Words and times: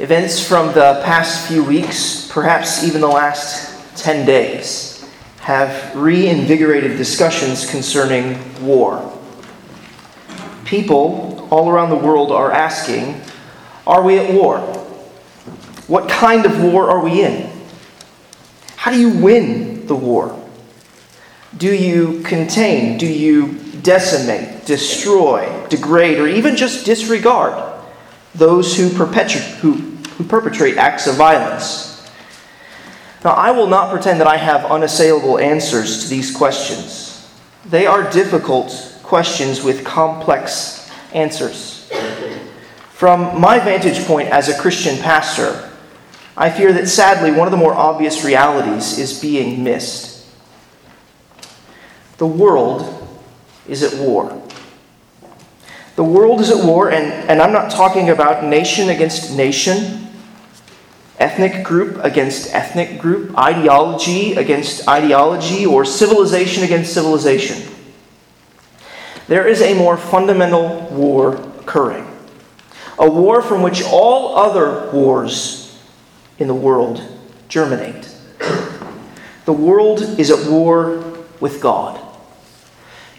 Events 0.00 0.38
from 0.38 0.68
the 0.74 1.02
past 1.04 1.48
few 1.48 1.64
weeks, 1.64 2.30
perhaps 2.30 2.84
even 2.84 3.00
the 3.00 3.08
last 3.08 3.96
10 3.96 4.24
days, 4.24 5.04
have 5.40 5.92
reinvigorated 5.96 6.96
discussions 6.96 7.68
concerning 7.68 8.38
war. 8.64 9.12
People 10.64 11.48
all 11.50 11.68
around 11.68 11.90
the 11.90 11.96
world 11.96 12.30
are 12.30 12.52
asking 12.52 13.20
Are 13.88 14.02
we 14.02 14.18
at 14.18 14.32
war? 14.32 14.60
What 15.88 16.08
kind 16.08 16.46
of 16.46 16.62
war 16.62 16.88
are 16.90 17.00
we 17.00 17.24
in? 17.24 17.50
How 18.76 18.92
do 18.92 19.00
you 19.00 19.10
win 19.10 19.88
the 19.88 19.96
war? 19.96 20.38
Do 21.56 21.74
you 21.74 22.22
contain? 22.22 22.98
Do 22.98 23.06
you 23.06 23.54
decimate, 23.82 24.64
destroy, 24.64 25.66
degrade, 25.68 26.18
or 26.18 26.28
even 26.28 26.54
just 26.54 26.86
disregard 26.86 27.64
those 28.34 28.76
who, 28.76 28.88
perpetu- 28.88 29.56
who, 29.56 29.97
who 30.18 30.24
perpetrate 30.24 30.76
acts 30.76 31.06
of 31.06 31.14
violence? 31.14 31.88
Now, 33.24 33.30
I 33.30 33.52
will 33.52 33.68
not 33.68 33.90
pretend 33.90 34.20
that 34.20 34.26
I 34.26 34.36
have 34.36 34.64
unassailable 34.64 35.38
answers 35.38 36.02
to 36.02 36.10
these 36.10 36.34
questions. 36.34 37.26
They 37.64 37.86
are 37.86 38.10
difficult 38.10 38.98
questions 39.04 39.62
with 39.62 39.84
complex 39.84 40.90
answers. 41.14 41.90
From 42.90 43.40
my 43.40 43.60
vantage 43.60 44.04
point 44.06 44.28
as 44.28 44.48
a 44.48 44.58
Christian 44.58 44.98
pastor, 44.98 45.70
I 46.36 46.50
fear 46.50 46.72
that 46.72 46.88
sadly 46.88 47.30
one 47.30 47.46
of 47.46 47.52
the 47.52 47.56
more 47.56 47.74
obvious 47.74 48.24
realities 48.24 48.98
is 48.98 49.20
being 49.20 49.62
missed. 49.62 50.26
The 52.18 52.26
world 52.26 53.08
is 53.68 53.84
at 53.84 54.00
war. 54.00 54.42
The 55.94 56.04
world 56.04 56.40
is 56.40 56.50
at 56.50 56.64
war, 56.64 56.90
and, 56.90 57.12
and 57.28 57.40
I'm 57.40 57.52
not 57.52 57.70
talking 57.70 58.10
about 58.10 58.44
nation 58.44 58.88
against 58.88 59.36
nation 59.36 60.07
ethnic 61.18 61.64
group 61.64 62.02
against 62.04 62.54
ethnic 62.54 62.98
group, 62.98 63.36
ideology 63.36 64.34
against 64.34 64.88
ideology, 64.88 65.66
or 65.66 65.84
civilization 65.84 66.62
against 66.62 66.92
civilization. 66.92 67.74
There 69.26 69.46
is 69.46 69.60
a 69.60 69.74
more 69.74 69.96
fundamental 69.96 70.88
war 70.90 71.36
occurring. 71.60 72.06
A 72.98 73.08
war 73.08 73.42
from 73.42 73.62
which 73.62 73.82
all 73.82 74.36
other 74.36 74.90
wars 74.90 75.78
in 76.38 76.48
the 76.48 76.54
world 76.54 77.02
germinate. 77.48 78.08
The 79.44 79.52
world 79.52 80.02
is 80.18 80.30
at 80.30 80.50
war 80.50 81.02
with 81.40 81.60
God. 81.60 82.00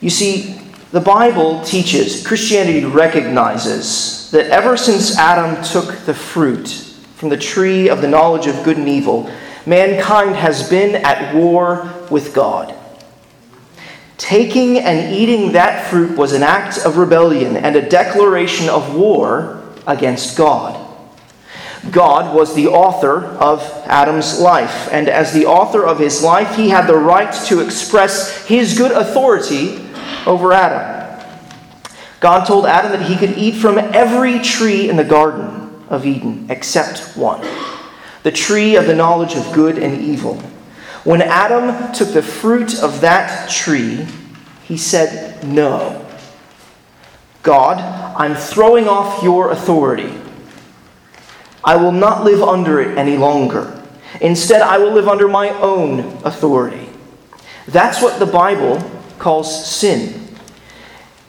You 0.01 0.09
see, 0.09 0.61
the 0.91 0.99
Bible 0.99 1.63
teaches, 1.63 2.25
Christianity 2.25 2.85
recognizes 2.85 4.31
that 4.31 4.47
ever 4.47 4.77
since 4.77 5.17
Adam 5.17 5.63
took 5.63 6.05
the 6.05 6.13
fruit 6.13 6.88
from 7.19 7.27
the 7.27 7.37
tree 7.37 7.89
of 7.89 7.99
the 7.99 8.07
knowledge 8.07 8.47
of 8.47 8.63
good 8.63 8.77
and 8.77 8.87
evil, 8.87 9.29
mankind 9.65 10.37
has 10.37 10.69
been 10.69 10.95
at 10.95 11.35
war 11.35 11.93
with 12.09 12.33
God. 12.33 12.73
Taking 14.17 14.79
and 14.79 15.13
eating 15.13 15.51
that 15.51 15.89
fruit 15.89 16.17
was 16.17 16.31
an 16.31 16.43
act 16.43 16.77
of 16.85 16.95
rebellion 16.95 17.57
and 17.57 17.75
a 17.75 17.89
declaration 17.89 18.69
of 18.69 18.95
war 18.95 19.61
against 19.85 20.37
God. 20.37 20.79
God 21.91 22.33
was 22.33 22.55
the 22.55 22.67
author 22.67 23.25
of 23.25 23.63
Adam's 23.85 24.39
life, 24.39 24.87
and 24.93 25.09
as 25.09 25.33
the 25.33 25.45
author 25.45 25.85
of 25.85 25.99
his 25.99 26.23
life, 26.23 26.55
he 26.55 26.69
had 26.69 26.87
the 26.87 26.95
right 26.95 27.33
to 27.47 27.59
express 27.59 28.45
his 28.45 28.77
good 28.77 28.93
authority 28.93 29.85
over 30.25 30.53
Adam. 30.53 31.21
God 32.21 32.45
told 32.45 32.65
Adam 32.65 32.93
that 32.93 33.09
he 33.09 33.17
could 33.17 33.37
eat 33.37 33.55
from 33.55 33.77
every 33.77 34.39
tree 34.39 34.89
in 34.89 34.95
the 34.95 35.03
garden 35.03 35.58
of 35.89 36.05
Eden 36.05 36.45
except 36.49 37.17
one 37.17 37.45
the 38.23 38.31
tree 38.31 38.75
of 38.75 38.85
the 38.85 38.95
knowledge 38.95 39.35
of 39.35 39.51
good 39.53 39.77
and 39.77 40.01
evil. 40.01 40.35
When 41.03 41.21
Adam 41.21 41.93
took 41.93 42.09
the 42.09 42.21
fruit 42.21 42.81
of 42.81 43.01
that 43.01 43.49
tree, 43.49 44.05
he 44.63 44.77
said, 44.77 45.43
No. 45.43 46.05
God, 47.41 47.79
I'm 48.17 48.35
throwing 48.35 48.87
off 48.87 49.23
your 49.23 49.51
authority. 49.51 50.13
I 51.63 51.77
will 51.77 51.93
not 51.93 52.23
live 52.23 52.41
under 52.41 52.81
it 52.81 52.97
any 52.97 53.17
longer. 53.17 53.81
Instead, 54.19 54.61
I 54.61 54.77
will 54.77 54.91
live 54.91 55.07
under 55.07 55.27
my 55.27 55.49
own 55.49 55.99
authority. 56.25 56.89
That's 57.67 58.01
what 58.01 58.19
the 58.19 58.25
Bible 58.25 58.79
calls 59.19 59.65
sin. 59.69 60.27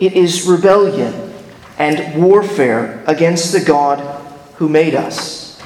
It 0.00 0.14
is 0.14 0.46
rebellion 0.46 1.32
and 1.78 2.22
warfare 2.22 3.04
against 3.06 3.52
the 3.52 3.60
God 3.60 4.19
who 4.60 4.68
made 4.68 4.94
us. 4.94 5.58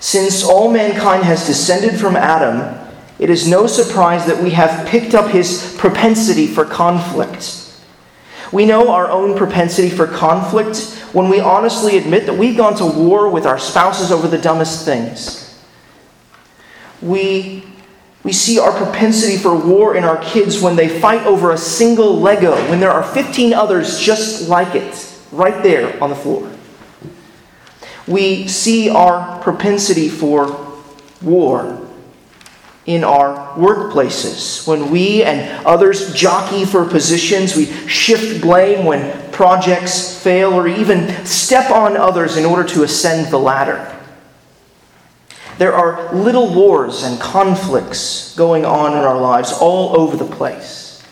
Since 0.00 0.42
all 0.42 0.72
mankind 0.72 1.24
has 1.24 1.46
descended 1.46 2.00
from 2.00 2.16
Adam, 2.16 2.74
it 3.18 3.28
is 3.28 3.46
no 3.46 3.66
surprise 3.66 4.24
that 4.26 4.42
we 4.42 4.50
have 4.50 4.88
picked 4.88 5.14
up 5.14 5.30
his 5.30 5.76
propensity 5.76 6.46
for 6.46 6.64
conflict. 6.64 7.70
We 8.50 8.64
know 8.64 8.90
our 8.92 9.10
own 9.10 9.36
propensity 9.36 9.90
for 9.90 10.06
conflict 10.06 10.78
when 11.12 11.28
we 11.28 11.38
honestly 11.38 11.98
admit 11.98 12.24
that 12.24 12.38
we've 12.38 12.56
gone 12.56 12.76
to 12.76 12.86
war 12.86 13.28
with 13.28 13.44
our 13.44 13.58
spouses 13.58 14.10
over 14.10 14.26
the 14.26 14.38
dumbest 14.38 14.86
things. 14.86 15.62
We, 17.02 17.62
we 18.24 18.32
see 18.32 18.58
our 18.58 18.72
propensity 18.72 19.36
for 19.36 19.54
war 19.54 19.96
in 19.96 20.04
our 20.04 20.16
kids 20.22 20.62
when 20.62 20.76
they 20.76 20.88
fight 20.88 21.26
over 21.26 21.50
a 21.50 21.58
single 21.58 22.18
Lego, 22.18 22.54
when 22.70 22.80
there 22.80 22.90
are 22.90 23.02
15 23.02 23.52
others 23.52 24.00
just 24.00 24.48
like 24.48 24.74
it, 24.74 25.14
right 25.30 25.62
there 25.62 26.02
on 26.02 26.08
the 26.08 26.16
floor 26.16 26.50
we 28.08 28.48
see 28.48 28.88
our 28.88 29.40
propensity 29.40 30.08
for 30.08 30.66
war 31.22 31.86
in 32.86 33.04
our 33.04 33.54
workplaces. 33.56 34.66
When 34.66 34.90
we 34.90 35.22
and 35.22 35.66
others 35.66 36.14
jockey 36.14 36.64
for 36.64 36.86
positions, 36.86 37.54
we 37.54 37.66
shift 37.86 38.40
blame 38.40 38.86
when 38.86 39.30
projects 39.30 40.22
fail 40.22 40.54
or 40.54 40.66
even 40.66 41.26
step 41.26 41.70
on 41.70 41.98
others 41.98 42.38
in 42.38 42.46
order 42.46 42.66
to 42.70 42.84
ascend 42.84 43.30
the 43.30 43.38
ladder. 43.38 43.94
There 45.58 45.74
are 45.74 46.14
little 46.14 46.54
wars 46.54 47.02
and 47.02 47.20
conflicts 47.20 48.34
going 48.36 48.64
on 48.64 48.92
in 48.92 48.98
our 48.98 49.20
lives 49.20 49.52
all 49.52 50.00
over 50.00 50.16
the 50.16 50.24
place. 50.24 51.02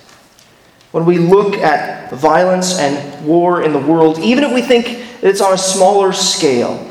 When 0.93 1.05
we 1.05 1.19
look 1.19 1.56
at 1.56 2.11
violence 2.12 2.79
and 2.79 3.27
war 3.27 3.62
in 3.62 3.73
the 3.73 3.79
world, 3.79 4.19
even 4.21 4.45
if 4.45 4.55
we 4.55 4.62
think 4.62 5.05
it's 5.21 5.43
on 5.43 5.53
a 5.53 5.59
smaller 5.59 6.12
scale, 6.12 6.86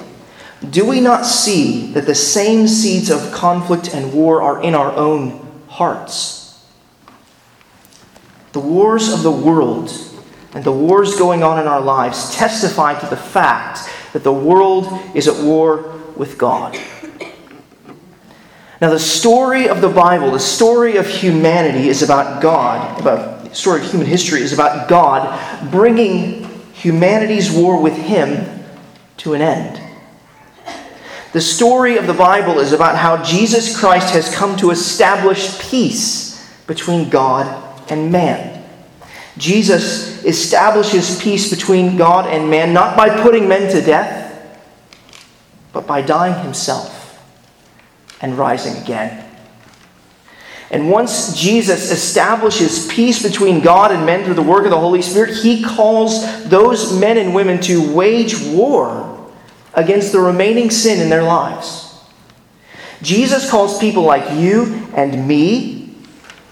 do 0.71 0.85
we 0.85 1.01
not 1.01 1.25
see 1.25 1.91
that 1.93 2.05
the 2.05 2.15
same 2.15 2.67
seeds 2.67 3.09
of 3.09 3.31
conflict 3.31 3.93
and 3.93 4.13
war 4.13 4.41
are 4.41 4.61
in 4.61 4.75
our 4.75 4.91
own 4.91 5.45
hearts? 5.67 6.65
The 8.53 8.59
wars 8.59 9.11
of 9.11 9.23
the 9.23 9.31
world 9.31 9.91
and 10.53 10.63
the 10.63 10.71
wars 10.71 11.17
going 11.17 11.43
on 11.43 11.59
in 11.59 11.67
our 11.67 11.81
lives 11.81 12.33
testify 12.33 12.97
to 12.99 13.05
the 13.07 13.17
fact 13.17 13.89
that 14.13 14.23
the 14.23 14.31
world 14.31 14.87
is 15.13 15.27
at 15.27 15.43
war 15.43 15.99
with 16.15 16.37
God. 16.37 16.77
Now, 18.81 18.89
the 18.89 18.99
story 18.99 19.67
of 19.67 19.81
the 19.81 19.89
Bible, 19.89 20.31
the 20.31 20.39
story 20.39 20.97
of 20.97 21.07
humanity, 21.07 21.89
is 21.89 22.01
about 22.01 22.41
God, 22.41 22.99
about 22.99 23.43
the 23.43 23.55
story 23.55 23.81
of 23.81 23.89
human 23.89 24.07
history 24.07 24.41
is 24.41 24.53
about 24.53 24.89
God 24.89 25.71
bringing 25.71 26.43
humanity's 26.73 27.51
war 27.51 27.81
with 27.81 27.95
Him 27.95 28.63
to 29.17 29.33
an 29.33 29.41
end. 29.41 29.84
The 31.35 31.41
story 31.41 31.97
of 31.97 32.07
the 32.07 32.13
Bible 32.13 32.59
is 32.59 32.71
about 32.71 32.95
how 32.95 33.21
Jesus 33.21 33.77
Christ 33.77 34.13
has 34.13 34.33
come 34.33 34.55
to 34.55 34.71
establish 34.71 35.59
peace 35.59 36.49
between 36.65 37.09
God 37.09 37.45
and 37.91 38.09
man. 38.09 38.63
Jesus 39.37 40.23
establishes 40.23 41.21
peace 41.21 41.49
between 41.49 41.97
God 41.97 42.25
and 42.25 42.49
man 42.49 42.71
not 42.71 42.95
by 42.95 43.21
putting 43.21 43.49
men 43.49 43.69
to 43.73 43.81
death, 43.81 44.63
but 45.73 45.85
by 45.85 46.01
dying 46.01 46.41
himself 46.41 47.21
and 48.21 48.37
rising 48.37 48.81
again. 48.81 49.29
And 50.71 50.89
once 50.89 51.37
Jesus 51.37 51.91
establishes 51.91 52.87
peace 52.87 53.21
between 53.21 53.59
God 53.59 53.91
and 53.91 54.05
men 54.05 54.23
through 54.23 54.35
the 54.35 54.41
work 54.41 54.63
of 54.63 54.71
the 54.71 54.79
Holy 54.79 55.01
Spirit, 55.01 55.35
he 55.35 55.61
calls 55.61 56.47
those 56.47 56.97
men 56.97 57.17
and 57.17 57.35
women 57.35 57.59
to 57.63 57.93
wage 57.93 58.39
war 58.39 59.14
against 59.75 60.11
the 60.11 60.19
remaining 60.19 60.69
sin 60.69 61.01
in 61.01 61.09
their 61.09 61.23
lives. 61.23 61.85
Jesus 63.01 63.49
calls 63.49 63.77
people 63.79 64.03
like 64.03 64.39
you 64.39 64.87
and 64.95 65.27
me 65.27 65.93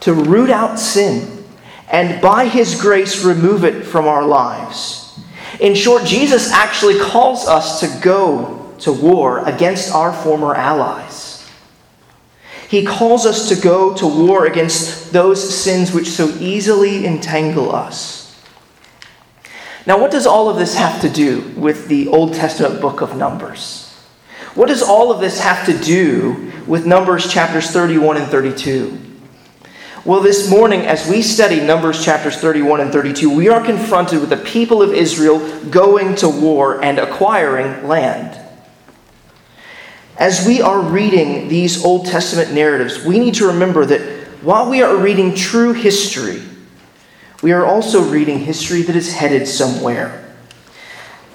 to 0.02 0.14
root 0.14 0.50
out 0.50 0.78
sin 0.78 1.46
and 1.90 2.22
by 2.22 2.48
his 2.48 2.80
grace 2.80 3.24
remove 3.24 3.64
it 3.64 3.86
from 3.86 4.08
our 4.08 4.26
lives. 4.26 5.20
In 5.60 5.76
short, 5.76 6.06
Jesus 6.06 6.52
actually 6.52 7.00
calls 7.00 7.48
us 7.48 7.80
to 7.80 8.02
go 8.02 8.74
to 8.80 8.92
war 8.92 9.48
against 9.48 9.94
our 9.94 10.12
former 10.12 10.56
allies. 10.56 11.48
He 12.68 12.84
calls 12.84 13.28
us 13.28 13.50
to 13.50 13.56
go 13.56 13.94
to 13.94 14.08
war 14.08 14.48
against 14.48 15.14
those 15.14 15.56
sins 15.56 15.94
which 15.94 16.10
so 16.10 16.30
easily 16.40 17.06
entangle 17.06 17.74
us. 17.74 18.23
Now, 19.86 20.00
what 20.00 20.12
does 20.12 20.26
all 20.26 20.50
of 20.50 20.56
this 20.56 20.76
have 20.76 21.02
to 21.02 21.10
do 21.10 21.42
with 21.58 21.88
the 21.88 22.08
Old 22.08 22.34
Testament 22.34 22.80
book 22.80 23.02
of 23.02 23.18
Numbers? 23.18 23.94
What 24.56 24.68
does 24.68 24.82
all 24.82 25.12
of 25.12 25.20
this 25.20 25.42
have 25.42 25.66
to 25.66 25.78
do 25.78 26.52
with 26.66 26.86
Numbers 26.86 27.32
chapters 27.32 27.70
31 27.72 28.18
and 28.18 28.28
32? 28.28 28.98
Well, 30.06 30.22
this 30.22 30.50
morning, 30.50 30.82
as 30.82 31.10
we 31.10 31.22
study 31.22 31.60
Numbers 31.60 32.04
chapters 32.04 32.38
31 32.38 32.82
and 32.82 32.92
32, 32.92 33.36
we 33.36 33.50
are 33.50 33.64
confronted 33.64 34.20
with 34.22 34.30
the 34.30 34.38
people 34.38 34.82
of 34.82 34.94
Israel 34.94 35.40
going 35.70 36.16
to 36.16 36.30
war 36.30 36.84
and 36.84 37.00
acquiring 37.00 37.88
land. 37.88 38.40
As 40.18 40.46
we 40.46 40.62
are 40.62 40.80
reading 40.80 41.48
these 41.48 41.84
Old 41.84 42.06
Testament 42.06 42.54
narratives, 42.54 43.04
we 43.04 43.20
need 43.20 43.34
to 43.36 43.48
remember 43.48 43.86
that 43.86 44.02
while 44.44 44.70
we 44.70 44.82
are 44.82 44.96
reading 44.96 45.36
true 45.36 45.74
history, 45.74 46.42
we 47.44 47.52
are 47.52 47.66
also 47.66 48.02
reading 48.02 48.40
history 48.40 48.84
that 48.84 48.96
is 48.96 49.14
headed 49.14 49.46
somewhere. 49.46 50.24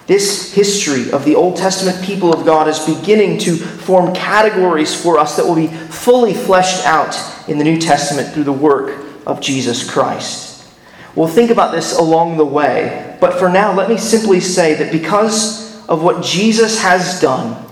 This 0.06 0.54
history 0.54 1.12
of 1.12 1.26
the 1.26 1.34
Old 1.34 1.58
Testament 1.58 2.02
people 2.02 2.32
of 2.32 2.46
God 2.46 2.66
is 2.66 2.78
beginning 2.78 3.36
to 3.40 3.56
form 3.56 4.14
categories 4.14 4.98
for 4.98 5.18
us 5.18 5.36
that 5.36 5.44
will 5.44 5.54
be 5.54 5.66
fully 5.66 6.32
fleshed 6.32 6.86
out 6.86 7.14
in 7.46 7.58
the 7.58 7.64
New 7.64 7.78
Testament 7.78 8.32
through 8.32 8.44
the 8.44 8.52
work 8.52 9.04
of 9.26 9.42
Jesus 9.42 9.88
Christ. 9.88 10.66
We'll 11.14 11.28
think 11.28 11.50
about 11.50 11.72
this 11.72 11.94
along 11.94 12.38
the 12.38 12.46
way, 12.46 13.18
but 13.20 13.38
for 13.38 13.50
now, 13.50 13.74
let 13.74 13.90
me 13.90 13.98
simply 13.98 14.40
say 14.40 14.72
that 14.76 14.90
because 14.90 15.86
of 15.88 16.02
what 16.02 16.24
Jesus 16.24 16.80
has 16.80 17.20
done, 17.20 17.66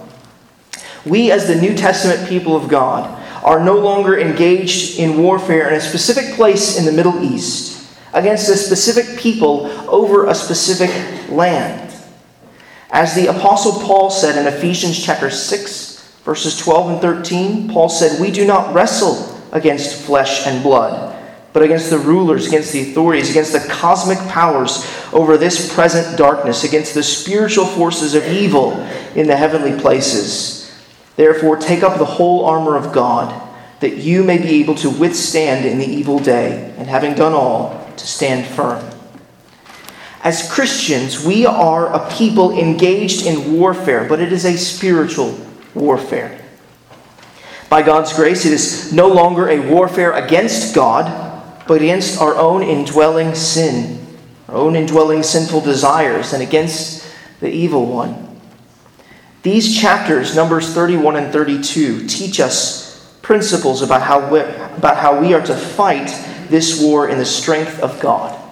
we, 1.06 1.31
as 1.31 1.47
the 1.47 1.55
New 1.55 1.75
Testament 1.75 2.29
people 2.29 2.55
of 2.55 2.69
God, 2.69 3.19
are 3.43 3.65
no 3.65 3.79
longer 3.79 4.19
engaged 4.19 4.99
in 4.99 5.23
warfare 5.23 5.69
in 5.69 5.75
a 5.75 5.81
specific 5.81 6.35
place 6.35 6.79
in 6.79 6.85
the 6.85 6.93
Middle 6.93 7.23
East 7.25 7.75
against 8.17 8.49
a 8.49 8.57
specific 8.57 9.19
people 9.19 9.67
over 9.91 10.27
a 10.27 10.35
specific 10.35 10.91
land. 11.31 11.95
As 12.91 13.15
the 13.15 13.27
Apostle 13.27 13.73
Paul 13.73 14.11
said 14.11 14.39
in 14.39 14.53
Ephesians 14.53 14.99
chapter 14.99 15.29
6, 15.29 16.21
verses 16.25 16.59
12 16.59 16.93
and 16.93 17.01
13, 17.01 17.69
Paul 17.69 17.91
said, 17.91 18.19
We 18.19 18.31
do 18.31 18.47
not 18.47 18.75
wrestle 18.75 19.39
against 19.53 20.03
flesh 20.03 20.47
and 20.47 20.63
blood, 20.63 21.15
but 21.53 21.63
against 21.63 21.91
the 21.91 21.99
rulers, 21.99 22.47
against 22.47 22.73
the 22.73 22.91
authorities, 22.91 23.29
against 23.29 23.53
the 23.53 23.69
cosmic 23.69 24.19
powers 24.31 24.91
over 25.13 25.37
this 25.37 25.75
present 25.75 26.17
darkness, 26.17 26.65
against 26.65 26.95
the 26.95 27.03
spiritual 27.03 27.67
forces 27.67 28.15
of 28.15 28.27
evil 28.27 28.81
in 29.15 29.27
the 29.27 29.37
heavenly 29.37 29.79
places. 29.79 30.75
Therefore, 31.17 31.59
take 31.59 31.83
up 31.83 31.99
the 31.99 32.07
whole 32.07 32.47
armor 32.47 32.77
of 32.77 32.95
God, 32.95 33.43
that 33.81 33.99
you 33.99 34.25
may 34.25 34.39
be 34.39 34.61
able 34.63 34.75
to 34.77 34.89
withstand 34.89 35.67
in 35.67 35.79
the 35.79 35.87
evil 35.87 36.19
day, 36.19 36.75
and 36.79 36.89
having 36.89 37.13
done 37.13 37.35
all, 37.35 37.86
to 37.96 38.06
stand 38.06 38.46
firm. 38.46 38.84
As 40.22 40.50
Christians, 40.50 41.25
we 41.25 41.46
are 41.46 41.93
a 41.94 42.10
people 42.10 42.50
engaged 42.50 43.26
in 43.26 43.58
warfare, 43.58 44.08
but 44.08 44.20
it 44.20 44.32
is 44.32 44.44
a 44.44 44.56
spiritual 44.56 45.38
warfare. 45.75 46.40
By 47.69 47.82
God's 47.82 48.12
grace, 48.12 48.44
it 48.44 48.52
is 48.52 48.93
no 48.93 49.08
longer 49.08 49.48
a 49.48 49.60
warfare 49.60 50.12
against 50.12 50.75
God, 50.75 51.62
but 51.66 51.82
against 51.82 52.20
our 52.20 52.34
own 52.34 52.62
indwelling 52.62 53.34
sin, 53.34 54.04
our 54.48 54.56
own 54.56 54.76
indwelling 54.76 55.22
sinful 55.22 55.60
desires, 55.60 56.32
and 56.32 56.43
against 56.43 57.06
the 57.40 57.48
evil 57.48 57.87
one. 57.87 58.40
These 59.43 59.81
chapters, 59.81 60.34
Numbers 60.34 60.75
31 60.75 61.16
and 61.16 61.32
32, 61.32 62.08
teach 62.08 62.40
us 62.40 63.16
principles 63.22 63.82
about 63.82 64.02
how 64.02 64.28
we, 64.28 64.40
about 64.40 64.96
how 64.96 65.20
we 65.20 65.34
are 65.34 65.44
to 65.46 65.54
fight 65.54 66.10
this 66.48 66.81
war 66.81 67.08
in 67.08 67.19
the 67.19 67.25
strength 67.25 67.81
of 67.81 68.00
God. 68.00 68.43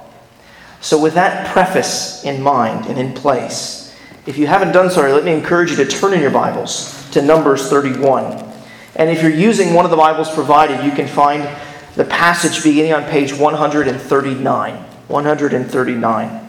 So, 0.81 1.01
with 1.01 1.15
that 1.15 1.47
preface 1.53 2.25
in 2.25 2.43
mind 2.43 2.87
and 2.87 2.99
in 2.99 3.15
place, 3.15 3.97
if 4.27 4.39
you 4.39 4.47
haven't 4.47 4.73
done 4.73 4.91
so 4.91 5.03
let 5.03 5.25
me 5.25 5.33
encourage 5.33 5.71
you 5.71 5.77
to 5.77 5.87
turn 5.87 6.15
in 6.15 6.21
your 6.21 6.31
Bibles 6.31 7.11
to 7.11 7.23
Numbers 7.23 7.69
31. 7.69 8.53
And 8.97 9.11
if 9.11 9.23
you're 9.23 9.31
using 9.31 9.75
one 9.75 9.85
of 9.85 9.91
the 9.91 9.97
Bibles 9.97 10.33
provided, 10.33 10.85
you 10.85 10.93
can 10.93 11.07
find 11.07 11.49
the 11.95 12.05
passage 12.05 12.63
beginning 12.63 12.93
on 12.93 13.05
page 13.05 13.33
139. 13.33 14.75
139. 15.09 16.49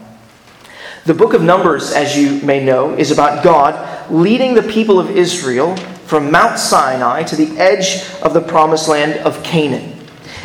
The 1.04 1.14
book 1.14 1.34
of 1.34 1.42
Numbers, 1.42 1.92
as 1.92 2.16
you 2.16 2.40
may 2.44 2.64
know, 2.64 2.94
is 2.94 3.10
about 3.10 3.44
God 3.44 4.10
leading 4.10 4.54
the 4.54 4.62
people 4.62 4.98
of 4.98 5.10
Israel 5.10 5.76
from 6.06 6.30
Mount 6.30 6.58
Sinai 6.58 7.22
to 7.24 7.36
the 7.36 7.56
edge 7.58 8.04
of 8.22 8.32
the 8.32 8.40
promised 8.40 8.88
land 8.88 9.20
of 9.24 9.42
Canaan. 9.42 9.95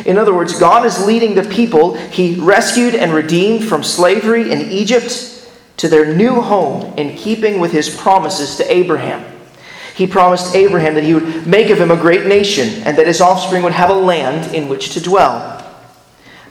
In 0.04 0.18
other 0.18 0.34
words, 0.34 0.58
God 0.58 0.84
is 0.84 1.06
leading 1.06 1.34
the 1.34 1.44
people 1.44 1.94
he 1.94 2.34
rescued 2.40 2.94
and 2.94 3.12
redeemed 3.12 3.64
from 3.64 3.82
slavery 3.82 4.50
in 4.50 4.70
Egypt 4.70 5.48
to 5.76 5.88
their 5.88 6.14
new 6.14 6.40
home 6.40 6.96
in 6.98 7.16
keeping 7.16 7.60
with 7.60 7.72
his 7.72 7.94
promises 7.94 8.56
to 8.56 8.72
Abraham. 8.72 9.24
He 9.94 10.06
promised 10.06 10.54
Abraham 10.54 10.94
that 10.94 11.04
he 11.04 11.14
would 11.14 11.46
make 11.46 11.70
of 11.70 11.78
him 11.78 11.90
a 11.90 11.96
great 11.96 12.26
nation 12.26 12.82
and 12.84 12.96
that 12.96 13.06
his 13.06 13.20
offspring 13.20 13.62
would 13.62 13.72
have 13.72 13.90
a 13.90 13.94
land 13.94 14.54
in 14.54 14.68
which 14.68 14.94
to 14.94 15.00
dwell. 15.00 15.58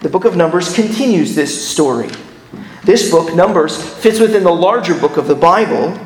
The 0.01 0.09
book 0.09 0.25
of 0.25 0.35
Numbers 0.35 0.73
continues 0.73 1.35
this 1.35 1.69
story. 1.69 2.09
This 2.83 3.11
book, 3.11 3.35
Numbers, 3.35 3.81
fits 3.99 4.19
within 4.19 4.43
the 4.43 4.53
larger 4.53 4.95
book 4.95 5.17
of 5.17 5.27
the 5.27 5.35
Bible. 5.35 5.97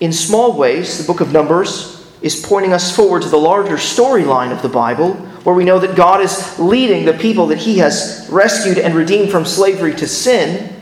In 0.00 0.12
small 0.12 0.56
ways, 0.56 0.98
the 0.98 1.04
book 1.04 1.20
of 1.20 1.32
Numbers 1.32 1.97
is 2.22 2.44
pointing 2.44 2.72
us 2.72 2.94
forward 2.94 3.22
to 3.22 3.28
the 3.28 3.36
larger 3.36 3.76
storyline 3.76 4.52
of 4.52 4.62
the 4.62 4.68
Bible, 4.68 5.14
where 5.44 5.54
we 5.54 5.64
know 5.64 5.78
that 5.78 5.96
God 5.96 6.20
is 6.20 6.58
leading 6.58 7.04
the 7.04 7.12
people 7.12 7.46
that 7.46 7.58
He 7.58 7.78
has 7.78 8.28
rescued 8.30 8.78
and 8.78 8.94
redeemed 8.94 9.30
from 9.30 9.44
slavery 9.44 9.94
to 9.94 10.06
sin 10.06 10.74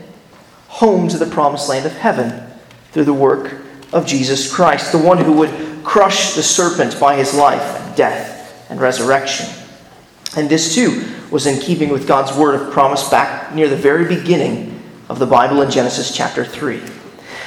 home 0.67 1.07
to 1.07 1.17
the 1.17 1.25
promised 1.25 1.69
land 1.69 1.85
of 1.85 1.93
heaven 1.93 2.47
through 2.91 3.05
the 3.05 3.13
work 3.13 3.61
of 3.93 4.05
Jesus 4.05 4.53
Christ, 4.53 4.91
the 4.91 4.97
one 4.97 5.17
who 5.17 5.33
would 5.33 5.51
crush 5.83 6.33
the 6.33 6.43
serpent 6.43 6.99
by 6.99 7.15
his 7.15 7.33
life, 7.33 7.95
death, 7.95 8.69
and 8.69 8.79
resurrection. 8.79 9.47
And 10.35 10.49
this 10.49 10.75
too 10.75 11.05
was 11.31 11.47
in 11.47 11.61
keeping 11.61 11.89
with 11.89 12.07
God's 12.07 12.37
word 12.37 12.55
of 12.55 12.71
promise 12.71 13.09
back 13.09 13.55
near 13.55 13.69
the 13.69 13.75
very 13.75 14.05
beginning 14.05 14.81
of 15.09 15.19
the 15.19 15.25
Bible 15.25 15.61
in 15.61 15.71
Genesis 15.71 16.15
chapter 16.15 16.43
3. 16.43 16.81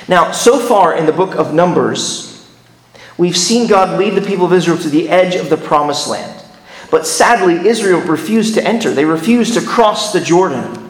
Now, 0.09 0.33
so 0.33 0.59
far 0.59 0.97
in 0.97 1.07
the 1.07 1.13
book 1.13 1.35
of 1.37 1.53
Numbers, 1.53 2.30
we've 3.20 3.37
seen 3.37 3.69
God 3.69 3.99
lead 3.99 4.14
the 4.14 4.26
people 4.26 4.46
of 4.46 4.52
Israel 4.55 4.78
to 4.78 4.88
the 4.88 5.11
edge 5.11 5.37
of 5.37 5.50
the 5.50 5.58
promised 5.58 6.08
land. 6.08 6.43
But 6.90 7.06
sadly, 7.06 7.69
Israel 7.69 8.00
refused 8.00 8.55
to 8.55 8.67
enter. 8.67 8.93
They 8.93 9.05
refused 9.05 9.55
to 9.55 9.61
cross 9.61 10.14
the 10.14 10.20
Jordan. 10.20 10.88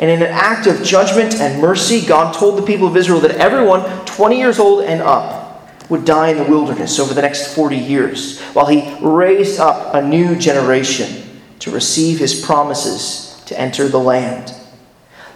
And 0.00 0.10
in 0.10 0.22
an 0.22 0.32
act 0.32 0.66
of 0.66 0.82
judgment 0.82 1.34
and 1.34 1.60
mercy, 1.60 2.00
God 2.00 2.34
told 2.34 2.58
the 2.58 2.66
people 2.66 2.86
of 2.88 2.96
Israel 2.96 3.20
that 3.20 3.32
everyone 3.32 3.82
20 4.06 4.38
years 4.38 4.58
old 4.58 4.84
and 4.84 5.02
up 5.02 5.70
would 5.90 6.06
die 6.06 6.30
in 6.30 6.38
the 6.38 6.50
wilderness 6.50 6.98
over 6.98 7.12
the 7.12 7.22
next 7.22 7.54
40 7.54 7.76
years, 7.76 8.40
while 8.54 8.66
he 8.66 8.96
raised 9.00 9.60
up 9.60 9.94
a 9.94 10.02
new 10.02 10.36
generation 10.36 11.40
to 11.58 11.70
receive 11.70 12.18
his 12.18 12.44
promises 12.44 13.42
to 13.44 13.60
enter 13.60 13.88
the 13.88 14.00
land. 14.00 14.54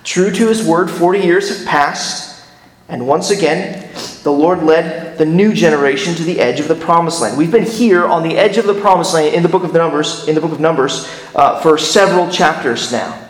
True 0.02 0.30
to 0.30 0.48
his 0.48 0.66
word, 0.66 0.90
40 0.90 1.20
years 1.20 1.56
have 1.56 1.66
passed, 1.68 2.42
and 2.88 3.06
once 3.06 3.30
again, 3.30 3.88
the 4.24 4.32
Lord 4.32 4.62
led 4.62 5.09
the 5.20 5.26
new 5.26 5.52
generation 5.52 6.14
to 6.14 6.24
the 6.24 6.40
edge 6.40 6.60
of 6.60 6.68
the 6.68 6.74
promised 6.74 7.20
land. 7.20 7.36
We've 7.36 7.52
been 7.52 7.66
here 7.66 8.06
on 8.06 8.22
the 8.22 8.38
edge 8.38 8.56
of 8.56 8.64
the 8.64 8.72
promised 8.72 9.12
land 9.12 9.34
in 9.34 9.42
the 9.42 9.50
book 9.50 9.64
of 9.64 9.74
Numbers, 9.74 10.26
in 10.26 10.34
the 10.34 10.40
book 10.40 10.50
of 10.50 10.60
Numbers, 10.60 11.06
uh, 11.34 11.60
for 11.60 11.76
several 11.76 12.30
chapters 12.30 12.90
now. 12.90 13.28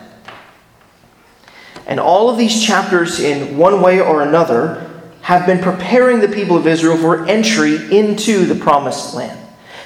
And 1.85 1.99
all 1.99 2.29
of 2.29 2.37
these 2.37 2.65
chapters, 2.65 3.19
in 3.19 3.57
one 3.57 3.81
way 3.81 3.99
or 3.99 4.21
another, 4.21 4.89
have 5.23 5.45
been 5.45 5.59
preparing 5.59 6.21
the 6.21 6.29
people 6.29 6.55
of 6.55 6.65
Israel 6.65 6.95
for 6.95 7.25
entry 7.25 7.75
into 7.93 8.45
the 8.45 8.55
promised 8.55 9.13
land. 9.13 9.37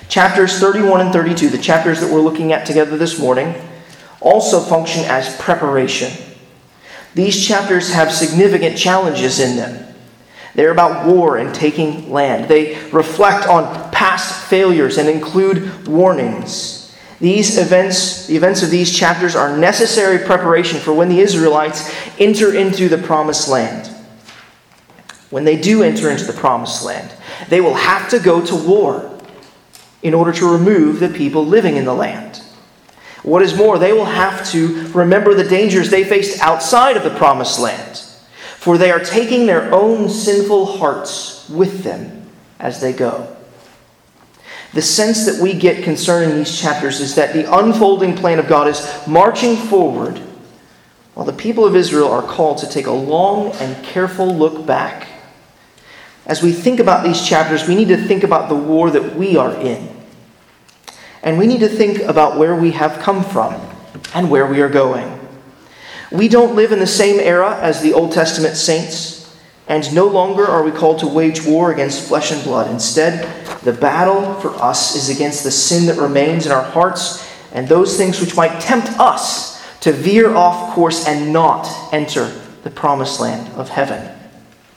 Chapters 0.08 0.60
31 0.60 1.02
and 1.02 1.12
32, 1.12 1.50
the 1.50 1.58
chapters 1.58 2.00
that 2.02 2.14
we're 2.14 2.22
looking 2.22 2.54
at 2.54 2.68
together 2.68 3.00
this 3.00 3.18
morning, 3.18 3.56
also 4.22 4.60
function 4.60 5.04
as 5.06 5.36
preparation. 5.38 6.12
These 7.16 7.48
chapters 7.48 7.92
have 7.94 8.12
significant 8.12 8.78
challenges 8.78 9.40
in 9.40 9.58
them. 9.58 9.85
They're 10.56 10.72
about 10.72 11.06
war 11.06 11.38
and 11.38 11.54
taking 11.54 12.12
land. 12.12 12.50
They 12.50 12.82
reflect 12.92 13.48
on 13.48 13.92
past 13.92 14.50
failures 14.50 14.98
and 14.98 15.10
include 15.10 15.88
warnings. 15.88 16.96
These 17.20 17.58
events, 17.58 18.28
the 18.28 18.36
events 18.36 18.64
of 18.64 18.70
these 18.70 18.96
chapters, 18.96 19.36
are 19.36 19.58
necessary 19.58 20.18
preparation 20.26 20.80
for 20.80 20.94
when 20.94 21.10
the 21.10 21.20
Israelites 21.20 21.94
enter 22.20 22.54
into 22.54 22.90
the 22.90 22.98
promised 22.98 23.48
land. 23.48 23.90
When 25.30 25.44
they 25.44 25.60
do 25.60 25.84
enter 25.84 26.10
into 26.10 26.26
the 26.26 26.34
promised 26.34 26.84
land, 26.86 27.14
they 27.50 27.62
will 27.62 27.74
have 27.74 28.10
to 28.10 28.20
go 28.20 28.46
to 28.46 28.56
war 28.56 29.12
in 30.04 30.14
order 30.14 30.32
to 30.32 30.52
remove 30.52 31.00
the 31.00 31.10
people 31.10 31.46
living 31.46 31.78
in 31.78 31.86
the 31.86 31.94
land. 31.94 32.42
What 33.24 33.42
is 33.42 33.56
more, 33.56 33.80
they 33.80 33.92
will 33.92 34.06
have 34.06 34.48
to 34.52 34.88
remember 34.90 35.34
the 35.34 35.44
dangers 35.44 35.90
they 35.90 36.04
faced 36.04 36.40
outside 36.42 36.96
of 36.96 37.04
the 37.04 37.18
promised 37.18 37.60
land, 37.60 38.05
for 38.66 38.78
they 38.78 38.90
are 38.90 39.00
taking 39.00 39.46
their 39.46 39.72
own 39.72 40.10
sinful 40.10 40.66
hearts 40.66 41.48
with 41.50 41.84
them 41.84 42.28
as 42.60 42.82
they 42.82 42.92
go. 42.92 43.38
The 44.74 44.82
sense 44.82 45.28
that 45.28 45.40
we 45.40 45.54
get 45.54 45.84
concerning 45.84 46.36
these 46.36 46.60
chapters 46.60 47.00
is 47.00 47.14
that 47.14 47.34
the 47.34 47.56
unfolding 47.58 48.18
plan 48.18 48.40
of 48.40 48.48
God 48.48 48.68
is 48.68 49.08
marching 49.08 49.56
forward 49.56 50.18
while 51.14 51.28
the 51.28 51.32
people 51.32 51.64
of 51.64 51.76
Israel 51.76 52.12
are 52.12 52.24
called 52.24 52.58
to 52.58 52.68
take 52.68 52.88
a 52.88 52.92
long 52.92 53.52
and 53.54 53.86
careful 53.86 54.36
look 54.36 54.66
back 54.66 55.08
as 56.26 56.42
we 56.42 56.52
think 56.52 56.80
about 56.80 57.04
these 57.04 57.22
chapters, 57.22 57.68
we 57.68 57.76
need 57.76 57.90
to 57.90 57.98
think 57.98 58.24
about 58.24 58.50
the 58.50 58.56
war 58.56 58.90
that 58.90 59.16
we 59.16 59.38
are 59.38 59.54
in. 59.62 59.88
And 61.22 61.38
we 61.38 61.46
need 61.46 61.60
to 61.60 61.70
think 61.70 62.00
about 62.00 62.40
where 62.40 62.56
we 62.56 62.72
have 62.72 63.00
come 63.00 63.24
from 63.24 63.54
and 64.16 64.32
where 64.32 64.48
we 64.48 64.62
are 64.62 64.70
going. 64.70 65.25
We 66.16 66.30
don't 66.30 66.56
live 66.56 66.72
in 66.72 66.80
the 66.80 66.88
same 66.88 67.20
era 67.20 67.60
as 67.60 67.82
the 67.82 67.92
Old 67.92 68.14
Testament 68.14 68.56
saints, 68.56 69.36
and 69.68 69.94
no 69.94 70.08
longer 70.08 70.46
are 70.46 70.64
we 70.64 70.72
called 70.72 71.00
to 71.00 71.08
wage 71.08 71.44
war 71.44 71.74
against 71.74 72.08
flesh 72.08 72.32
and 72.32 72.42
blood. 72.42 72.72
Instead, 72.72 73.28
the 73.64 73.74
battle 73.74 74.36
for 74.36 74.52
us 74.52 74.96
is 74.96 75.10
against 75.10 75.44
the 75.44 75.52
sin 75.52 75.88
that 75.88 76.02
remains 76.02 76.46
in 76.46 76.54
our 76.54 76.64
hearts 76.64 77.30
and 77.52 77.68
those 77.68 77.98
things 77.98 78.22
which 78.22 78.36
might 78.38 78.62
tempt 78.62 78.88
us 78.98 79.62
to 79.82 79.92
veer 79.92 80.34
off 80.34 80.74
course 80.74 81.06
and 81.06 81.34
not 81.34 81.68
enter 81.94 82.28
the 82.64 82.70
promised 82.70 83.20
land 83.20 83.52
of 83.56 83.68
heaven. 83.68 84.18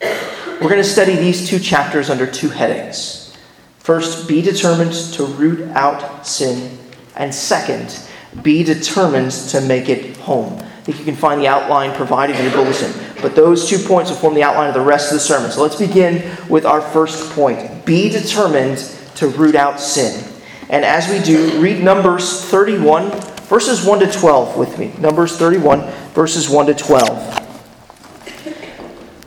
We're 0.01 0.69
going 0.69 0.75
to 0.75 0.83
study 0.83 1.15
these 1.15 1.47
two 1.47 1.59
chapters 1.59 2.09
under 2.09 2.27
two 2.29 2.49
headings. 2.49 3.33
First, 3.77 4.27
be 4.27 4.41
determined 4.41 4.93
to 5.13 5.25
root 5.25 5.69
out 5.69 6.27
sin, 6.27 6.77
and 7.15 7.33
second, 7.33 7.97
be 8.41 8.63
determined 8.63 9.31
to 9.31 9.61
make 9.61 9.87
it 9.87 10.17
home. 10.17 10.61
Think 10.89 11.05
you 11.05 11.05
can 11.05 11.21
find 11.21 11.39
the 11.39 11.47
outline 11.47 11.95
provided 11.95 12.35
in 12.35 12.41
your 12.41 12.51
bulletin. 12.51 12.91
But 13.21 13.35
those 13.35 13.69
two 13.69 13.77
points 13.77 14.09
will 14.09 14.17
form 14.17 14.33
the 14.33 14.41
outline 14.41 14.69
of 14.69 14.73
the 14.73 14.81
rest 14.81 15.11
of 15.11 15.17
the 15.17 15.19
sermon. 15.19 15.51
So 15.51 15.61
let's 15.61 15.75
begin 15.75 16.35
with 16.49 16.65
our 16.65 16.81
first 16.81 17.31
point 17.33 17.85
be 17.85 18.09
determined 18.09 18.79
to 19.17 19.27
root 19.27 19.53
out 19.53 19.79
sin. 19.79 20.27
And 20.67 20.83
as 20.83 21.07
we 21.07 21.19
do, 21.19 21.61
read 21.61 21.83
Numbers 21.83 22.43
31, 22.45 23.11
verses 23.41 23.85
1 23.85 23.99
to 23.99 24.11
12 24.11 24.57
with 24.57 24.79
me. 24.79 24.91
Numbers 24.97 25.37
31, 25.37 25.81
verses 26.13 26.49
1 26.49 26.65
to 26.65 26.73
12. 26.73 27.35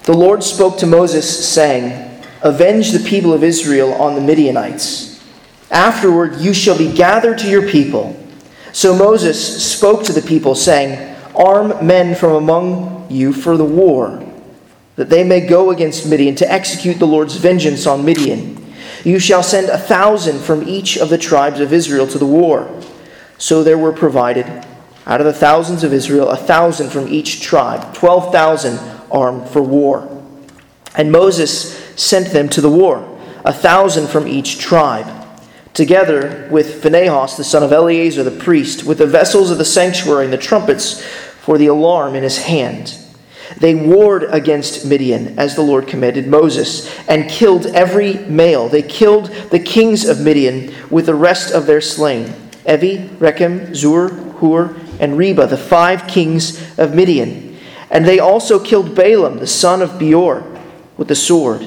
The 0.02 0.12
Lord 0.12 0.42
spoke 0.42 0.78
to 0.78 0.86
Moses, 0.86 1.48
saying, 1.48 2.24
Avenge 2.42 2.90
the 2.90 3.08
people 3.08 3.32
of 3.32 3.44
Israel 3.44 3.92
on 3.94 4.16
the 4.16 4.20
Midianites. 4.20 5.22
Afterward, 5.70 6.40
you 6.40 6.54
shall 6.54 6.76
be 6.76 6.92
gathered 6.92 7.38
to 7.38 7.48
your 7.48 7.68
people. 7.68 8.18
So 8.72 8.96
Moses 8.96 9.64
spoke 9.72 10.02
to 10.06 10.12
the 10.12 10.22
people, 10.22 10.56
saying, 10.56 11.11
Arm 11.34 11.86
men 11.86 12.14
from 12.14 12.32
among 12.32 13.06
you 13.10 13.32
for 13.32 13.56
the 13.56 13.64
war, 13.64 14.22
that 14.96 15.10
they 15.10 15.24
may 15.24 15.40
go 15.40 15.70
against 15.70 16.06
Midian 16.06 16.34
to 16.36 16.50
execute 16.50 16.98
the 16.98 17.06
Lord's 17.06 17.36
vengeance 17.36 17.86
on 17.86 18.04
Midian. 18.04 18.74
You 19.04 19.18
shall 19.18 19.42
send 19.42 19.68
a 19.68 19.78
thousand 19.78 20.40
from 20.40 20.68
each 20.68 20.96
of 20.96 21.08
the 21.08 21.18
tribes 21.18 21.60
of 21.60 21.72
Israel 21.72 22.06
to 22.08 22.18
the 22.18 22.26
war. 22.26 22.68
So 23.38 23.64
there 23.64 23.78
were 23.78 23.92
provided, 23.92 24.46
out 25.06 25.20
of 25.20 25.26
the 25.26 25.32
thousands 25.32 25.82
of 25.82 25.92
Israel, 25.92 26.28
a 26.28 26.36
thousand 26.36 26.90
from 26.90 27.08
each 27.08 27.40
tribe, 27.40 27.94
twelve 27.94 28.30
thousand 28.30 28.78
armed 29.10 29.48
for 29.48 29.62
war. 29.62 30.08
And 30.94 31.10
Moses 31.10 31.76
sent 32.00 32.28
them 32.28 32.48
to 32.50 32.60
the 32.60 32.70
war, 32.70 33.18
a 33.44 33.52
thousand 33.52 34.08
from 34.08 34.28
each 34.28 34.58
tribe, 34.58 35.06
together 35.74 36.46
with 36.50 36.82
Phinehas 36.82 37.36
the 37.36 37.44
son 37.44 37.62
of 37.62 37.72
Eleazar 37.72 38.22
the 38.22 38.30
priest, 38.30 38.84
with 38.84 38.98
the 38.98 39.06
vessels 39.06 39.50
of 39.50 39.58
the 39.58 39.64
sanctuary 39.64 40.24
and 40.24 40.32
the 40.32 40.38
trumpets 40.38 41.02
for 41.42 41.58
the 41.58 41.66
alarm 41.66 42.14
in 42.14 42.22
his 42.22 42.38
hand. 42.38 42.96
They 43.58 43.74
warred 43.74 44.24
against 44.24 44.86
Midian, 44.86 45.38
as 45.38 45.56
the 45.56 45.62
Lord 45.62 45.86
commanded 45.86 46.26
Moses, 46.26 46.88
and 47.08 47.28
killed 47.28 47.66
every 47.66 48.14
male. 48.14 48.68
They 48.68 48.82
killed 48.82 49.26
the 49.50 49.58
kings 49.58 50.08
of 50.08 50.20
Midian 50.20 50.72
with 50.88 51.06
the 51.06 51.14
rest 51.14 51.52
of 51.52 51.66
their 51.66 51.80
slain 51.80 52.26
Evi, 52.64 53.08
Rekem, 53.18 53.74
Zur, 53.74 54.08
Hur, 54.08 54.76
and 55.00 55.18
Reba, 55.18 55.48
the 55.48 55.58
five 55.58 56.06
kings 56.06 56.78
of 56.78 56.94
Midian. 56.94 57.58
And 57.90 58.06
they 58.06 58.20
also 58.20 58.58
killed 58.58 58.94
Balaam, 58.94 59.38
the 59.38 59.46
son 59.46 59.82
of 59.82 59.98
Beor, 59.98 60.44
with 60.96 61.08
the 61.08 61.16
sword. 61.16 61.62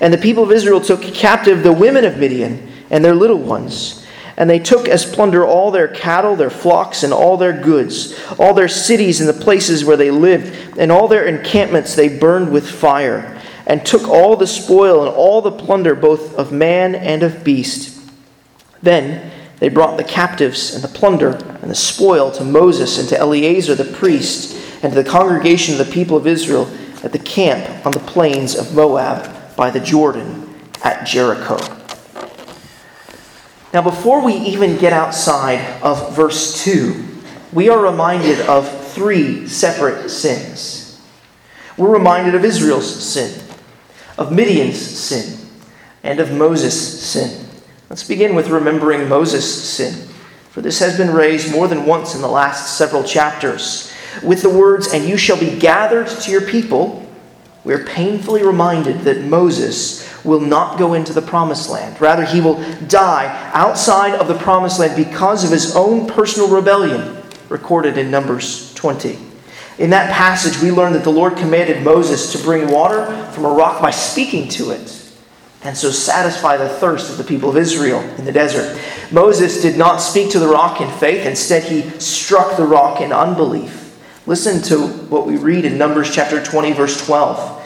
And 0.00 0.12
the 0.12 0.18
people 0.18 0.42
of 0.42 0.50
Israel 0.50 0.80
took 0.80 1.02
captive 1.02 1.62
the 1.62 1.72
women 1.72 2.04
of 2.04 2.18
Midian 2.18 2.68
and 2.90 3.04
their 3.04 3.14
little 3.14 3.38
ones. 3.38 3.99
And 4.40 4.48
they 4.48 4.58
took 4.58 4.88
as 4.88 5.04
plunder 5.04 5.44
all 5.44 5.70
their 5.70 5.86
cattle, 5.86 6.34
their 6.34 6.48
flocks, 6.48 7.02
and 7.02 7.12
all 7.12 7.36
their 7.36 7.52
goods, 7.52 8.18
all 8.38 8.54
their 8.54 8.68
cities 8.68 9.20
and 9.20 9.28
the 9.28 9.34
places 9.34 9.84
where 9.84 9.98
they 9.98 10.10
lived, 10.10 10.78
and 10.78 10.90
all 10.90 11.08
their 11.08 11.26
encampments 11.26 11.94
they 11.94 12.08
burned 12.08 12.50
with 12.50 12.66
fire, 12.66 13.38
and 13.66 13.84
took 13.84 14.08
all 14.08 14.36
the 14.36 14.46
spoil 14.46 15.06
and 15.06 15.14
all 15.14 15.42
the 15.42 15.52
plunder, 15.52 15.94
both 15.94 16.34
of 16.36 16.52
man 16.52 16.94
and 16.94 17.22
of 17.22 17.44
beast. 17.44 18.00
Then 18.82 19.30
they 19.58 19.68
brought 19.68 19.98
the 19.98 20.04
captives 20.04 20.74
and 20.74 20.82
the 20.82 20.88
plunder 20.88 21.32
and 21.60 21.70
the 21.70 21.74
spoil 21.74 22.30
to 22.32 22.42
Moses 22.42 22.98
and 22.98 23.06
to 23.10 23.18
Eleazar 23.18 23.74
the 23.74 23.84
priest 23.84 24.56
and 24.82 24.90
to 24.94 25.02
the 25.02 25.08
congregation 25.08 25.78
of 25.78 25.86
the 25.86 25.92
people 25.92 26.16
of 26.16 26.26
Israel 26.26 26.66
at 27.04 27.12
the 27.12 27.18
camp 27.18 27.84
on 27.84 27.92
the 27.92 27.98
plains 28.00 28.56
of 28.56 28.74
Moab 28.74 29.54
by 29.54 29.70
the 29.70 29.80
Jordan 29.80 30.48
at 30.82 31.06
Jericho. 31.06 31.58
Now, 33.72 33.82
before 33.82 34.24
we 34.24 34.34
even 34.34 34.78
get 34.78 34.92
outside 34.92 35.80
of 35.80 36.16
verse 36.16 36.64
2, 36.64 37.04
we 37.52 37.68
are 37.68 37.80
reminded 37.80 38.40
of 38.40 38.68
three 38.88 39.46
separate 39.46 40.08
sins. 40.10 41.00
We're 41.76 41.92
reminded 41.92 42.34
of 42.34 42.44
Israel's 42.44 42.92
sin, 42.92 43.40
of 44.18 44.32
Midian's 44.32 44.80
sin, 44.80 45.38
and 46.02 46.18
of 46.18 46.32
Moses' 46.32 47.00
sin. 47.00 47.46
Let's 47.88 48.02
begin 48.02 48.34
with 48.34 48.48
remembering 48.48 49.08
Moses' 49.08 49.68
sin, 49.68 50.08
for 50.50 50.62
this 50.62 50.80
has 50.80 50.96
been 50.96 51.14
raised 51.14 51.52
more 51.52 51.68
than 51.68 51.86
once 51.86 52.16
in 52.16 52.22
the 52.22 52.28
last 52.28 52.76
several 52.76 53.04
chapters. 53.04 53.92
With 54.24 54.42
the 54.42 54.50
words, 54.50 54.92
and 54.92 55.08
you 55.08 55.16
shall 55.16 55.38
be 55.38 55.58
gathered 55.58 56.08
to 56.08 56.30
your 56.32 56.42
people, 56.42 57.08
we're 57.62 57.84
painfully 57.84 58.42
reminded 58.42 59.02
that 59.02 59.22
Moses 59.22 60.09
will 60.24 60.40
not 60.40 60.78
go 60.78 60.94
into 60.94 61.12
the 61.12 61.22
promised 61.22 61.70
land. 61.70 62.00
Rather, 62.00 62.24
he 62.24 62.40
will 62.40 62.62
die 62.86 63.50
outside 63.54 64.14
of 64.14 64.28
the 64.28 64.34
promised 64.34 64.78
land 64.78 64.96
because 64.96 65.44
of 65.44 65.50
his 65.50 65.74
own 65.74 66.06
personal 66.06 66.48
rebellion, 66.48 67.22
recorded 67.48 67.98
in 67.98 68.10
Numbers 68.10 68.72
20. 68.74 69.18
In 69.78 69.90
that 69.90 70.12
passage, 70.12 70.60
we 70.60 70.70
learn 70.70 70.92
that 70.92 71.04
the 71.04 71.10
Lord 71.10 71.36
commanded 71.36 71.82
Moses 71.82 72.32
to 72.32 72.38
bring 72.38 72.68
water 72.68 73.26
from 73.32 73.46
a 73.46 73.50
rock 73.50 73.80
by 73.80 73.90
speaking 73.90 74.48
to 74.50 74.70
it, 74.70 74.96
and 75.62 75.76
so 75.76 75.90
satisfy 75.90 76.56
the 76.56 76.68
thirst 76.68 77.10
of 77.10 77.16
the 77.16 77.24
people 77.24 77.48
of 77.48 77.56
Israel 77.56 78.00
in 78.18 78.24
the 78.24 78.32
desert. 78.32 78.78
Moses 79.10 79.62
did 79.62 79.78
not 79.78 79.98
speak 79.98 80.30
to 80.32 80.38
the 80.38 80.48
rock 80.48 80.80
in 80.80 80.90
faith, 80.98 81.26
instead, 81.26 81.64
he 81.64 81.88
struck 81.98 82.56
the 82.56 82.66
rock 82.66 83.00
in 83.00 83.12
unbelief. 83.12 83.98
Listen 84.26 84.62
to 84.62 84.86
what 85.08 85.26
we 85.26 85.36
read 85.36 85.64
in 85.64 85.78
Numbers 85.78 86.14
chapter 86.14 86.42
20, 86.42 86.72
verse 86.72 87.04
12. 87.06 87.59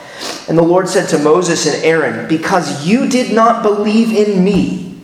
And 0.48 0.58
the 0.58 0.62
Lord 0.62 0.88
said 0.88 1.08
to 1.10 1.18
Moses 1.18 1.66
and 1.66 1.82
Aaron, 1.84 2.28
Because 2.28 2.86
you 2.86 3.08
did 3.08 3.32
not 3.34 3.62
believe 3.62 4.12
in 4.12 4.44
me 4.44 5.00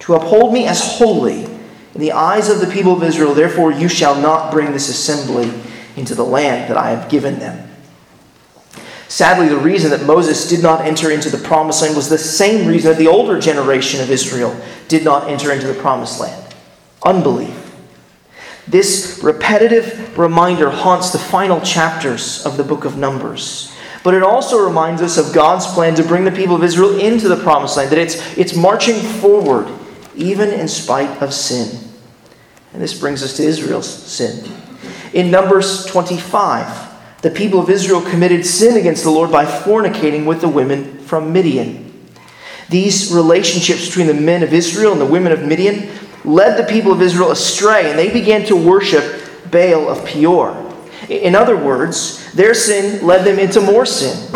to 0.00 0.14
uphold 0.14 0.52
me 0.52 0.66
as 0.66 0.98
holy 0.98 1.44
in 1.44 2.00
the 2.00 2.12
eyes 2.12 2.48
of 2.48 2.60
the 2.60 2.66
people 2.66 2.92
of 2.92 3.02
Israel, 3.02 3.34
therefore 3.34 3.70
you 3.70 3.88
shall 3.88 4.20
not 4.20 4.50
bring 4.50 4.72
this 4.72 4.88
assembly 4.88 5.52
into 5.96 6.14
the 6.14 6.24
land 6.24 6.70
that 6.70 6.76
I 6.76 6.90
have 6.90 7.10
given 7.10 7.38
them. 7.38 7.68
Sadly, 9.08 9.46
the 9.48 9.58
reason 9.58 9.90
that 9.90 10.06
Moses 10.06 10.48
did 10.48 10.62
not 10.62 10.86
enter 10.86 11.10
into 11.10 11.28
the 11.28 11.36
promised 11.36 11.82
land 11.82 11.94
was 11.94 12.08
the 12.08 12.16
same 12.16 12.66
reason 12.66 12.92
that 12.92 12.98
the 12.98 13.08
older 13.08 13.38
generation 13.38 14.00
of 14.00 14.10
Israel 14.10 14.58
did 14.88 15.04
not 15.04 15.28
enter 15.28 15.52
into 15.52 15.66
the 15.66 15.74
promised 15.74 16.18
land 16.18 16.42
unbelief. 17.04 17.58
This 18.68 19.20
repetitive 19.22 20.16
reminder 20.16 20.70
haunts 20.70 21.10
the 21.10 21.18
final 21.18 21.60
chapters 21.60 22.46
of 22.46 22.56
the 22.56 22.64
book 22.64 22.84
of 22.84 22.96
Numbers. 22.96 23.71
But 24.02 24.14
it 24.14 24.22
also 24.22 24.64
reminds 24.64 25.00
us 25.00 25.16
of 25.16 25.34
God's 25.34 25.66
plan 25.66 25.94
to 25.94 26.02
bring 26.02 26.24
the 26.24 26.32
people 26.32 26.56
of 26.56 26.64
Israel 26.64 26.98
into 26.98 27.28
the 27.28 27.36
promised 27.36 27.76
land, 27.76 27.90
that 27.90 27.98
it's, 27.98 28.36
it's 28.36 28.54
marching 28.54 28.96
forward, 28.96 29.68
even 30.16 30.50
in 30.50 30.66
spite 30.66 31.22
of 31.22 31.32
sin. 31.32 31.78
And 32.72 32.82
this 32.82 32.98
brings 32.98 33.22
us 33.22 33.36
to 33.36 33.44
Israel's 33.44 33.88
sin. 33.88 34.50
In 35.12 35.30
Numbers 35.30 35.86
25, 35.86 37.20
the 37.22 37.30
people 37.30 37.60
of 37.60 37.70
Israel 37.70 38.00
committed 38.00 38.44
sin 38.44 38.76
against 38.76 39.04
the 39.04 39.10
Lord 39.10 39.30
by 39.30 39.44
fornicating 39.44 40.24
with 40.24 40.40
the 40.40 40.48
women 40.48 40.98
from 41.00 41.32
Midian. 41.32 41.92
These 42.68 43.12
relationships 43.12 43.86
between 43.86 44.06
the 44.06 44.14
men 44.14 44.42
of 44.42 44.52
Israel 44.52 44.92
and 44.92 45.00
the 45.00 45.06
women 45.06 45.30
of 45.30 45.44
Midian 45.44 45.90
led 46.24 46.56
the 46.56 46.70
people 46.70 46.90
of 46.92 47.02
Israel 47.02 47.30
astray, 47.30 47.90
and 47.90 47.98
they 47.98 48.10
began 48.10 48.44
to 48.46 48.56
worship 48.56 49.22
Baal 49.50 49.88
of 49.88 50.04
Peor. 50.06 50.61
In 51.20 51.34
other 51.34 51.56
words, 51.56 52.32
their 52.32 52.54
sin 52.54 53.06
led 53.06 53.26
them 53.26 53.38
into 53.38 53.60
more 53.60 53.84
sin. 53.84 54.32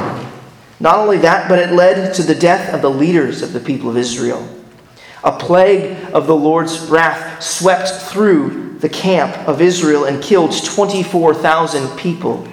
Not 0.78 0.98
only 0.98 1.18
that, 1.18 1.48
but 1.48 1.58
it 1.58 1.72
led 1.72 2.14
to 2.14 2.22
the 2.22 2.34
death 2.34 2.74
of 2.74 2.82
the 2.82 2.90
leaders 2.90 3.40
of 3.40 3.54
the 3.54 3.60
people 3.60 3.88
of 3.88 3.96
Israel. 3.96 4.46
A 5.24 5.32
plague 5.32 5.96
of 6.12 6.26
the 6.26 6.36
Lord's 6.36 6.78
wrath 6.80 7.42
swept 7.42 7.88
through 7.88 8.78
the 8.80 8.88
camp 8.90 9.36
of 9.48 9.62
Israel 9.62 10.04
and 10.04 10.22
killed 10.22 10.52
24,000 10.64 11.96
people. 11.96 12.46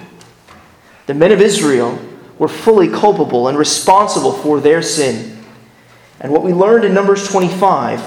The 1.04 1.14
men 1.14 1.32
of 1.32 1.42
Israel 1.42 1.98
were 2.38 2.48
fully 2.48 2.88
culpable 2.88 3.48
and 3.48 3.58
responsible 3.58 4.32
for 4.32 4.58
their 4.58 4.80
sin. 4.80 5.44
And 6.18 6.32
what 6.32 6.42
we 6.42 6.54
learned 6.54 6.86
in 6.86 6.94
Numbers 6.94 7.28
25 7.30 8.02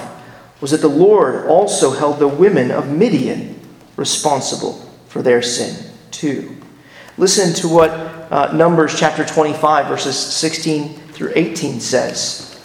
was 0.60 0.72
that 0.72 0.80
the 0.80 0.88
Lord 0.88 1.46
also 1.46 1.92
held 1.92 2.18
the 2.18 2.26
women 2.26 2.72
of 2.72 2.90
Midian 2.90 3.60
responsible 3.96 4.84
for 5.06 5.22
their 5.22 5.40
sin 5.40 5.87
too. 6.10 6.56
Listen 7.16 7.52
to 7.54 7.68
what 7.68 7.90
uh, 7.90 8.52
Numbers 8.52 8.98
chapter 8.98 9.24
25, 9.24 9.86
verses 9.86 10.16
16 10.16 10.94
through 11.12 11.32
18 11.34 11.80
says, 11.80 12.60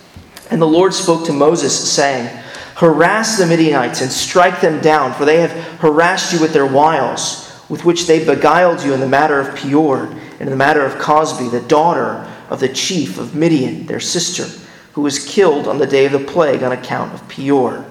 And 0.51 0.62
the 0.62 0.67
Lord 0.67 0.93
spoke 0.93 1.25
to 1.25 1.33
Moses, 1.33 1.91
saying, 1.91 2.27
Harass 2.75 3.38
the 3.38 3.45
Midianites 3.45 4.01
and 4.01 4.12
strike 4.12 4.62
them 4.62 4.81
down, 4.81 5.13
for 5.13 5.25
they 5.25 5.41
have 5.41 5.51
harassed 5.79 6.33
you 6.33 6.39
with 6.39 6.53
their 6.53 6.65
wiles, 6.65 7.62
with 7.69 7.85
which 7.85 8.07
they 8.07 8.23
beguiled 8.23 8.83
you 8.83 8.93
in 8.93 9.00
the 9.00 9.07
matter 9.07 9.39
of 9.39 9.55
Peor, 9.55 10.05
and 10.05 10.41
in 10.41 10.50
the 10.50 10.55
matter 10.55 10.85
of 10.85 11.01
Cosbi, 11.01 11.50
the 11.50 11.67
daughter 11.67 12.29
of 12.50 12.59
the 12.59 12.69
chief 12.69 13.17
of 13.17 13.35
Midian, 13.35 13.85
their 13.88 14.00
sister, 14.00 14.45
who 14.93 15.01
was 15.01 15.25
killed 15.25 15.67
on 15.67 15.79
the 15.79 15.88
day 15.88 16.05
of 16.05 16.12
the 16.12 16.19
plague 16.19 16.62
on 16.62 16.71
account 16.71 17.13
of 17.13 17.27
Peor. 17.27 17.85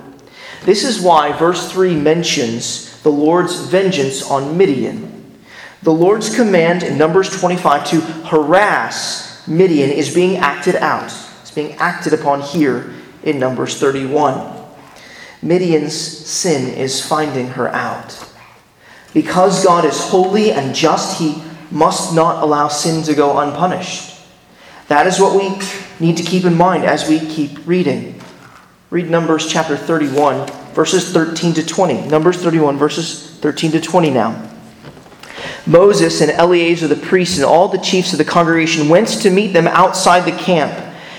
This 0.64 0.84
is 0.84 1.00
why 1.00 1.32
verse 1.32 1.72
3 1.72 1.96
mentions 1.96 3.02
the 3.02 3.10
Lord's 3.10 3.56
vengeance 3.66 4.22
on 4.30 4.56
Midian. 4.56 5.11
The 5.82 5.92
Lord's 5.92 6.34
command 6.34 6.84
in 6.84 6.96
Numbers 6.96 7.28
25 7.40 7.90
to 7.90 8.00
harass 8.00 9.46
Midian 9.48 9.90
is 9.90 10.14
being 10.14 10.36
acted 10.36 10.76
out. 10.76 11.12
It's 11.40 11.50
being 11.50 11.72
acted 11.72 12.12
upon 12.12 12.40
here 12.40 12.92
in 13.24 13.40
Numbers 13.40 13.78
31. 13.80 14.62
Midian's 15.42 15.96
sin 15.96 16.72
is 16.74 17.04
finding 17.04 17.48
her 17.48 17.68
out. 17.68 18.28
Because 19.12 19.64
God 19.64 19.84
is 19.84 20.00
holy 20.00 20.52
and 20.52 20.72
just, 20.72 21.18
he 21.18 21.42
must 21.72 22.14
not 22.14 22.44
allow 22.44 22.68
sin 22.68 23.02
to 23.02 23.14
go 23.14 23.38
unpunished. 23.38 24.20
That 24.86 25.08
is 25.08 25.18
what 25.18 25.34
we 25.34 25.60
need 25.98 26.16
to 26.18 26.22
keep 26.22 26.44
in 26.44 26.56
mind 26.56 26.84
as 26.84 27.08
we 27.08 27.18
keep 27.18 27.66
reading. 27.66 28.20
Read 28.90 29.10
Numbers 29.10 29.50
chapter 29.50 29.76
31, 29.76 30.46
verses 30.74 31.12
13 31.12 31.54
to 31.54 31.66
20. 31.66 32.06
Numbers 32.06 32.36
31, 32.36 32.76
verses 32.78 33.36
13 33.40 33.72
to 33.72 33.80
20 33.80 34.10
now. 34.10 34.51
Moses 35.66 36.20
and 36.20 36.30
Eleazar 36.30 36.88
the 36.88 36.96
priest 36.96 37.36
and 37.36 37.44
all 37.44 37.68
the 37.68 37.78
chiefs 37.78 38.12
of 38.12 38.18
the 38.18 38.24
congregation 38.24 38.88
went 38.88 39.08
to 39.08 39.30
meet 39.30 39.52
them 39.52 39.68
outside 39.68 40.20
the 40.20 40.36
camp. 40.36 40.72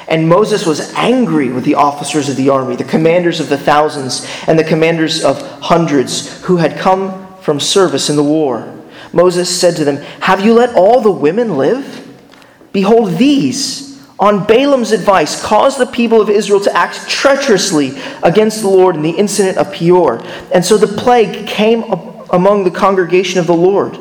And 0.07 0.27
Moses 0.27 0.65
was 0.65 0.93
angry 0.95 1.49
with 1.49 1.63
the 1.63 1.75
officers 1.75 2.27
of 2.27 2.35
the 2.35 2.49
army, 2.49 2.75
the 2.75 2.83
commanders 2.83 3.39
of 3.39 3.49
the 3.49 3.57
thousands, 3.57 4.27
and 4.47 4.59
the 4.59 4.63
commanders 4.63 5.23
of 5.23 5.41
hundreds 5.61 6.43
who 6.43 6.57
had 6.57 6.77
come 6.77 7.35
from 7.37 7.59
service 7.59 8.09
in 8.09 8.15
the 8.15 8.23
war. 8.23 8.69
Moses 9.13 9.49
said 9.59 9.75
to 9.77 9.85
them, 9.85 9.97
Have 10.21 10.43
you 10.43 10.53
let 10.53 10.75
all 10.75 10.99
the 10.99 11.11
women 11.11 11.57
live? 11.57 11.99
Behold, 12.73 13.17
these, 13.17 14.03
on 14.19 14.45
Balaam's 14.45 14.91
advice, 14.91 15.41
caused 15.41 15.77
the 15.77 15.85
people 15.85 16.19
of 16.19 16.29
Israel 16.29 16.59
to 16.61 16.75
act 16.75 17.07
treacherously 17.07 17.97
against 18.23 18.61
the 18.61 18.69
Lord 18.69 18.95
in 18.95 19.03
the 19.03 19.11
incident 19.11 19.57
of 19.57 19.71
Peor. 19.71 20.21
And 20.51 20.65
so 20.65 20.77
the 20.77 20.87
plague 20.87 21.47
came 21.47 21.83
among 22.31 22.63
the 22.63 22.71
congregation 22.71 23.39
of 23.39 23.47
the 23.47 23.55
Lord. 23.55 23.99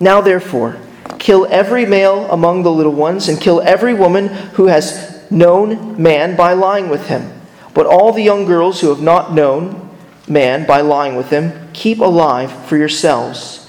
Now, 0.00 0.20
therefore, 0.20 0.76
kill 1.18 1.46
every 1.50 1.86
male 1.86 2.30
among 2.30 2.62
the 2.62 2.70
little 2.70 2.92
ones, 2.92 3.28
and 3.28 3.40
kill 3.40 3.60
every 3.62 3.94
woman 3.94 4.28
who 4.28 4.66
has 4.66 5.24
known 5.30 6.00
man 6.00 6.36
by 6.36 6.52
lying 6.52 6.88
with 6.88 7.06
him. 7.06 7.32
But 7.72 7.86
all 7.86 8.12
the 8.12 8.22
young 8.22 8.44
girls 8.44 8.80
who 8.80 8.88
have 8.88 9.02
not 9.02 9.32
known 9.32 9.90
man 10.28 10.66
by 10.66 10.80
lying 10.80 11.16
with 11.16 11.30
him, 11.30 11.70
keep 11.72 11.98
alive 11.98 12.52
for 12.66 12.76
yourselves. 12.76 13.68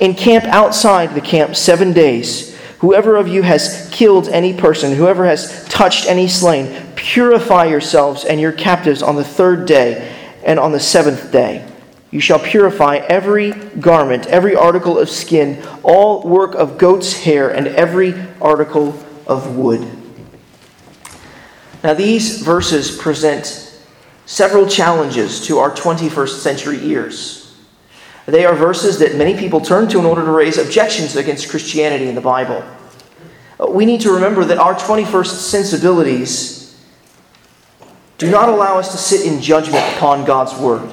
Encamp 0.00 0.44
outside 0.44 1.14
the 1.14 1.20
camp 1.20 1.56
seven 1.56 1.92
days. 1.92 2.56
Whoever 2.80 3.16
of 3.16 3.28
you 3.28 3.42
has 3.42 3.88
killed 3.90 4.28
any 4.28 4.52
person, 4.52 4.94
whoever 4.94 5.24
has 5.24 5.66
touched 5.68 6.06
any 6.06 6.28
slain, 6.28 6.94
purify 6.94 7.64
yourselves 7.64 8.24
and 8.24 8.38
your 8.38 8.52
captives 8.52 9.02
on 9.02 9.16
the 9.16 9.24
third 9.24 9.66
day 9.66 10.14
and 10.44 10.58
on 10.58 10.72
the 10.72 10.80
seventh 10.80 11.32
day. 11.32 11.66
You 12.10 12.20
shall 12.20 12.38
purify 12.38 12.96
every 12.96 13.52
garment, 13.52 14.26
every 14.26 14.54
article 14.54 14.98
of 14.98 15.10
skin, 15.10 15.62
all 15.82 16.22
work 16.22 16.54
of 16.54 16.78
goat's 16.78 17.12
hair, 17.24 17.50
and 17.50 17.66
every 17.66 18.14
article 18.40 18.98
of 19.26 19.56
wood. 19.56 19.86
Now, 21.82 21.94
these 21.94 22.42
verses 22.42 22.96
present 22.96 23.62
several 24.24 24.66
challenges 24.66 25.46
to 25.46 25.58
our 25.58 25.70
21st 25.70 26.40
century 26.40 26.84
ears. 26.84 27.54
They 28.26 28.44
are 28.44 28.56
verses 28.56 28.98
that 28.98 29.14
many 29.14 29.38
people 29.38 29.60
turn 29.60 29.88
to 29.88 30.00
in 30.00 30.04
order 30.04 30.24
to 30.24 30.30
raise 30.30 30.58
objections 30.58 31.14
against 31.14 31.48
Christianity 31.48 32.08
in 32.08 32.16
the 32.16 32.20
Bible. 32.20 32.64
We 33.68 33.86
need 33.86 34.00
to 34.00 34.12
remember 34.12 34.44
that 34.46 34.58
our 34.58 34.74
21st 34.74 35.26
sensibilities 35.26 36.76
do 38.18 38.30
not 38.30 38.48
allow 38.48 38.78
us 38.78 38.90
to 38.92 38.98
sit 38.98 39.30
in 39.30 39.40
judgment 39.40 39.84
upon 39.96 40.24
God's 40.24 40.58
Word. 40.58 40.90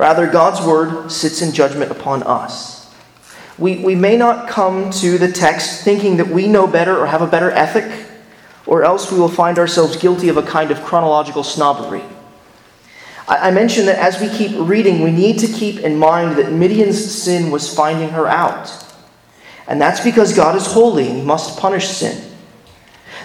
Rather, 0.00 0.26
God's 0.26 0.66
word 0.66 1.12
sits 1.12 1.42
in 1.42 1.52
judgment 1.52 1.90
upon 1.90 2.22
us. 2.22 2.90
We, 3.58 3.84
we 3.84 3.94
may 3.94 4.16
not 4.16 4.48
come 4.48 4.90
to 4.92 5.18
the 5.18 5.30
text 5.30 5.84
thinking 5.84 6.16
that 6.16 6.28
we 6.28 6.48
know 6.48 6.66
better 6.66 6.98
or 6.98 7.04
have 7.04 7.20
a 7.20 7.26
better 7.26 7.50
ethic, 7.50 8.06
or 8.64 8.82
else 8.82 9.12
we 9.12 9.18
will 9.18 9.28
find 9.28 9.58
ourselves 9.58 9.98
guilty 9.98 10.30
of 10.30 10.38
a 10.38 10.42
kind 10.42 10.70
of 10.70 10.82
chronological 10.84 11.44
snobbery. 11.44 12.02
I, 13.28 13.48
I 13.48 13.50
mentioned 13.50 13.88
that 13.88 13.98
as 13.98 14.18
we 14.22 14.30
keep 14.30 14.52
reading, 14.66 15.02
we 15.02 15.10
need 15.10 15.38
to 15.40 15.46
keep 15.46 15.80
in 15.80 15.98
mind 15.98 16.38
that 16.38 16.50
Midian's 16.50 17.04
sin 17.04 17.50
was 17.50 17.74
finding 17.74 18.08
her 18.08 18.26
out. 18.26 18.72
And 19.68 19.78
that's 19.78 20.00
because 20.00 20.34
God 20.34 20.56
is 20.56 20.64
holy 20.64 21.08
and 21.08 21.18
he 21.18 21.22
must 21.22 21.58
punish 21.58 21.88
sin. 21.88 22.24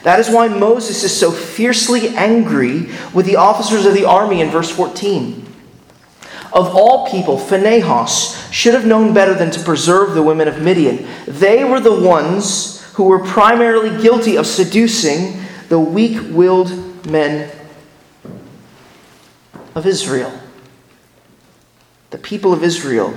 That 0.03 0.19
is 0.19 0.29
why 0.29 0.49
Moses 0.49 1.05
is 1.05 1.17
so 1.17 1.31
fiercely 1.31 2.09
angry 2.09 2.89
with 3.13 3.25
the 3.25 3.37
officers 3.37 3.85
of 3.85 3.93
the 3.93 4.03
army 4.03 4.41
in 4.41 4.49
verse 4.49 4.69
14. 4.69 5.44
Of 6.55 6.73
all 6.73 7.05
people, 7.11 7.37
Phinehas 7.37 8.49
should 8.49 8.75
have 8.75 8.85
known 8.85 9.13
better 9.13 9.33
than 9.33 9.51
to 9.51 9.59
preserve 9.59 10.13
the 10.13 10.23
women 10.23 10.47
of 10.47 10.61
Midian. 10.61 11.05
They 11.27 11.65
were 11.65 11.81
the 11.81 11.99
ones 11.99 12.81
who 12.93 13.03
were 13.03 13.19
primarily 13.19 14.01
guilty 14.01 14.37
of 14.37 14.47
seducing 14.47 15.41
the 15.67 15.79
weak 15.79 16.17
willed 16.31 17.05
men 17.05 17.51
of 19.75 19.85
Israel. 19.85 20.31
The 22.11 22.17
people 22.17 22.53
of 22.53 22.63
Israel 22.63 23.13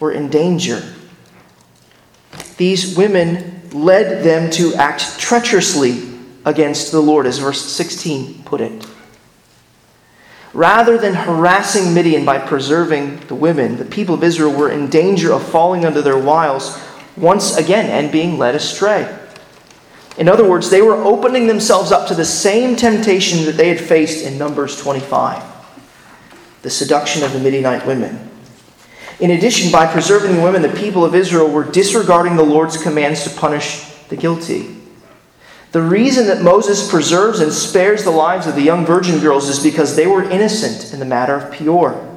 were 0.00 0.12
in 0.12 0.30
danger. 0.30 0.82
These 2.56 2.96
women 2.96 3.68
led 3.70 4.24
them 4.24 4.50
to 4.52 4.74
act 4.76 5.18
treacherously 5.18 6.08
against 6.46 6.90
the 6.90 7.00
Lord, 7.00 7.26
as 7.26 7.36
verse 7.36 7.62
16 7.62 8.44
put 8.44 8.62
it. 8.62 8.86
Rather 10.54 10.96
than 10.96 11.14
harassing 11.14 11.92
Midian 11.92 12.24
by 12.24 12.38
preserving 12.38 13.18
the 13.26 13.34
women, 13.34 13.76
the 13.76 13.84
people 13.84 14.14
of 14.14 14.22
Israel 14.22 14.52
were 14.52 14.70
in 14.70 14.88
danger 14.88 15.32
of 15.32 15.42
falling 15.42 15.84
under 15.84 16.00
their 16.00 16.16
wiles 16.16 16.80
once 17.16 17.56
again 17.56 17.90
and 17.90 18.12
being 18.12 18.38
led 18.38 18.54
astray. 18.54 19.18
In 20.16 20.28
other 20.28 20.48
words, 20.48 20.70
they 20.70 20.80
were 20.80 20.94
opening 20.94 21.48
themselves 21.48 21.90
up 21.90 22.06
to 22.06 22.14
the 22.14 22.24
same 22.24 22.76
temptation 22.76 23.44
that 23.46 23.56
they 23.56 23.68
had 23.68 23.80
faced 23.80 24.24
in 24.24 24.38
Numbers 24.38 24.80
25 24.80 25.52
the 26.62 26.70
seduction 26.70 27.22
of 27.22 27.32
the 27.34 27.38
Midianite 27.38 27.86
women. 27.86 28.30
In 29.20 29.32
addition, 29.32 29.70
by 29.70 29.86
preserving 29.86 30.34
the 30.34 30.42
women, 30.42 30.62
the 30.62 30.70
people 30.70 31.04
of 31.04 31.14
Israel 31.14 31.50
were 31.50 31.62
disregarding 31.62 32.36
the 32.36 32.42
Lord's 32.42 32.82
commands 32.82 33.22
to 33.24 33.30
punish 33.38 33.84
the 34.08 34.16
guilty. 34.16 34.74
The 35.74 35.82
reason 35.82 36.28
that 36.28 36.40
Moses 36.40 36.88
preserves 36.88 37.40
and 37.40 37.52
spares 37.52 38.04
the 38.04 38.12
lives 38.12 38.46
of 38.46 38.54
the 38.54 38.62
young 38.62 38.86
virgin 38.86 39.18
girls 39.18 39.48
is 39.48 39.60
because 39.60 39.96
they 39.96 40.06
were 40.06 40.22
innocent 40.22 40.92
in 40.92 41.00
the 41.00 41.04
matter 41.04 41.34
of 41.34 41.52
Peor. 41.52 42.16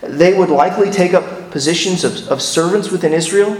They 0.00 0.36
would 0.36 0.48
likely 0.48 0.90
take 0.90 1.14
up 1.14 1.52
positions 1.52 2.02
of, 2.02 2.26
of 2.26 2.42
servants 2.42 2.90
within 2.90 3.12
Israel. 3.12 3.56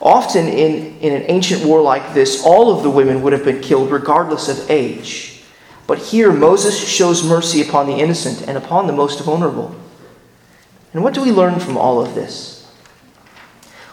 Often, 0.00 0.46
in, 0.46 0.96
in 1.00 1.12
an 1.12 1.24
ancient 1.28 1.62
war 1.66 1.82
like 1.82 2.14
this, 2.14 2.42
all 2.46 2.74
of 2.74 2.82
the 2.82 2.88
women 2.88 3.20
would 3.20 3.34
have 3.34 3.44
been 3.44 3.60
killed 3.60 3.90
regardless 3.90 4.48
of 4.48 4.70
age. 4.70 5.42
But 5.86 5.98
here, 5.98 6.32
Moses 6.32 6.78
shows 6.88 7.22
mercy 7.22 7.60
upon 7.60 7.88
the 7.88 7.96
innocent 7.96 8.48
and 8.48 8.56
upon 8.56 8.86
the 8.86 8.94
most 8.94 9.22
vulnerable. 9.22 9.76
And 10.94 11.04
what 11.04 11.12
do 11.12 11.20
we 11.22 11.30
learn 11.30 11.60
from 11.60 11.76
all 11.76 12.00
of 12.00 12.14
this? 12.14 12.72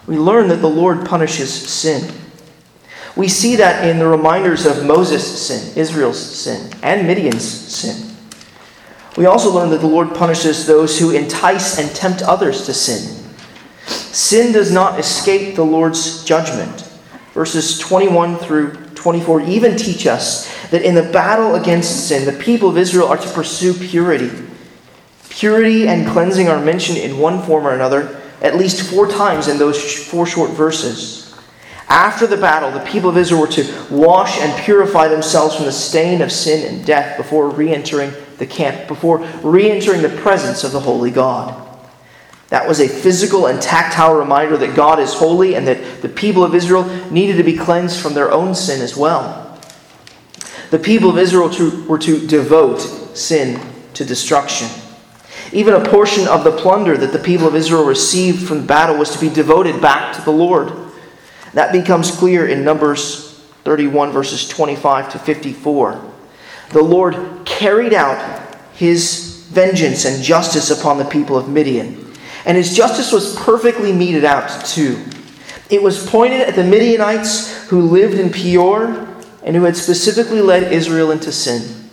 We 0.08 0.18
learn 0.18 0.48
that 0.48 0.62
the 0.62 0.70
Lord 0.70 1.06
punishes 1.06 1.52
sin. 1.54 2.25
We 3.16 3.28
see 3.28 3.56
that 3.56 3.88
in 3.88 4.00
the 4.00 4.08
reminders 4.08 4.66
of 4.66 4.86
Moses' 4.86 5.48
sin, 5.48 5.78
Israel's 5.78 6.20
sin, 6.20 6.72
and 6.84 7.08
Midian's 7.08 7.46
sin. 7.46 8.12
We 9.18 9.26
also 9.26 9.54
learn 9.54 9.70
that 9.70 9.80
the 9.80 9.88
Lord 9.88 10.14
punishes 10.14 10.68
those 10.68 11.00
who 11.00 11.12
entice 11.12 11.80
and 11.80 11.90
tempt 11.96 12.22
others 12.22 12.66
to 12.66 12.74
sin. 12.74 13.24
Sin 13.86 14.52
does 14.52 14.72
not 14.72 15.00
escape 15.00 15.56
the 15.56 15.64
Lord's 15.64 16.26
judgment. 16.26 16.82
Verses 17.34 17.80
21 17.80 18.38
through 18.38 18.74
24 18.96 19.42
even 19.42 19.78
teach 19.78 20.08
us 20.08 20.52
that 20.70 20.82
in 20.82 20.96
the 20.96 21.04
battle 21.04 21.56
against 21.56 22.08
sin, 22.08 22.26
the 22.26 22.44
people 22.44 22.70
of 22.70 22.78
Israel 22.78 23.08
are 23.08 23.18
to 23.18 23.30
pursue 23.30 23.74
purity. 23.74 24.32
Purity 25.30 25.88
and 25.88 26.08
cleansing 26.08 26.48
are 26.48 26.64
mentioned 26.64 26.98
in 26.98 27.18
one 27.18 27.42
form 27.44 27.68
or 27.68 27.74
another 27.74 28.22
at 28.42 28.56
least 28.58 28.90
four 28.90 29.08
times 29.08 29.48
in 29.48 29.58
those 29.58 30.06
four 30.08 30.26
short 30.26 30.52
verses. 30.52 31.25
After 31.88 32.26
the 32.26 32.38
battle, 32.38 32.72
the 32.72 32.86
people 32.86 33.10
of 33.10 33.18
Israel 33.18 33.42
were 33.42 33.48
to 33.48 33.86
wash 33.92 34.40
and 34.40 34.64
purify 34.64 35.08
themselves 35.08 35.56
from 35.56 35.66
the 35.66 35.72
stain 35.72 36.22
of 36.22 36.32
sin 36.32 36.68
and 36.68 36.86
death 36.86 37.16
before 37.18 37.50
re 37.50 37.74
entering 37.74 38.12
the 38.38 38.48
camp, 38.48 38.88
before 38.88 39.20
re 39.44 39.70
entering 39.70 40.02
the 40.02 40.10
presence 40.10 40.64
of 40.64 40.72
the 40.72 40.80
holy 40.80 41.12
God. 41.12 41.62
That 42.50 42.68
was 42.68 42.80
a 42.80 42.88
physical 42.88 43.48
and 43.48 43.62
tactile 43.62 44.16
reminder 44.16 44.58
that 44.58 44.76
God 44.76 45.00
is 45.00 45.14
holy 45.14 45.56
and 45.56 45.68
that 45.68 46.02
the 46.02 46.10
people 46.10 46.44
of 46.44 46.56
Israel 46.56 46.86
needed 47.12 47.38
to 47.38 47.44
be 47.44 47.58
cleansed 47.58 48.00
from 48.00 48.14
their 48.14 48.32
own 48.32 48.56
sin 48.56 48.82
as 48.82 48.96
well. 48.96 49.60
The 50.72 50.80
people 50.80 51.10
of 51.10 51.18
Israel 51.18 51.50
were 51.88 52.00
to 52.00 52.28
devote 52.28 52.80
sin 53.16 53.62
to 53.94 54.06
destruction. 54.06 54.70
Even 55.52 55.74
a 55.74 55.90
portion 55.90 56.28
of 56.28 56.44
the 56.44 56.52
plunder 56.52 56.98
that 56.98 57.14
the 57.14 57.20
people 57.20 57.48
of 57.48 57.56
Israel 57.56 57.86
received 57.86 58.48
from 58.48 58.66
battle 58.66 58.98
was 58.98 59.12
to 59.12 59.20
be 59.20 59.30
devoted 59.30 59.82
back 59.82 60.16
to 60.16 60.22
the 60.22 60.32
Lord. 60.32 60.85
That 61.56 61.72
becomes 61.72 62.12
clear 62.12 62.48
in 62.48 62.66
Numbers 62.66 63.40
31, 63.64 64.12
verses 64.12 64.46
25 64.48 65.14
to 65.14 65.20
54. 65.20 66.12
The 66.72 66.82
Lord 66.82 67.46
carried 67.46 67.94
out 67.94 68.56
his 68.74 69.48
vengeance 69.52 70.04
and 70.04 70.22
justice 70.22 70.70
upon 70.70 70.98
the 70.98 71.06
people 71.06 71.38
of 71.38 71.48
Midian. 71.48 72.12
And 72.46 72.58
his 72.58 72.76
justice 72.76 73.14
was 73.14 73.38
perfectly 73.38 73.94
meted 73.94 74.26
out, 74.26 74.66
too. 74.66 75.02
It 75.70 75.82
was 75.82 76.06
pointed 76.10 76.42
at 76.42 76.56
the 76.56 76.64
Midianites 76.64 77.70
who 77.70 77.84
lived 77.84 78.20
in 78.20 78.32
Peor 78.32 79.08
and 79.42 79.56
who 79.56 79.64
had 79.64 79.78
specifically 79.78 80.42
led 80.42 80.74
Israel 80.74 81.12
into 81.12 81.32
sin. 81.32 81.90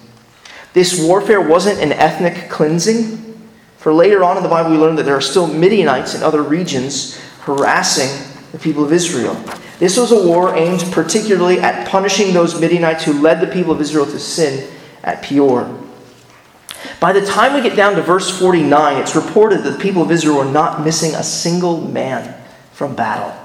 This 0.73 1.01
warfare 1.01 1.41
wasn't 1.41 1.79
an 1.79 1.93
ethnic 1.93 2.51
cleansing, 2.51 3.39
for 3.77 3.95
later 3.95 4.25
on 4.25 4.37
in 4.37 4.43
the 4.43 4.49
Bible, 4.49 4.73
we 4.73 4.77
learn 4.77 4.97
that 4.97 5.05
there 5.05 5.17
are 5.17 5.21
still 5.21 5.47
Midianites 5.47 6.17
in 6.17 6.25
other 6.25 6.43
regions 6.43 7.17
harassing 7.43 8.32
the 8.53 8.59
people 8.59 8.85
of 8.85 8.93
Israel. 8.93 9.35
This 9.79 9.97
was 9.97 10.13
a 10.13 10.27
war 10.27 10.55
aimed 10.55 10.81
particularly 10.93 11.59
at 11.59 11.89
punishing 11.89 12.33
those 12.33 12.61
Midianites 12.61 13.05
who 13.05 13.21
led 13.21 13.41
the 13.41 13.47
people 13.47 13.73
of 13.73 13.81
Israel 13.81 14.07
to 14.07 14.19
sin 14.19 14.71
at 15.03 15.23
Peor. 15.23 15.79
By 17.01 17.13
the 17.13 17.25
time 17.25 17.55
we 17.55 17.63
get 17.63 17.77
down 17.77 17.97
to 17.97 18.03
verse 18.03 18.39
49, 18.39 19.01
it's 19.01 19.17
reported 19.17 19.63
that 19.63 19.71
the 19.71 19.79
people 19.79 20.03
of 20.03 20.11
Israel 20.11 20.39
were 20.39 20.45
not 20.45 20.85
missing 20.85 21.15
a 21.15 21.23
single 21.23 21.81
man 21.81 22.35
from 22.73 22.95
battle. 22.95 23.37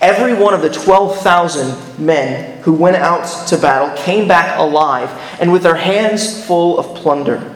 Every 0.00 0.34
one 0.34 0.54
of 0.54 0.62
the 0.62 0.70
12,000 0.70 1.98
men 2.04 2.62
who 2.62 2.72
went 2.72 2.96
out 2.96 3.48
to 3.48 3.58
battle 3.58 3.94
came 4.02 4.26
back 4.26 4.58
alive 4.58 5.10
and 5.40 5.52
with 5.52 5.62
their 5.62 5.76
hands 5.76 6.44
full 6.46 6.78
of 6.78 6.94
plunder. 6.96 7.54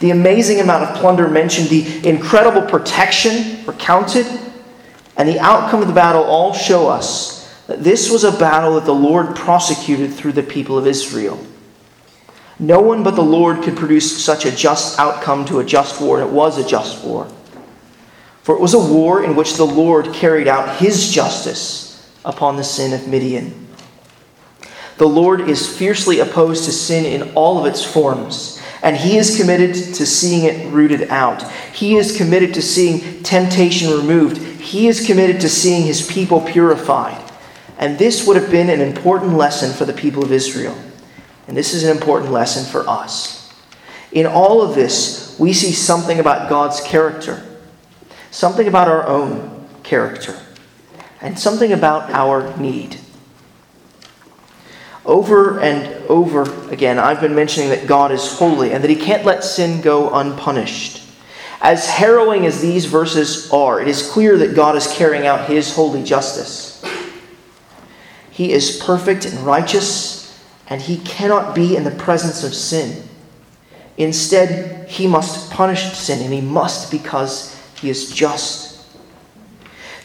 The 0.00 0.10
amazing 0.10 0.60
amount 0.60 0.84
of 0.84 0.96
plunder 0.96 1.28
mentioned, 1.28 1.68
the 1.68 2.06
incredible 2.06 2.62
protection 2.62 3.64
recounted, 3.64 4.26
and 5.16 5.28
the 5.28 5.40
outcome 5.40 5.82
of 5.82 5.88
the 5.88 5.94
battle 5.94 6.22
all 6.24 6.52
show 6.52 6.88
us 6.88 7.42
that 7.66 7.84
this 7.84 8.10
was 8.10 8.24
a 8.24 8.32
battle 8.32 8.74
that 8.74 8.84
the 8.84 8.94
Lord 8.94 9.36
prosecuted 9.36 10.12
through 10.12 10.32
the 10.32 10.42
people 10.42 10.78
of 10.78 10.86
Israel. 10.86 11.44
No 12.58 12.80
one 12.80 13.02
but 13.02 13.14
the 13.14 13.22
Lord 13.22 13.62
could 13.62 13.76
produce 13.76 14.24
such 14.24 14.44
a 14.44 14.54
just 14.54 14.98
outcome 14.98 15.44
to 15.46 15.60
a 15.60 15.64
just 15.64 16.00
war, 16.00 16.20
and 16.20 16.28
it 16.28 16.32
was 16.32 16.58
a 16.58 16.66
just 16.66 17.04
war. 17.04 17.30
For 18.42 18.54
it 18.54 18.60
was 18.60 18.74
a 18.74 18.78
war 18.78 19.24
in 19.24 19.36
which 19.36 19.54
the 19.54 19.66
Lord 19.66 20.12
carried 20.12 20.48
out 20.48 20.78
his 20.78 21.12
justice 21.12 22.10
upon 22.24 22.56
the 22.56 22.64
sin 22.64 22.92
of 22.92 23.06
Midian. 23.06 23.68
The 24.98 25.06
Lord 25.06 25.42
is 25.48 25.76
fiercely 25.76 26.20
opposed 26.20 26.64
to 26.64 26.72
sin 26.72 27.04
in 27.04 27.34
all 27.34 27.58
of 27.58 27.66
its 27.66 27.84
forms 27.84 28.62
and 28.82 28.96
he 28.96 29.16
is 29.16 29.36
committed 29.36 29.74
to 29.74 30.04
seeing 30.04 30.44
it 30.44 30.70
rooted 30.72 31.08
out. 31.08 31.48
He 31.72 31.96
is 31.96 32.16
committed 32.16 32.52
to 32.54 32.62
seeing 32.62 33.22
temptation 33.22 33.90
removed. 33.92 34.51
He 34.62 34.86
is 34.86 35.04
committed 35.04 35.40
to 35.40 35.48
seeing 35.48 35.84
his 35.84 36.06
people 36.06 36.40
purified. 36.40 37.30
And 37.78 37.98
this 37.98 38.26
would 38.26 38.36
have 38.36 38.50
been 38.50 38.70
an 38.70 38.80
important 38.80 39.34
lesson 39.34 39.72
for 39.72 39.84
the 39.84 39.92
people 39.92 40.22
of 40.22 40.30
Israel. 40.30 40.78
And 41.48 41.56
this 41.56 41.74
is 41.74 41.82
an 41.82 41.90
important 41.90 42.30
lesson 42.30 42.64
for 42.64 42.88
us. 42.88 43.52
In 44.12 44.24
all 44.24 44.62
of 44.62 44.76
this, 44.76 45.36
we 45.38 45.52
see 45.52 45.72
something 45.72 46.20
about 46.20 46.48
God's 46.48 46.80
character, 46.80 47.44
something 48.30 48.68
about 48.68 48.86
our 48.86 49.04
own 49.06 49.66
character, 49.82 50.38
and 51.20 51.36
something 51.36 51.72
about 51.72 52.10
our 52.10 52.56
need. 52.56 52.98
Over 55.04 55.58
and 55.58 55.88
over 56.04 56.70
again, 56.70 57.00
I've 57.00 57.20
been 57.20 57.34
mentioning 57.34 57.70
that 57.70 57.88
God 57.88 58.12
is 58.12 58.38
holy 58.38 58.72
and 58.72 58.84
that 58.84 58.90
He 58.90 58.96
can't 58.96 59.24
let 59.24 59.42
sin 59.42 59.80
go 59.80 60.14
unpunished. 60.14 61.01
As 61.62 61.88
harrowing 61.88 62.44
as 62.44 62.60
these 62.60 62.86
verses 62.86 63.48
are, 63.52 63.80
it 63.80 63.86
is 63.86 64.10
clear 64.10 64.36
that 64.38 64.56
God 64.56 64.74
is 64.74 64.92
carrying 64.92 65.28
out 65.28 65.48
His 65.48 65.72
holy 65.72 66.02
justice. 66.02 66.84
He 68.32 68.52
is 68.52 68.82
perfect 68.84 69.24
and 69.24 69.38
righteous, 69.46 70.44
and 70.66 70.82
He 70.82 70.98
cannot 70.98 71.54
be 71.54 71.76
in 71.76 71.84
the 71.84 71.92
presence 71.92 72.42
of 72.42 72.52
sin. 72.52 73.08
Instead, 73.96 74.88
He 74.88 75.06
must 75.06 75.52
punish 75.52 75.92
sin, 75.92 76.20
and 76.20 76.34
He 76.34 76.40
must 76.40 76.90
because 76.90 77.56
He 77.80 77.88
is 77.88 78.10
just. 78.10 78.84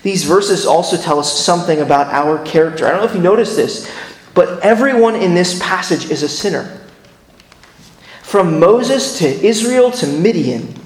These 0.03 0.25
verses 0.25 0.67
also 0.67 0.95
tell 0.95 1.17
us 1.17 1.43
something 1.43 1.79
about 1.81 2.13
our 2.13 2.37
character. 2.45 2.85
I 2.85 2.91
don't 2.91 2.99
know 2.99 3.09
if 3.09 3.15
you 3.15 3.21
noticed 3.21 3.55
this, 3.55 3.91
but 4.35 4.63
everyone 4.63 5.15
in 5.15 5.33
this 5.33 5.59
passage 5.59 6.11
is 6.11 6.21
a 6.21 6.29
sinner. 6.29 6.81
From 8.21 8.59
Moses 8.59 9.17
to 9.17 9.25
Israel 9.25 9.89
to 9.89 10.05
Midian, 10.05 10.76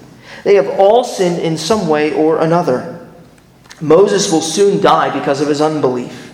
they 0.43 0.55
have 0.55 0.67
all 0.79 1.03
sinned 1.03 1.39
in 1.39 1.57
some 1.57 1.87
way 1.87 2.13
or 2.13 2.39
another. 2.39 3.09
Moses 3.79 4.31
will 4.31 4.41
soon 4.41 4.81
die 4.81 5.17
because 5.17 5.41
of 5.41 5.47
his 5.47 5.61
unbelief. 5.61 6.33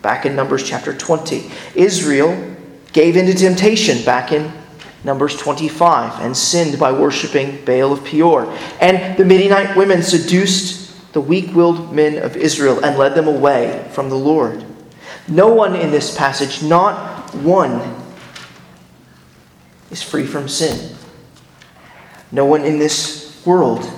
Back 0.00 0.26
in 0.26 0.34
Numbers 0.34 0.62
chapter 0.62 0.92
20. 0.92 1.50
Israel 1.74 2.56
gave 2.92 3.16
into 3.16 3.34
temptation 3.34 4.04
back 4.04 4.32
in 4.32 4.52
Numbers 5.04 5.36
25 5.36 6.20
and 6.20 6.36
sinned 6.36 6.78
by 6.78 6.92
worshiping 6.92 7.64
Baal 7.64 7.92
of 7.92 8.04
Peor. 8.04 8.56
And 8.80 9.16
the 9.16 9.24
Midianite 9.24 9.76
women 9.76 10.02
seduced 10.02 11.12
the 11.12 11.20
weak 11.20 11.54
willed 11.54 11.92
men 11.92 12.18
of 12.18 12.36
Israel 12.36 12.82
and 12.84 12.96
led 12.96 13.14
them 13.14 13.28
away 13.28 13.88
from 13.92 14.08
the 14.08 14.16
Lord. 14.16 14.64
No 15.28 15.52
one 15.52 15.76
in 15.76 15.90
this 15.90 16.16
passage, 16.16 16.62
not 16.62 17.34
one, 17.34 17.96
is 19.90 20.02
free 20.02 20.26
from 20.26 20.48
sin. 20.48 20.96
No 22.32 22.46
one 22.46 22.64
in 22.64 22.78
this 22.78 23.42
world, 23.44 23.88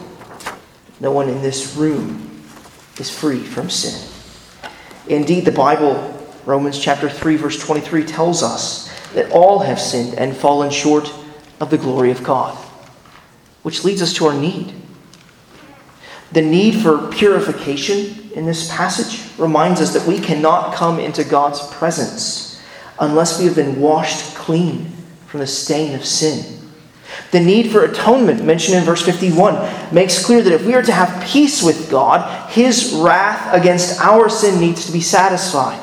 no 0.99 1.13
one 1.13 1.29
in 1.29 1.41
this 1.41 1.77
room 1.77 2.43
is 2.99 3.09
free 3.09 3.39
from 3.39 3.71
sin. 3.71 4.11
Indeed, 5.07 5.45
the 5.45 5.53
Bible, 5.53 6.11
Romans 6.45 6.79
chapter 6.79 7.09
3, 7.09 7.37
verse 7.37 7.59
23, 7.65 8.05
tells 8.05 8.43
us 8.43 8.93
that 9.13 9.31
all 9.31 9.61
have 9.61 9.81
sinned 9.81 10.15
and 10.15 10.37
fallen 10.37 10.71
short 10.71 11.13
of 11.61 11.71
the 11.71 11.79
glory 11.79 12.11
of 12.11 12.25
God, 12.25 12.57
which 13.63 13.85
leads 13.85 14.03
us 14.03 14.13
to 14.15 14.27
our 14.27 14.35
need. 14.35 14.75
The 16.33 16.43
need 16.43 16.83
for 16.83 17.07
purification 17.13 18.33
in 18.33 18.47
this 18.47 18.69
passage 18.75 19.31
reminds 19.39 19.81
us 19.81 19.93
that 19.93 20.09
we 20.09 20.19
cannot 20.19 20.75
come 20.75 20.99
into 20.99 21.23
God's 21.23 21.65
presence 21.69 22.61
unless 22.99 23.39
we 23.39 23.47
have 23.47 23.55
been 23.55 23.81
washed 23.81 24.35
clean 24.35 24.91
from 25.27 25.41
the 25.41 25.47
stain 25.47 25.95
of 25.95 26.05
sin. 26.05 26.64
The 27.31 27.41
need 27.41 27.71
for 27.71 27.85
atonement, 27.85 28.45
mentioned 28.45 28.79
in 28.79 28.85
verse 28.85 29.03
51, 29.03 29.95
makes 29.95 30.25
clear 30.25 30.43
that 30.43 30.53
if 30.53 30.65
we 30.65 30.75
are 30.75 30.83
to 30.83 30.93
have 30.93 31.25
peace 31.27 31.63
with 31.63 31.91
God, 31.91 32.51
His 32.51 32.93
wrath 32.95 33.53
against 33.53 34.01
our 34.01 34.29
sin 34.29 34.61
needs 34.61 34.87
to 34.87 34.93
be 34.93 35.01
satisfied. 35.01 35.81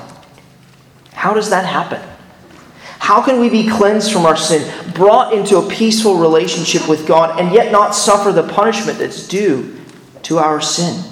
How 1.13 1.33
does 1.33 1.49
that 1.49 1.65
happen? 1.65 2.01
How 2.99 3.21
can 3.21 3.39
we 3.39 3.49
be 3.49 3.67
cleansed 3.67 4.11
from 4.11 4.25
our 4.25 4.37
sin, 4.37 4.71
brought 4.93 5.33
into 5.33 5.57
a 5.57 5.69
peaceful 5.69 6.15
relationship 6.15 6.87
with 6.87 7.07
God, 7.07 7.39
and 7.39 7.51
yet 7.53 7.71
not 7.71 7.95
suffer 7.95 8.31
the 8.31 8.47
punishment 8.47 8.99
that's 8.99 9.27
due 9.27 9.75
to 10.23 10.37
our 10.37 10.61
sin? 10.61 11.03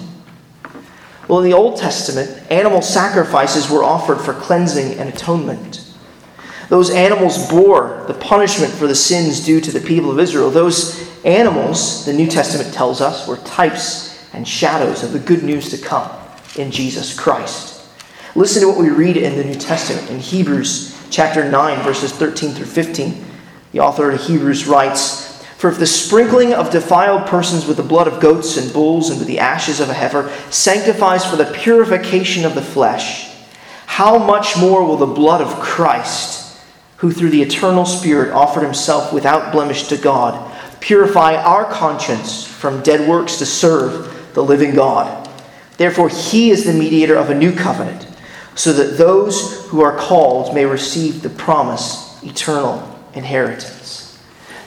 Well, 1.28 1.40
in 1.40 1.44
the 1.50 1.56
Old 1.56 1.78
Testament, 1.78 2.50
animal 2.50 2.82
sacrifices 2.82 3.68
were 3.70 3.84
offered 3.84 4.20
for 4.20 4.32
cleansing 4.32 4.98
and 4.98 5.08
atonement. 5.08 5.89
Those 6.70 6.90
animals 6.90 7.50
bore 7.50 8.04
the 8.06 8.14
punishment 8.14 8.72
for 8.72 8.86
the 8.86 8.94
sins 8.94 9.44
due 9.44 9.60
to 9.60 9.72
the 9.72 9.80
people 9.80 10.10
of 10.10 10.20
Israel. 10.20 10.50
Those 10.50 11.10
animals, 11.24 12.06
the 12.06 12.12
New 12.12 12.28
Testament 12.28 12.72
tells 12.72 13.00
us, 13.00 13.26
were 13.26 13.38
types 13.38 14.24
and 14.32 14.46
shadows 14.46 15.02
of 15.02 15.12
the 15.12 15.18
good 15.18 15.42
news 15.42 15.68
to 15.70 15.78
come 15.78 16.08
in 16.56 16.70
Jesus 16.70 17.18
Christ. 17.18 17.82
Listen 18.36 18.62
to 18.62 18.68
what 18.68 18.78
we 18.78 18.88
read 18.88 19.16
in 19.16 19.36
the 19.36 19.42
New 19.42 19.56
Testament 19.56 20.08
in 20.10 20.20
Hebrews 20.20 20.96
chapter 21.10 21.50
9, 21.50 21.82
verses 21.82 22.12
13 22.12 22.52
through 22.52 22.66
15. 22.66 23.24
The 23.72 23.80
author 23.80 24.12
of 24.12 24.20
Hebrews 24.20 24.68
writes, 24.68 25.44
for 25.56 25.68
if 25.68 25.78
the 25.78 25.86
sprinkling 25.86 26.54
of 26.54 26.70
defiled 26.70 27.26
persons 27.26 27.66
with 27.66 27.78
the 27.78 27.82
blood 27.82 28.06
of 28.06 28.20
goats 28.20 28.56
and 28.56 28.72
bulls 28.72 29.10
and 29.10 29.18
with 29.18 29.26
the 29.26 29.40
ashes 29.40 29.80
of 29.80 29.90
a 29.90 29.94
heifer 29.94 30.32
sanctifies 30.50 31.26
for 31.26 31.34
the 31.34 31.52
purification 31.52 32.46
of 32.46 32.54
the 32.54 32.62
flesh, 32.62 33.28
how 33.86 34.18
much 34.18 34.56
more 34.56 34.84
will 34.84 34.96
the 34.96 35.04
blood 35.04 35.40
of 35.42 35.60
Christ, 35.60 36.39
who 37.00 37.10
through 37.10 37.30
the 37.30 37.42
eternal 37.42 37.84
Spirit 37.84 38.30
offered 38.32 38.62
himself 38.62 39.12
without 39.12 39.52
blemish 39.52 39.88
to 39.88 39.96
God, 39.96 40.52
purify 40.80 41.34
our 41.34 41.64
conscience 41.64 42.46
from 42.46 42.82
dead 42.82 43.08
works 43.08 43.38
to 43.38 43.46
serve 43.46 44.32
the 44.34 44.44
living 44.44 44.74
God? 44.74 45.28
Therefore, 45.78 46.10
he 46.10 46.50
is 46.50 46.64
the 46.64 46.74
mediator 46.74 47.16
of 47.16 47.30
a 47.30 47.34
new 47.34 47.52
covenant, 47.52 48.06
so 48.54 48.72
that 48.74 48.98
those 48.98 49.66
who 49.68 49.80
are 49.80 49.96
called 49.96 50.54
may 50.54 50.66
receive 50.66 51.22
the 51.22 51.30
promise, 51.30 52.22
eternal 52.22 52.86
inheritance. 53.14 54.18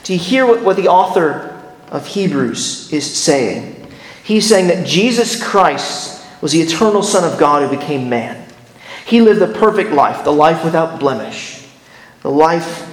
Do 0.02 0.12
you 0.12 0.18
hear 0.18 0.44
what, 0.44 0.62
what 0.62 0.76
the 0.76 0.88
author 0.88 1.62
of 1.88 2.06
Hebrews 2.06 2.92
is 2.92 3.08
saying? 3.08 3.86
He's 4.24 4.48
saying 4.48 4.66
that 4.68 4.86
Jesus 4.86 5.40
Christ 5.40 6.26
was 6.42 6.50
the 6.52 6.62
eternal 6.62 7.02
Son 7.02 7.30
of 7.30 7.38
God 7.38 7.62
who 7.62 7.78
became 7.78 8.08
man. 8.08 8.48
He 9.06 9.20
lived 9.20 9.40
the 9.40 9.58
perfect 9.58 9.92
life, 9.92 10.24
the 10.24 10.32
life 10.32 10.64
without 10.64 10.98
blemish, 10.98 11.53
the 12.24 12.30
life 12.30 12.90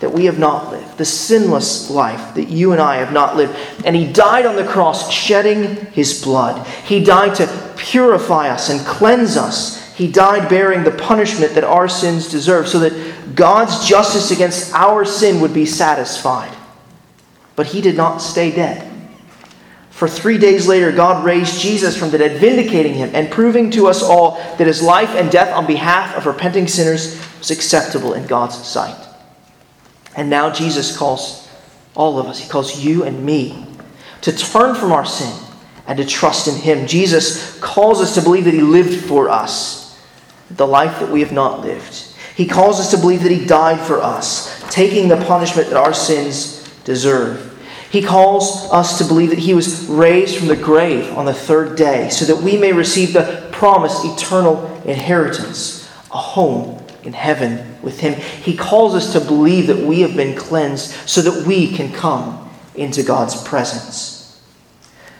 that 0.00 0.12
we 0.12 0.24
have 0.24 0.38
not 0.38 0.72
lived, 0.72 0.96
the 0.96 1.04
sinless 1.04 1.90
life 1.90 2.34
that 2.34 2.48
you 2.48 2.72
and 2.72 2.80
I 2.80 2.96
have 2.96 3.12
not 3.12 3.36
lived. 3.36 3.54
And 3.84 3.94
He 3.94 4.10
died 4.10 4.46
on 4.46 4.56
the 4.56 4.66
cross, 4.66 5.12
shedding 5.12 5.76
His 5.92 6.24
blood. 6.24 6.66
He 6.86 7.04
died 7.04 7.36
to 7.36 7.74
purify 7.76 8.48
us 8.48 8.70
and 8.70 8.80
cleanse 8.80 9.36
us. 9.36 9.94
He 9.94 10.10
died 10.10 10.48
bearing 10.48 10.84
the 10.84 10.90
punishment 10.90 11.54
that 11.54 11.64
our 11.64 11.86
sins 11.86 12.30
deserve 12.30 12.66
so 12.66 12.80
that 12.80 13.36
God's 13.36 13.86
justice 13.86 14.30
against 14.30 14.72
our 14.72 15.04
sin 15.04 15.40
would 15.42 15.52
be 15.52 15.66
satisfied. 15.66 16.56
But 17.54 17.66
He 17.66 17.82
did 17.82 17.96
not 17.96 18.22
stay 18.22 18.50
dead. 18.50 18.90
For 20.02 20.08
three 20.08 20.36
days 20.36 20.66
later, 20.66 20.90
God 20.90 21.24
raised 21.24 21.60
Jesus 21.60 21.96
from 21.96 22.10
the 22.10 22.18
dead, 22.18 22.40
vindicating 22.40 22.94
him 22.94 23.12
and 23.14 23.30
proving 23.30 23.70
to 23.70 23.86
us 23.86 24.02
all 24.02 24.32
that 24.58 24.66
his 24.66 24.82
life 24.82 25.10
and 25.10 25.30
death 25.30 25.54
on 25.54 25.64
behalf 25.64 26.16
of 26.16 26.26
repenting 26.26 26.66
sinners 26.66 27.24
was 27.38 27.52
acceptable 27.52 28.14
in 28.14 28.26
God's 28.26 28.56
sight. 28.66 28.96
And 30.16 30.28
now 30.28 30.50
Jesus 30.50 30.96
calls 30.96 31.48
all 31.94 32.18
of 32.18 32.26
us, 32.26 32.40
he 32.40 32.48
calls 32.48 32.84
you 32.84 33.04
and 33.04 33.24
me 33.24 33.64
to 34.22 34.36
turn 34.36 34.74
from 34.74 34.90
our 34.90 35.04
sin 35.04 35.32
and 35.86 35.96
to 35.98 36.04
trust 36.04 36.48
in 36.48 36.56
him. 36.56 36.88
Jesus 36.88 37.56
calls 37.60 38.00
us 38.00 38.16
to 38.16 38.22
believe 38.22 38.46
that 38.46 38.54
he 38.54 38.60
lived 38.60 39.04
for 39.04 39.28
us, 39.28 40.02
the 40.50 40.66
life 40.66 40.98
that 40.98 41.12
we 41.12 41.20
have 41.20 41.30
not 41.30 41.60
lived. 41.60 42.08
He 42.34 42.48
calls 42.48 42.80
us 42.80 42.90
to 42.90 42.96
believe 42.96 43.22
that 43.22 43.30
he 43.30 43.46
died 43.46 43.78
for 43.78 44.02
us, 44.02 44.68
taking 44.68 45.06
the 45.06 45.24
punishment 45.26 45.68
that 45.68 45.76
our 45.76 45.94
sins 45.94 46.68
deserve. 46.82 47.51
He 47.92 48.00
calls 48.00 48.72
us 48.72 48.96
to 48.96 49.04
believe 49.04 49.28
that 49.28 49.38
he 49.38 49.52
was 49.52 49.84
raised 49.84 50.38
from 50.38 50.48
the 50.48 50.56
grave 50.56 51.12
on 51.12 51.26
the 51.26 51.34
third 51.34 51.76
day 51.76 52.08
so 52.08 52.24
that 52.24 52.42
we 52.42 52.56
may 52.56 52.72
receive 52.72 53.12
the 53.12 53.46
promised 53.52 54.02
eternal 54.06 54.64
inheritance, 54.86 55.86
a 56.10 56.16
home 56.16 56.82
in 57.02 57.12
heaven 57.12 57.76
with 57.82 58.00
him. 58.00 58.14
He 58.14 58.56
calls 58.56 58.94
us 58.94 59.12
to 59.12 59.20
believe 59.20 59.66
that 59.66 59.76
we 59.76 60.00
have 60.00 60.16
been 60.16 60.34
cleansed 60.34 60.90
so 61.06 61.20
that 61.20 61.46
we 61.46 61.70
can 61.70 61.92
come 61.92 62.50
into 62.74 63.02
God's 63.02 63.42
presence. 63.42 64.40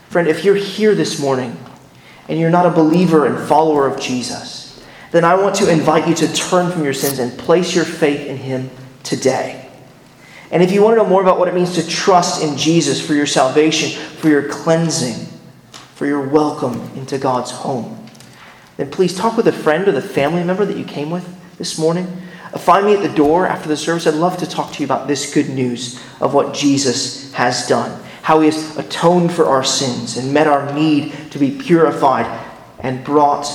Friend, 0.08 0.26
if 0.26 0.42
you're 0.42 0.54
here 0.54 0.94
this 0.94 1.20
morning 1.20 1.54
and 2.26 2.40
you're 2.40 2.48
not 2.48 2.64
a 2.64 2.70
believer 2.70 3.26
and 3.26 3.46
follower 3.46 3.86
of 3.86 4.00
Jesus, 4.00 4.82
then 5.10 5.26
I 5.26 5.34
want 5.34 5.56
to 5.56 5.70
invite 5.70 6.08
you 6.08 6.14
to 6.14 6.32
turn 6.32 6.72
from 6.72 6.84
your 6.84 6.94
sins 6.94 7.18
and 7.18 7.38
place 7.38 7.74
your 7.74 7.84
faith 7.84 8.26
in 8.26 8.38
him 8.38 8.70
today. 9.02 9.61
And 10.52 10.62
if 10.62 10.70
you 10.70 10.82
want 10.82 10.98
to 10.98 11.02
know 11.02 11.08
more 11.08 11.22
about 11.22 11.38
what 11.38 11.48
it 11.48 11.54
means 11.54 11.74
to 11.76 11.88
trust 11.88 12.42
in 12.42 12.58
Jesus 12.58 13.04
for 13.04 13.14
your 13.14 13.26
salvation, 13.26 13.98
for 14.16 14.28
your 14.28 14.46
cleansing, 14.50 15.26
for 15.94 16.06
your 16.06 16.28
welcome 16.28 16.78
into 16.94 17.16
God's 17.16 17.50
home, 17.50 18.06
then 18.76 18.90
please 18.90 19.16
talk 19.16 19.34
with 19.34 19.48
a 19.48 19.52
friend 19.52 19.88
or 19.88 19.92
the 19.92 20.02
family 20.02 20.44
member 20.44 20.66
that 20.66 20.76
you 20.76 20.84
came 20.84 21.08
with 21.08 21.26
this 21.56 21.78
morning. 21.78 22.06
Uh, 22.52 22.58
find 22.58 22.84
me 22.84 22.94
at 22.94 23.00
the 23.00 23.14
door 23.14 23.46
after 23.46 23.66
the 23.66 23.78
service. 23.78 24.06
I'd 24.06 24.12
love 24.12 24.36
to 24.38 24.46
talk 24.46 24.72
to 24.74 24.80
you 24.80 24.84
about 24.84 25.08
this 25.08 25.32
good 25.32 25.48
news 25.48 25.98
of 26.20 26.34
what 26.34 26.52
Jesus 26.52 27.32
has 27.32 27.66
done, 27.66 28.02
how 28.20 28.40
he 28.40 28.46
has 28.46 28.76
atoned 28.76 29.32
for 29.32 29.46
our 29.46 29.64
sins 29.64 30.18
and 30.18 30.34
met 30.34 30.46
our 30.46 30.70
need 30.74 31.14
to 31.30 31.38
be 31.38 31.50
purified 31.58 32.26
and 32.78 33.02
brought 33.02 33.46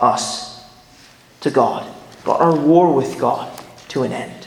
us 0.00 0.64
to 1.42 1.50
God, 1.50 1.86
brought 2.24 2.40
our 2.40 2.56
war 2.56 2.92
with 2.92 3.20
God 3.20 3.56
to 3.88 4.02
an 4.02 4.12
end. 4.12 4.39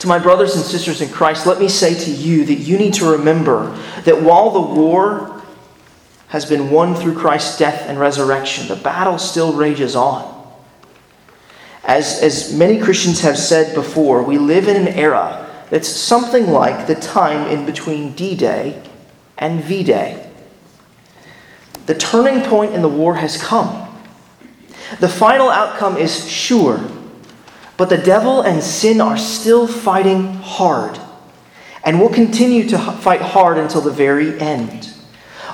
To 0.00 0.06
my 0.06 0.18
brothers 0.18 0.54
and 0.54 0.64
sisters 0.64 1.00
in 1.00 1.08
Christ, 1.08 1.46
let 1.46 1.58
me 1.58 1.68
say 1.68 1.94
to 1.94 2.10
you 2.10 2.44
that 2.44 2.54
you 2.54 2.78
need 2.78 2.94
to 2.94 3.12
remember 3.12 3.76
that 4.04 4.22
while 4.22 4.50
the 4.50 4.60
war 4.60 5.42
has 6.28 6.46
been 6.46 6.70
won 6.70 6.94
through 6.94 7.16
Christ's 7.16 7.58
death 7.58 7.88
and 7.88 7.98
resurrection, 7.98 8.68
the 8.68 8.76
battle 8.76 9.18
still 9.18 9.52
rages 9.54 9.96
on. 9.96 10.36
As, 11.84 12.22
as 12.22 12.54
many 12.54 12.78
Christians 12.78 13.20
have 13.22 13.38
said 13.38 13.74
before, 13.74 14.22
we 14.22 14.38
live 14.38 14.68
in 14.68 14.76
an 14.76 14.88
era 14.88 15.46
that's 15.70 15.88
something 15.88 16.48
like 16.48 16.86
the 16.86 16.94
time 16.94 17.48
in 17.48 17.66
between 17.66 18.12
D 18.12 18.36
Day 18.36 18.82
and 19.36 19.62
V 19.64 19.82
Day. 19.82 20.30
The 21.86 21.94
turning 21.94 22.44
point 22.48 22.74
in 22.74 22.82
the 22.82 22.88
war 22.88 23.16
has 23.16 23.42
come. 23.42 23.88
The 25.00 25.08
final 25.08 25.48
outcome 25.48 25.96
is 25.96 26.28
sure 26.28 26.78
but 27.78 27.88
the 27.88 27.96
devil 27.96 28.42
and 28.42 28.62
sin 28.62 29.00
are 29.00 29.16
still 29.16 29.66
fighting 29.66 30.34
hard 30.34 30.98
and 31.84 31.98
will 31.98 32.10
continue 32.10 32.68
to 32.68 32.76
fight 32.76 33.22
hard 33.22 33.56
until 33.56 33.80
the 33.80 33.90
very 33.90 34.38
end. 34.40 34.92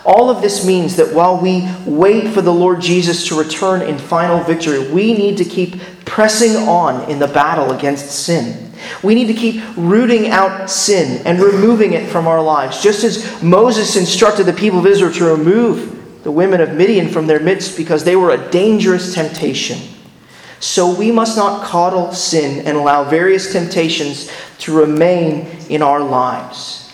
All 0.07 0.31
of 0.31 0.43
this 0.43 0.67
means 0.67 0.97
that 0.97 1.15
while 1.15 1.39
we 1.41 1.69
wait 1.87 2.33
for 2.33 2.41
the 2.41 2.53
Lord 2.53 2.81
Jesus 2.81 3.29
to 3.29 3.39
return 3.39 3.83
in 3.83 3.99
final 3.99 4.43
victory, 4.43 4.91
we 4.91 5.13
need 5.13 5.37
to 5.37 5.45
keep 5.45 5.81
pressing 6.07 6.57
on 6.69 7.11
in 7.11 7.19
the 7.19 7.29
battle 7.29 7.73
against 7.73 8.11
sin. 8.11 8.73
We 9.03 9.15
need 9.15 9.27
to 9.27 9.35
keep 9.35 9.63
rooting 9.77 10.29
out 10.29 10.71
sin 10.71 11.23
and 11.27 11.41
removing 11.41 11.93
it 11.93 12.09
from 12.09 12.27
our 12.27 12.43
lives, 12.43 12.83
just 12.83 13.05
as 13.05 13.43
Moses 13.43 13.97
instructed 13.97 14.45
the 14.45 14.53
people 14.53 14.79
of 14.79 14.87
Israel 14.87 15.13
to 15.13 15.25
remove 15.37 16.23
the 16.23 16.33
women 16.33 16.63
of 16.63 16.75
Midian 16.75 17.09
from 17.09 17.27
their 17.27 17.41
midst 17.41 17.77
because 17.77 18.03
they 18.03 18.17
were 18.17 18.31
a 18.31 18.51
dangerous 18.51 19.15
temptation. 19.15 19.94
So 20.65 20.95
we 20.95 21.13
must 21.13 21.37
not 21.37 21.63
coddle 21.63 22.15
sin 22.15 22.67
and 22.67 22.79
allow 22.79 23.05
various 23.05 23.53
temptations 23.53 24.31
to 24.61 24.75
remain 24.75 25.47
in 25.69 25.83
our 25.83 26.01
lives. 26.01 26.91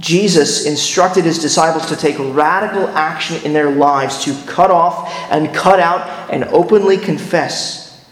Jesus 0.00 0.66
instructed 0.66 1.24
his 1.24 1.38
disciples 1.38 1.86
to 1.90 1.96
take 1.96 2.16
radical 2.18 2.88
action 2.88 3.40
in 3.44 3.52
their 3.52 3.70
lives 3.70 4.24
to 4.24 4.34
cut 4.48 4.72
off 4.72 5.08
and 5.30 5.54
cut 5.54 5.78
out 5.78 6.28
and 6.28 6.42
openly 6.46 6.96
confess 6.96 8.04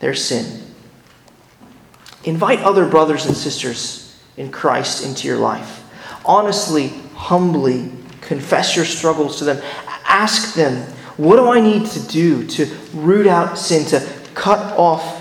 their 0.00 0.14
sin. 0.14 0.62
Invite 2.24 2.60
other 2.60 2.84
brothers 2.84 3.24
and 3.24 3.34
sisters 3.34 4.14
in 4.36 4.52
Christ 4.52 5.06
into 5.06 5.26
your 5.26 5.38
life. 5.38 5.82
Honestly, 6.26 6.88
humbly 7.14 7.90
confess 8.20 8.76
your 8.76 8.84
struggles 8.84 9.38
to 9.38 9.44
them. 9.44 9.62
Ask 10.04 10.54
them, 10.54 10.86
what 11.16 11.36
do 11.36 11.48
I 11.48 11.60
need 11.60 11.86
to 11.86 12.00
do 12.06 12.46
to 12.46 12.66
root 12.94 13.26
out 13.26 13.58
sin, 13.58 13.84
to 13.86 14.17
cut 14.38 14.78
off 14.78 15.16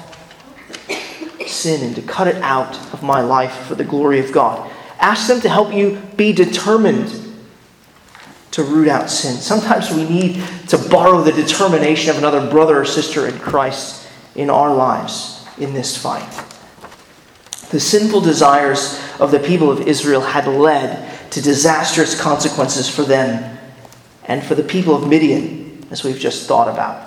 sin 1.45 1.83
and 1.83 1.95
to 1.95 2.01
cut 2.03 2.27
it 2.27 2.35
out 2.35 2.75
of 2.93 3.01
my 3.01 3.21
life 3.21 3.65
for 3.65 3.73
the 3.73 3.83
glory 3.83 4.19
of 4.19 4.31
God. 4.31 4.71
Ask 4.99 5.27
them 5.27 5.41
to 5.41 5.49
help 5.49 5.73
you 5.73 6.01
be 6.15 6.33
determined 6.33 7.23
to 8.51 8.63
root 8.63 8.87
out 8.87 9.09
sin. 9.09 9.35
Sometimes 9.37 9.91
we 9.91 10.07
need 10.07 10.43
to 10.67 10.77
borrow 10.89 11.21
the 11.21 11.31
determination 11.31 12.11
of 12.11 12.17
another 12.17 12.49
brother 12.49 12.79
or 12.79 12.85
sister 12.85 13.27
in 13.27 13.37
Christ 13.39 14.07
in 14.35 14.49
our 14.49 14.73
lives 14.73 15.45
in 15.57 15.73
this 15.73 15.97
fight. 15.97 16.29
The 17.71 17.79
sinful 17.79 18.21
desires 18.21 19.01
of 19.19 19.31
the 19.31 19.39
people 19.39 19.71
of 19.71 19.87
Israel 19.87 20.21
had 20.21 20.47
led 20.47 21.31
to 21.31 21.41
disastrous 21.41 22.19
consequences 22.19 22.87
for 22.89 23.03
them 23.03 23.57
and 24.25 24.43
for 24.43 24.55
the 24.55 24.63
people 24.63 24.95
of 24.95 25.07
Midian, 25.07 25.85
as 25.89 26.03
we've 26.03 26.19
just 26.19 26.47
thought 26.47 26.67
about. 26.67 27.06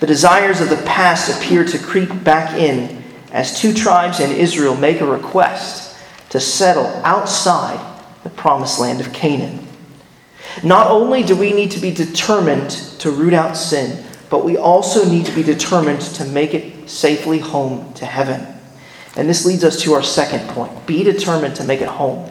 The 0.00 0.06
desires 0.06 0.60
of 0.60 0.70
the 0.70 0.76
past 0.78 1.36
appear 1.36 1.64
to 1.64 1.78
creep 1.78 2.24
back 2.24 2.54
in 2.54 3.02
as 3.32 3.58
two 3.58 3.74
tribes 3.74 4.20
in 4.20 4.30
Israel 4.30 4.76
make 4.76 5.00
a 5.00 5.06
request 5.06 5.98
to 6.30 6.40
settle 6.40 6.86
outside 7.04 7.80
the 8.22 8.30
promised 8.30 8.78
land 8.80 9.00
of 9.00 9.12
Canaan. 9.12 9.66
Not 10.62 10.90
only 10.90 11.22
do 11.22 11.36
we 11.36 11.52
need 11.52 11.70
to 11.72 11.80
be 11.80 11.92
determined 11.92 12.70
to 13.00 13.10
root 13.10 13.32
out 13.32 13.56
sin, 13.56 14.04
but 14.30 14.44
we 14.44 14.56
also 14.56 15.08
need 15.08 15.26
to 15.26 15.32
be 15.32 15.42
determined 15.42 16.00
to 16.00 16.24
make 16.24 16.54
it 16.54 16.88
safely 16.88 17.38
home 17.38 17.92
to 17.94 18.06
heaven. 18.06 18.46
And 19.16 19.28
this 19.28 19.44
leads 19.44 19.64
us 19.64 19.80
to 19.82 19.94
our 19.94 20.02
second 20.02 20.48
point 20.50 20.86
be 20.86 21.02
determined 21.02 21.56
to 21.56 21.64
make 21.64 21.80
it 21.80 21.88
home. 21.88 22.30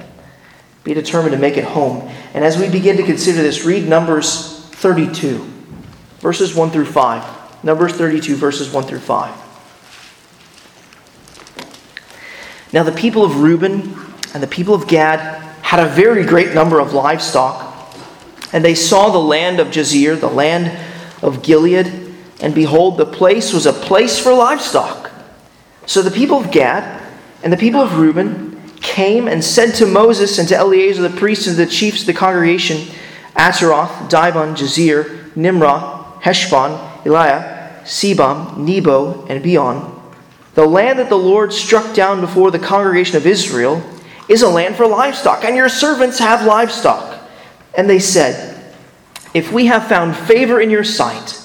Be 0.83 0.93
determined 0.93 1.33
to 1.33 1.37
make 1.37 1.57
it 1.57 1.65
home. 1.65 2.09
And 2.33 2.45
as 2.45 2.57
we 2.57 2.69
begin 2.69 2.97
to 2.97 3.03
consider 3.03 3.41
this, 3.41 3.65
read 3.65 3.87
Numbers 3.87 4.59
32, 4.75 5.39
verses 6.19 6.55
1 6.55 6.69
through 6.69 6.85
5. 6.85 7.37
Numbers 7.63 7.93
32, 7.93 8.35
verses 8.35 8.71
1 8.71 8.83
through 8.83 8.99
5. 8.99 9.47
Now, 12.73 12.83
the 12.83 12.91
people 12.91 13.23
of 13.23 13.41
Reuben 13.41 13.95
and 14.33 14.43
the 14.43 14.47
people 14.47 14.73
of 14.73 14.87
Gad 14.87 15.41
had 15.61 15.79
a 15.79 15.87
very 15.87 16.25
great 16.25 16.53
number 16.53 16.79
of 16.79 16.93
livestock, 16.93 17.95
and 18.53 18.63
they 18.63 18.75
saw 18.75 19.09
the 19.09 19.17
land 19.17 19.59
of 19.59 19.67
Jazer, 19.67 20.19
the 20.19 20.29
land 20.29 20.77
of 21.21 21.41
Gilead, 21.43 22.15
and 22.41 22.53
behold, 22.53 22.97
the 22.97 23.05
place 23.05 23.53
was 23.53 23.65
a 23.65 23.73
place 23.73 24.19
for 24.19 24.33
livestock. 24.33 25.11
So 25.85 26.01
the 26.01 26.11
people 26.11 26.37
of 26.37 26.51
Gad 26.51 27.01
and 27.43 27.51
the 27.51 27.57
people 27.57 27.81
of 27.81 27.97
Reuben 27.97 28.61
came 28.81 29.27
and 29.27 29.43
said 29.43 29.73
to 29.75 29.85
Moses 29.85 30.37
and 30.37 30.47
to 30.49 30.55
Eleazar 30.55 31.01
the 31.01 31.17
priest 31.17 31.47
and 31.47 31.55
the 31.55 31.65
chiefs 31.65 32.01
of 32.01 32.07
the 32.07 32.13
congregation, 32.13 32.93
Ataroth, 33.35 34.09
Dibon, 34.09 34.55
Jazer, 34.55 35.35
Nimrah, 35.35 36.19
Heshbon, 36.21 36.87
Elealeh, 37.03 37.83
Sebam, 37.83 38.57
Nebo, 38.57 39.25
and 39.27 39.41
Beon. 39.41 39.93
The 40.55 40.65
land 40.65 40.99
that 40.99 41.10
the 41.10 41.17
Lord 41.17 41.53
struck 41.53 41.93
down 41.93 42.21
before 42.21 42.51
the 42.51 42.60
congregation 42.60 43.17
of 43.17 43.27
Israel 43.27 43.83
is 44.27 44.41
a 44.41 44.49
land 44.49 44.75
for 44.75 44.88
livestock, 44.88 45.43
and 45.45 45.55
your 45.55 45.69
servants 45.69 46.19
have 46.19 46.45
livestock. 46.45 47.19
And 47.75 47.89
they 47.89 47.99
said, 47.99 48.73
If 49.33 49.51
we 49.51 49.67
have 49.67 49.88
found 49.88 50.15
favor 50.15 50.60
in 50.60 50.69
your 50.69 50.83
sight, 50.83 51.41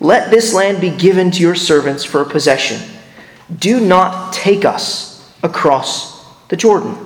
let 0.00 0.30
this 0.30 0.54
land 0.54 0.80
be 0.80 0.90
given 0.90 1.30
to 1.32 1.40
your 1.42 1.56
servants 1.56 2.04
for 2.04 2.22
a 2.22 2.28
possession. 2.28 2.80
Do 3.56 3.80
not 3.80 4.32
take 4.32 4.64
us 4.64 5.34
across 5.42 6.24
the 6.48 6.56
Jordan. 6.56 6.96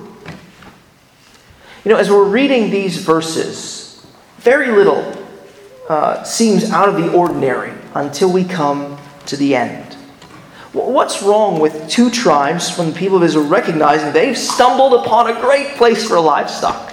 You 1.85 1.91
know, 1.91 1.97
as 1.97 2.11
we're 2.11 2.29
reading 2.29 2.71
these 2.71 2.99
verses, 2.99 4.05
very 4.39 4.71
little 4.71 5.22
uh, 5.89 6.23
seems 6.23 6.71
out 6.71 6.89
of 6.89 6.97
the 6.97 7.13
ordinary 7.13 7.73
until 7.95 8.33
we 8.33 8.45
come 8.45 8.99
to 9.27 9.37
the 9.37 9.55
end. 9.55 9.95
What's 10.73 11.23
wrong 11.23 11.61
with 11.61 11.91
two 11.91 12.11
tribes 12.11 12.79
when 12.79 12.93
the 12.93 12.99
people 12.99 13.19
of 13.19 13.23
Israel 13.23 13.47
recognizing 13.47 14.13
they've 14.13 14.39
stumbled 14.39 15.05
upon 15.05 15.29
a 15.29 15.41
great 15.41 15.77
place 15.77 16.09
for 16.09 16.19
livestock? 16.19 16.93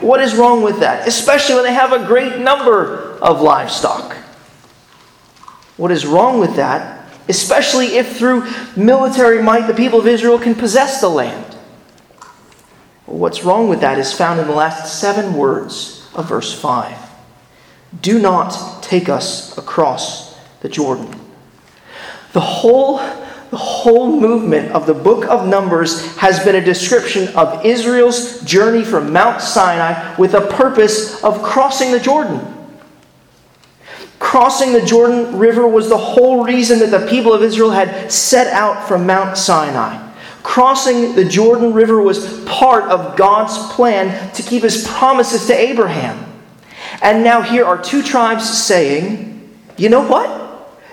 What 0.00 0.20
is 0.20 0.34
wrong 0.34 0.62
with 0.62 0.80
that? 0.80 1.08
Especially 1.08 1.56
when 1.56 1.64
they 1.64 1.74
have 1.74 1.92
a 1.92 2.06
great 2.06 2.38
number 2.38 3.18
of 3.20 3.40
livestock. 3.40 4.16
What 5.76 5.90
is 5.90 6.06
wrong 6.06 6.38
with 6.38 6.56
that? 6.56 7.08
Especially 7.28 7.96
if 7.96 8.16
through 8.16 8.48
military 8.76 9.42
might 9.42 9.66
the 9.66 9.74
people 9.74 9.98
of 9.98 10.06
Israel 10.06 10.38
can 10.38 10.54
possess 10.54 11.00
the 11.00 11.08
land. 11.08 11.54
What's 13.06 13.44
wrong 13.44 13.68
with 13.68 13.80
that 13.80 13.98
is 13.98 14.12
found 14.12 14.40
in 14.40 14.46
the 14.46 14.54
last 14.54 15.00
seven 15.00 15.34
words 15.34 16.08
of 16.14 16.28
verse 16.28 16.52
5. 16.58 17.05
Do 18.00 18.18
not 18.18 18.82
take 18.82 19.08
us 19.08 19.56
across 19.58 20.38
the 20.60 20.68
Jordan. 20.68 21.08
The 22.32 22.40
whole, 22.40 22.98
the 23.50 23.56
whole 23.56 24.20
movement 24.20 24.72
of 24.72 24.86
the 24.86 24.94
book 24.94 25.24
of 25.26 25.46
Numbers 25.46 26.16
has 26.16 26.44
been 26.44 26.56
a 26.56 26.60
description 26.60 27.28
of 27.36 27.64
Israel's 27.64 28.42
journey 28.42 28.84
from 28.84 29.12
Mount 29.12 29.40
Sinai 29.40 30.14
with 30.16 30.34
a 30.34 30.42
purpose 30.42 31.22
of 31.24 31.42
crossing 31.42 31.92
the 31.92 32.00
Jordan. 32.00 32.40
Crossing 34.18 34.72
the 34.72 34.84
Jordan 34.84 35.38
River 35.38 35.66
was 35.68 35.88
the 35.88 35.96
whole 35.96 36.44
reason 36.44 36.78
that 36.80 36.90
the 36.90 37.06
people 37.06 37.32
of 37.32 37.42
Israel 37.42 37.70
had 37.70 38.10
set 38.10 38.48
out 38.48 38.88
from 38.88 39.06
Mount 39.06 39.36
Sinai. 39.36 40.02
Crossing 40.42 41.14
the 41.14 41.24
Jordan 41.24 41.72
River 41.72 42.00
was 42.00 42.44
part 42.44 42.84
of 42.84 43.16
God's 43.16 43.56
plan 43.74 44.32
to 44.32 44.42
keep 44.42 44.62
his 44.62 44.86
promises 44.86 45.46
to 45.46 45.54
Abraham. 45.54 46.35
And 47.02 47.22
now 47.22 47.42
here 47.42 47.64
are 47.64 47.80
two 47.80 48.02
tribes 48.02 48.48
saying, 48.48 49.56
you 49.76 49.88
know 49.88 50.06
what? 50.06 50.46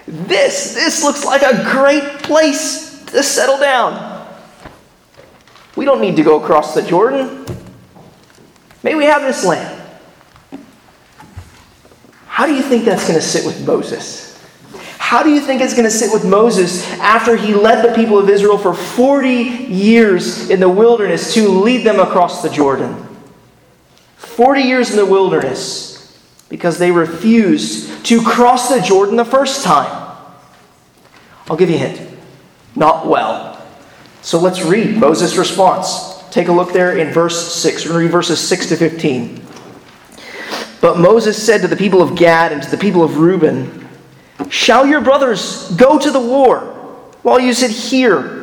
This, 0.07 0.73
this 0.73 1.03
looks 1.03 1.23
like 1.23 1.41
a 1.41 1.63
great 1.71 2.03
place 2.23 3.03
to 3.05 3.23
settle 3.23 3.57
down. 3.57 4.27
We 5.75 5.85
don't 5.85 6.01
need 6.01 6.15
to 6.17 6.23
go 6.23 6.41
across 6.41 6.73
the 6.73 6.81
Jordan. 6.81 7.45
May 8.83 8.95
we 8.95 9.05
have 9.05 9.21
this 9.21 9.45
land. 9.45 9.81
How 12.27 12.45
do 12.45 12.53
you 12.53 12.61
think 12.61 12.83
that's 12.83 13.07
going 13.07 13.19
to 13.19 13.25
sit 13.25 13.45
with 13.45 13.65
Moses? 13.65 14.23
How 14.97 15.21
do 15.21 15.29
you 15.29 15.39
think 15.39 15.61
it's 15.61 15.73
going 15.73 15.85
to 15.85 15.91
sit 15.91 16.11
with 16.11 16.25
Moses 16.25 16.89
after 16.99 17.35
he 17.37 17.53
led 17.53 17.87
the 17.87 17.95
people 17.95 18.17
of 18.17 18.29
Israel 18.29 18.57
for 18.57 18.73
40 18.73 19.29
years 19.29 20.49
in 20.49 20.59
the 20.59 20.69
wilderness 20.69 21.33
to 21.35 21.47
lead 21.47 21.85
them 21.85 21.99
across 21.99 22.41
the 22.41 22.49
Jordan? 22.49 23.07
40 24.17 24.61
years 24.61 24.89
in 24.89 24.97
the 24.97 25.05
wilderness 25.05 25.92
because 26.53 26.77
they 26.77 26.91
refused 26.91 28.05
to 28.05 28.21
cross 28.21 28.69
the 28.69 28.79
Jordan 28.79 29.15
the 29.15 29.25
first 29.25 29.63
time. 29.63 30.15
I'll 31.49 31.57
give 31.57 31.67
you 31.67 31.77
a 31.77 31.79
hint. 31.79 32.15
Not 32.75 33.07
well. 33.07 33.59
So 34.21 34.37
let's 34.37 34.61
read 34.63 34.95
Moses' 34.95 35.35
response. 35.35 36.21
Take 36.29 36.49
a 36.49 36.51
look 36.51 36.71
there 36.71 36.95
in 36.95 37.11
verse 37.11 37.55
6. 37.55 37.85
We're 37.85 37.93
going 37.93 38.01
to 38.01 38.05
read 38.05 38.11
verses 38.11 38.39
6 38.39 38.67
to 38.67 38.75
15. 38.75 39.43
But 40.79 40.99
Moses 40.99 41.43
said 41.43 41.61
to 41.61 41.67
the 41.67 41.75
people 41.75 42.03
of 42.03 42.15
Gad 42.15 42.51
and 42.51 42.61
to 42.61 42.69
the 42.69 42.77
people 42.77 43.01
of 43.01 43.17
Reuben, 43.17 43.89
Shall 44.51 44.85
your 44.85 45.01
brothers 45.01 45.71
go 45.71 45.97
to 45.97 46.11
the 46.11 46.19
war 46.19 46.59
while 47.23 47.39
you 47.39 47.55
sit 47.55 47.71
here? 47.71 48.42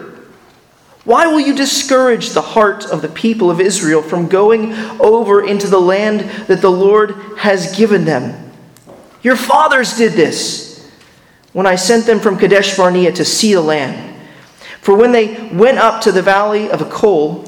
Why 1.05 1.27
will 1.27 1.41
you 1.41 1.55
discourage 1.55 2.31
the 2.31 2.43
heart 2.43 2.85
of 2.85 3.01
the 3.01 3.09
people 3.09 3.51
of 3.51 3.61
Israel 3.61 4.03
from 4.03 4.29
going 4.29 4.73
over 5.01 5.45
into 5.45 5.67
the 5.67 5.81
land 5.81 6.21
that 6.47 6.61
the 6.61 6.71
Lord 6.71 7.13
has 7.39 7.77
given 7.77 8.05
them? 8.05 8.53
Your 9.23 9.37
fathers 9.37 9.97
did 9.97 10.13
this 10.13 10.91
when 11.53 11.67
I 11.67 11.77
sent 11.77 12.07
them 12.07 12.21
from 12.21 12.39
Kadesh 12.39 12.77
Barnea 12.77 13.13
to 13.13 13.25
see 13.25 13.55
the 13.55 13.61
land. 13.61 14.19
For 14.81 14.95
when 14.95 15.13
they 15.13 15.49
went 15.49 15.79
up 15.79 16.03
to 16.03 16.13
the 16.13 16.23
valley 16.23 16.71
of 16.71 16.81
Eshcol 16.81 17.45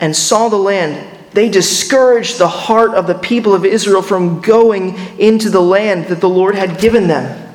and 0.00 0.14
saw 0.14 0.48
the 0.48 0.56
land, 0.56 1.18
they 1.32 1.48
discouraged 1.48 2.38
the 2.38 2.48
heart 2.48 2.94
of 2.94 3.06
the 3.06 3.14
people 3.14 3.54
of 3.54 3.64
Israel 3.64 4.02
from 4.02 4.40
going 4.40 4.96
into 5.18 5.50
the 5.50 5.62
land 5.62 6.06
that 6.06 6.20
the 6.20 6.28
Lord 6.28 6.56
had 6.56 6.80
given 6.80 7.06
them. 7.06 7.49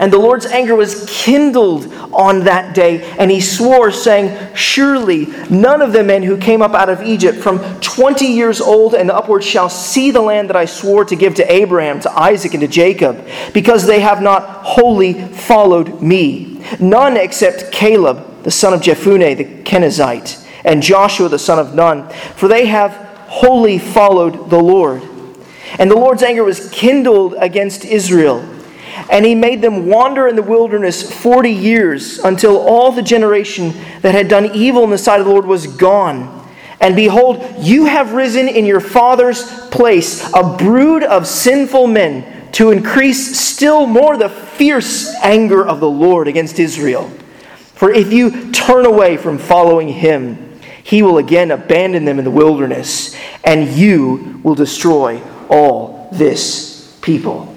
And 0.00 0.12
the 0.12 0.18
Lord's 0.18 0.46
anger 0.46 0.76
was 0.76 1.06
kindled 1.08 1.92
on 2.12 2.44
that 2.44 2.72
day, 2.74 3.02
and 3.18 3.32
he 3.32 3.40
swore, 3.40 3.90
saying, 3.90 4.54
Surely 4.54 5.26
none 5.50 5.82
of 5.82 5.92
the 5.92 6.04
men 6.04 6.22
who 6.22 6.36
came 6.36 6.62
up 6.62 6.72
out 6.74 6.88
of 6.88 7.02
Egypt 7.02 7.38
from 7.38 7.58
twenty 7.80 8.26
years 8.26 8.60
old 8.60 8.94
and 8.94 9.10
upward 9.10 9.42
shall 9.42 9.68
see 9.68 10.12
the 10.12 10.20
land 10.20 10.50
that 10.50 10.56
I 10.56 10.66
swore 10.66 11.04
to 11.06 11.16
give 11.16 11.34
to 11.36 11.52
Abraham, 11.52 11.98
to 12.00 12.12
Isaac, 12.12 12.54
and 12.54 12.60
to 12.60 12.68
Jacob, 12.68 13.26
because 13.52 13.86
they 13.86 13.98
have 13.98 14.22
not 14.22 14.42
wholly 14.64 15.14
followed 15.14 16.00
me. 16.00 16.62
None 16.78 17.16
except 17.16 17.72
Caleb, 17.72 18.44
the 18.44 18.52
son 18.52 18.72
of 18.72 18.80
Jephunneh, 18.80 19.36
the 19.36 19.62
Kenizzite, 19.64 20.46
and 20.64 20.80
Joshua, 20.80 21.28
the 21.28 21.40
son 21.40 21.58
of 21.58 21.74
Nun, 21.74 22.08
for 22.36 22.46
they 22.46 22.66
have 22.66 22.92
wholly 23.26 23.78
followed 23.78 24.48
the 24.48 24.60
Lord. 24.60 25.02
And 25.78 25.90
the 25.90 25.96
Lord's 25.96 26.22
anger 26.22 26.44
was 26.44 26.70
kindled 26.70 27.34
against 27.38 27.84
Israel 27.84 28.48
and 29.10 29.24
he 29.24 29.34
made 29.34 29.62
them 29.62 29.86
wander 29.86 30.28
in 30.28 30.36
the 30.36 30.42
wilderness 30.42 31.10
40 31.20 31.50
years 31.50 32.18
until 32.18 32.58
all 32.58 32.92
the 32.92 33.02
generation 33.02 33.72
that 34.02 34.14
had 34.14 34.28
done 34.28 34.54
evil 34.54 34.84
in 34.84 34.90
the 34.90 34.98
sight 34.98 35.20
of 35.20 35.26
the 35.26 35.32
Lord 35.32 35.46
was 35.46 35.66
gone. 35.66 36.34
And 36.80 36.94
behold, 36.94 37.44
you 37.58 37.86
have 37.86 38.12
risen 38.12 38.48
in 38.48 38.64
your 38.64 38.80
father's 38.80 39.44
place 39.68 40.32
a 40.32 40.56
brood 40.56 41.02
of 41.02 41.26
sinful 41.26 41.88
men 41.88 42.50
to 42.52 42.70
increase 42.70 43.38
still 43.38 43.86
more 43.86 44.16
the 44.16 44.28
fierce 44.28 45.14
anger 45.22 45.66
of 45.66 45.80
the 45.80 45.90
Lord 45.90 46.28
against 46.28 46.58
Israel. 46.58 47.08
For 47.74 47.92
if 47.92 48.12
you 48.12 48.50
turn 48.52 48.86
away 48.86 49.16
from 49.16 49.38
following 49.38 49.88
him, 49.88 50.60
he 50.82 51.02
will 51.02 51.18
again 51.18 51.50
abandon 51.50 52.04
them 52.04 52.18
in 52.18 52.24
the 52.24 52.30
wilderness, 52.30 53.14
and 53.44 53.68
you 53.68 54.40
will 54.42 54.54
destroy 54.54 55.22
all 55.48 56.08
this 56.12 56.98
people. 57.02 57.54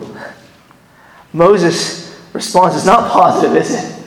Moses' 1.34 2.20
response 2.34 2.76
is 2.76 2.86
not 2.86 3.12
positive, 3.12 3.56
is 3.56 3.72
it? 3.72 3.98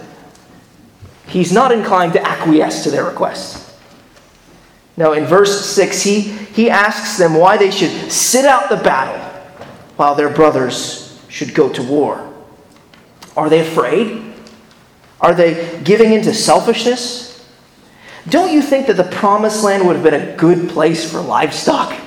He's 1.27 1.53
not 1.53 1.73
inclined 1.73 2.13
to 2.13 2.27
acquiesce 2.27 2.85
to 2.85 2.91
their 2.91 3.05
request. 3.05 3.75
Now, 4.97 5.13
in 5.13 5.25
verse 5.25 5.67
6, 5.67 6.03
he, 6.03 6.21
he 6.21 6.71
asks 6.71 7.19
them 7.19 7.35
why 7.35 7.57
they 7.57 7.71
should 7.71 8.13
sit 8.13 8.45
out 8.45 8.69
the 8.69 8.77
battle 8.77 9.21
while 9.97 10.15
their 10.15 10.31
brothers 10.31 11.21
should 11.29 11.55
go 11.55 11.69
to 11.73 11.83
war. 11.83 12.33
Are 13.37 13.49
they 13.49 13.61
afraid? 13.61 14.23
Are 15.21 15.35
they 15.35 15.81
giving 15.83 16.13
into 16.13 16.33
selfishness? 16.33 17.45
Don't 18.29 18.53
you 18.53 18.63
think 18.63 18.87
that 18.87 18.97
the 18.97 19.05
promised 19.05 19.65
land 19.65 19.87
would 19.87 19.97
have 19.97 20.05
been 20.05 20.15
a 20.15 20.37
good 20.37 20.69
place 20.71 21.11
for 21.11 21.21
livestock? 21.21 22.01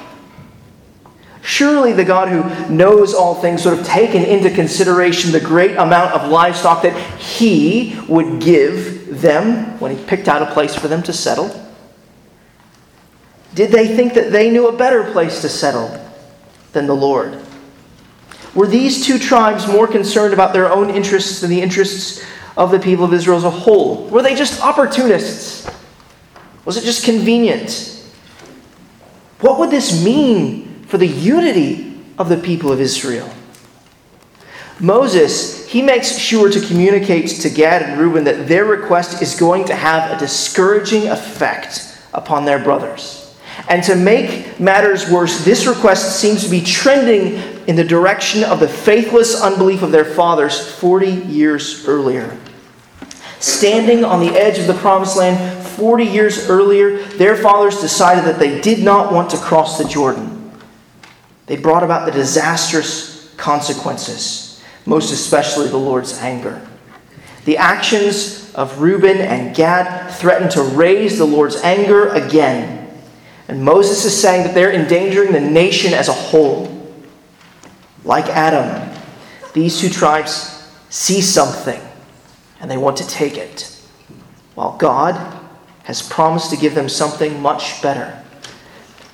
Surely 1.48 1.94
the 1.94 2.04
God 2.04 2.28
who 2.28 2.44
knows 2.70 3.14
all 3.14 3.34
things 3.34 3.64
would 3.64 3.78
have 3.78 3.88
taken 3.88 4.22
into 4.22 4.50
consideration 4.52 5.32
the 5.32 5.40
great 5.40 5.78
amount 5.78 6.12
of 6.12 6.30
livestock 6.30 6.82
that 6.82 6.94
he 7.18 7.98
would 8.10 8.42
give 8.42 9.22
them 9.22 9.80
when 9.80 9.96
he 9.96 10.06
picked 10.08 10.28
out 10.28 10.42
a 10.42 10.52
place 10.52 10.76
for 10.76 10.90
them 10.90 11.02
to 11.04 11.14
settle. 11.14 11.50
Did 13.56 13.72
they 13.72 13.96
think 13.96 14.14
that 14.16 14.34
they 14.34 14.52
knew 14.52 14.68
a 14.68 14.76
better 14.76 15.10
place 15.14 15.40
to 15.40 15.48
settle 15.48 15.90
than 16.74 16.86
the 16.86 16.94
Lord? 16.94 17.42
Were 18.54 18.68
these 18.68 19.06
two 19.06 19.18
tribes 19.18 19.70
more 19.70 19.88
concerned 19.88 20.34
about 20.34 20.52
their 20.52 20.70
own 20.70 20.90
interests 20.90 21.40
than 21.40 21.50
the 21.50 21.62
interests 21.62 22.26
of 22.58 22.72
the 22.72 22.80
people 22.80 23.06
of 23.06 23.14
Israel 23.14 23.38
as 23.38 23.46
a 23.46 23.50
whole? 23.50 24.10
Were 24.10 24.22
they 24.22 24.36
just 24.36 24.62
opportunists? 24.62 25.66
Was 26.66 26.76
it 26.76 26.84
just 26.84 27.06
convenient? 27.06 28.04
What 29.40 29.60
would 29.60 29.72
this 29.72 30.04
mean 30.04 30.67
for 30.88 30.98
the 30.98 31.08
unity 31.08 32.02
of 32.18 32.30
the 32.30 32.38
people 32.38 32.72
of 32.72 32.82
Israel. 32.82 33.30
Moses, 34.80 35.68
he 35.68 35.82
makes 35.82 36.18
sure 36.18 36.50
to 36.50 36.62
communicate 36.68 37.30
to 37.30 37.50
Gad 37.50 37.82
and 37.82 38.00
Reuben 38.00 38.24
that 38.26 38.48
their 38.48 38.66
request 38.66 39.22
is 39.22 39.40
going 39.40 39.66
to 39.66 39.76
have 39.76 40.12
a 40.12 40.20
discouraging 40.20 41.08
effect 41.08 42.00
upon 42.14 42.46
their 42.46 42.60
brothers. 42.60 43.36
And 43.70 43.84
to 43.84 43.96
make 43.96 44.60
matters 44.60 45.10
worse, 45.10 45.44
this 45.44 45.66
request 45.66 46.20
seems 46.20 46.44
to 46.44 46.50
be 46.50 46.62
trending 46.62 47.34
in 47.68 47.76
the 47.76 47.84
direction 47.84 48.44
of 48.44 48.60
the 48.60 48.68
faithless 48.68 49.42
unbelief 49.42 49.82
of 49.82 49.92
their 49.92 50.06
fathers 50.06 50.72
40 50.76 51.08
years 51.08 51.88
earlier. 51.88 52.38
Standing 53.40 54.06
on 54.06 54.20
the 54.20 54.34
edge 54.38 54.60
of 54.60 54.68
the 54.68 54.74
promised 54.76 55.18
land 55.18 55.66
40 55.68 56.06
years 56.06 56.50
earlier, 56.50 56.98
their 57.04 57.36
fathers 57.36 57.82
decided 57.82 58.26
that 58.26 58.40
they 58.40 58.62
did 58.62 58.84
not 58.84 59.12
want 59.12 59.32
to 59.32 59.38
cross 59.38 59.78
the 59.78 59.86
Jordan. 59.86 60.37
They 61.48 61.56
brought 61.56 61.84
about 61.84 62.06
the 62.06 62.12
disastrous 62.12 63.34
consequences, 63.38 64.64
most 64.86 65.12
especially 65.12 65.70
the 65.70 65.78
Lord's 65.78 66.18
anger. 66.20 66.66
The 67.46 67.58
actions 67.58 68.54
of 68.54 68.82
Reuben 68.82 69.18
and 69.18 69.56
Gad 69.56 70.12
threatened 70.12 70.52
to 70.52 70.62
raise 70.62 71.18
the 71.18 71.26
Lord's 71.26 71.56
anger 71.58 72.10
again. 72.10 72.90
And 73.48 73.64
Moses 73.64 74.04
is 74.04 74.20
saying 74.20 74.44
that 74.44 74.54
they're 74.54 74.74
endangering 74.74 75.32
the 75.32 75.40
nation 75.40 75.94
as 75.94 76.10
a 76.10 76.14
whole. 76.14 76.74
Like 78.04 78.26
Adam, 78.28 78.94
these 79.54 79.80
two 79.80 79.90
tribes 79.90 80.70
see 80.90 81.22
something 81.22 81.80
and 82.60 82.70
they 82.70 82.78
want 82.78 82.98
to 82.98 83.08
take 83.08 83.38
it, 83.38 83.74
while 84.56 84.76
God 84.78 85.16
has 85.84 86.02
promised 86.02 86.50
to 86.50 86.58
give 86.58 86.76
them 86.76 86.90
something 86.90 87.42
much 87.42 87.82
better. 87.82 88.24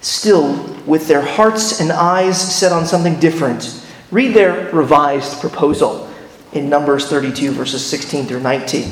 Still, 0.04 0.52
with 0.86 1.08
their 1.08 1.22
hearts 1.22 1.80
and 1.80 1.90
eyes 1.90 2.40
set 2.40 2.74
on 2.74 2.86
something 2.86 3.22
different, 3.22 3.82
read 4.12 4.34
their 4.34 4.70
revised 4.72 5.40
proposal 5.40 6.10
in 6.52 6.68
Numbers 6.68 7.08
32, 7.08 7.52
verses 7.52 7.86
16 7.86 8.26
through 8.26 8.42
19. 8.42 8.92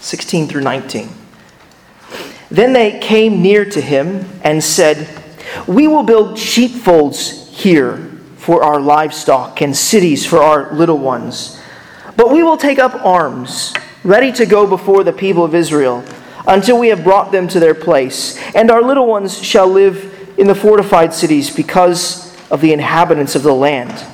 16 0.00 0.46
through 0.46 0.60
19. 0.60 1.08
Then 2.50 2.74
they 2.74 2.98
came 2.98 3.40
near 3.40 3.64
to 3.70 3.80
him 3.80 4.28
and 4.42 4.62
said, 4.62 5.08
We 5.66 5.88
will 5.88 6.02
build 6.02 6.38
sheepfolds 6.38 7.48
here 7.48 7.96
for 8.36 8.62
our 8.62 8.80
livestock 8.80 9.62
and 9.62 9.74
cities 9.74 10.26
for 10.26 10.42
our 10.42 10.74
little 10.74 10.98
ones. 10.98 11.58
But 12.16 12.30
we 12.30 12.42
will 12.42 12.58
take 12.58 12.78
up 12.78 12.94
arms, 13.02 13.72
ready 14.04 14.30
to 14.32 14.44
go 14.44 14.66
before 14.66 15.04
the 15.04 15.12
people 15.14 15.42
of 15.42 15.54
Israel, 15.54 16.04
until 16.46 16.78
we 16.78 16.88
have 16.88 17.02
brought 17.02 17.32
them 17.32 17.48
to 17.48 17.60
their 17.60 17.74
place. 17.74 18.38
And 18.54 18.70
our 18.70 18.82
little 18.82 19.06
ones 19.06 19.42
shall 19.42 19.66
live 19.66 20.07
in 20.38 20.46
the 20.46 20.54
fortified 20.54 21.12
cities 21.12 21.54
because 21.54 22.34
of 22.50 22.60
the 22.60 22.72
inhabitants 22.72 23.34
of 23.34 23.42
the 23.42 23.54
land. 23.54 24.06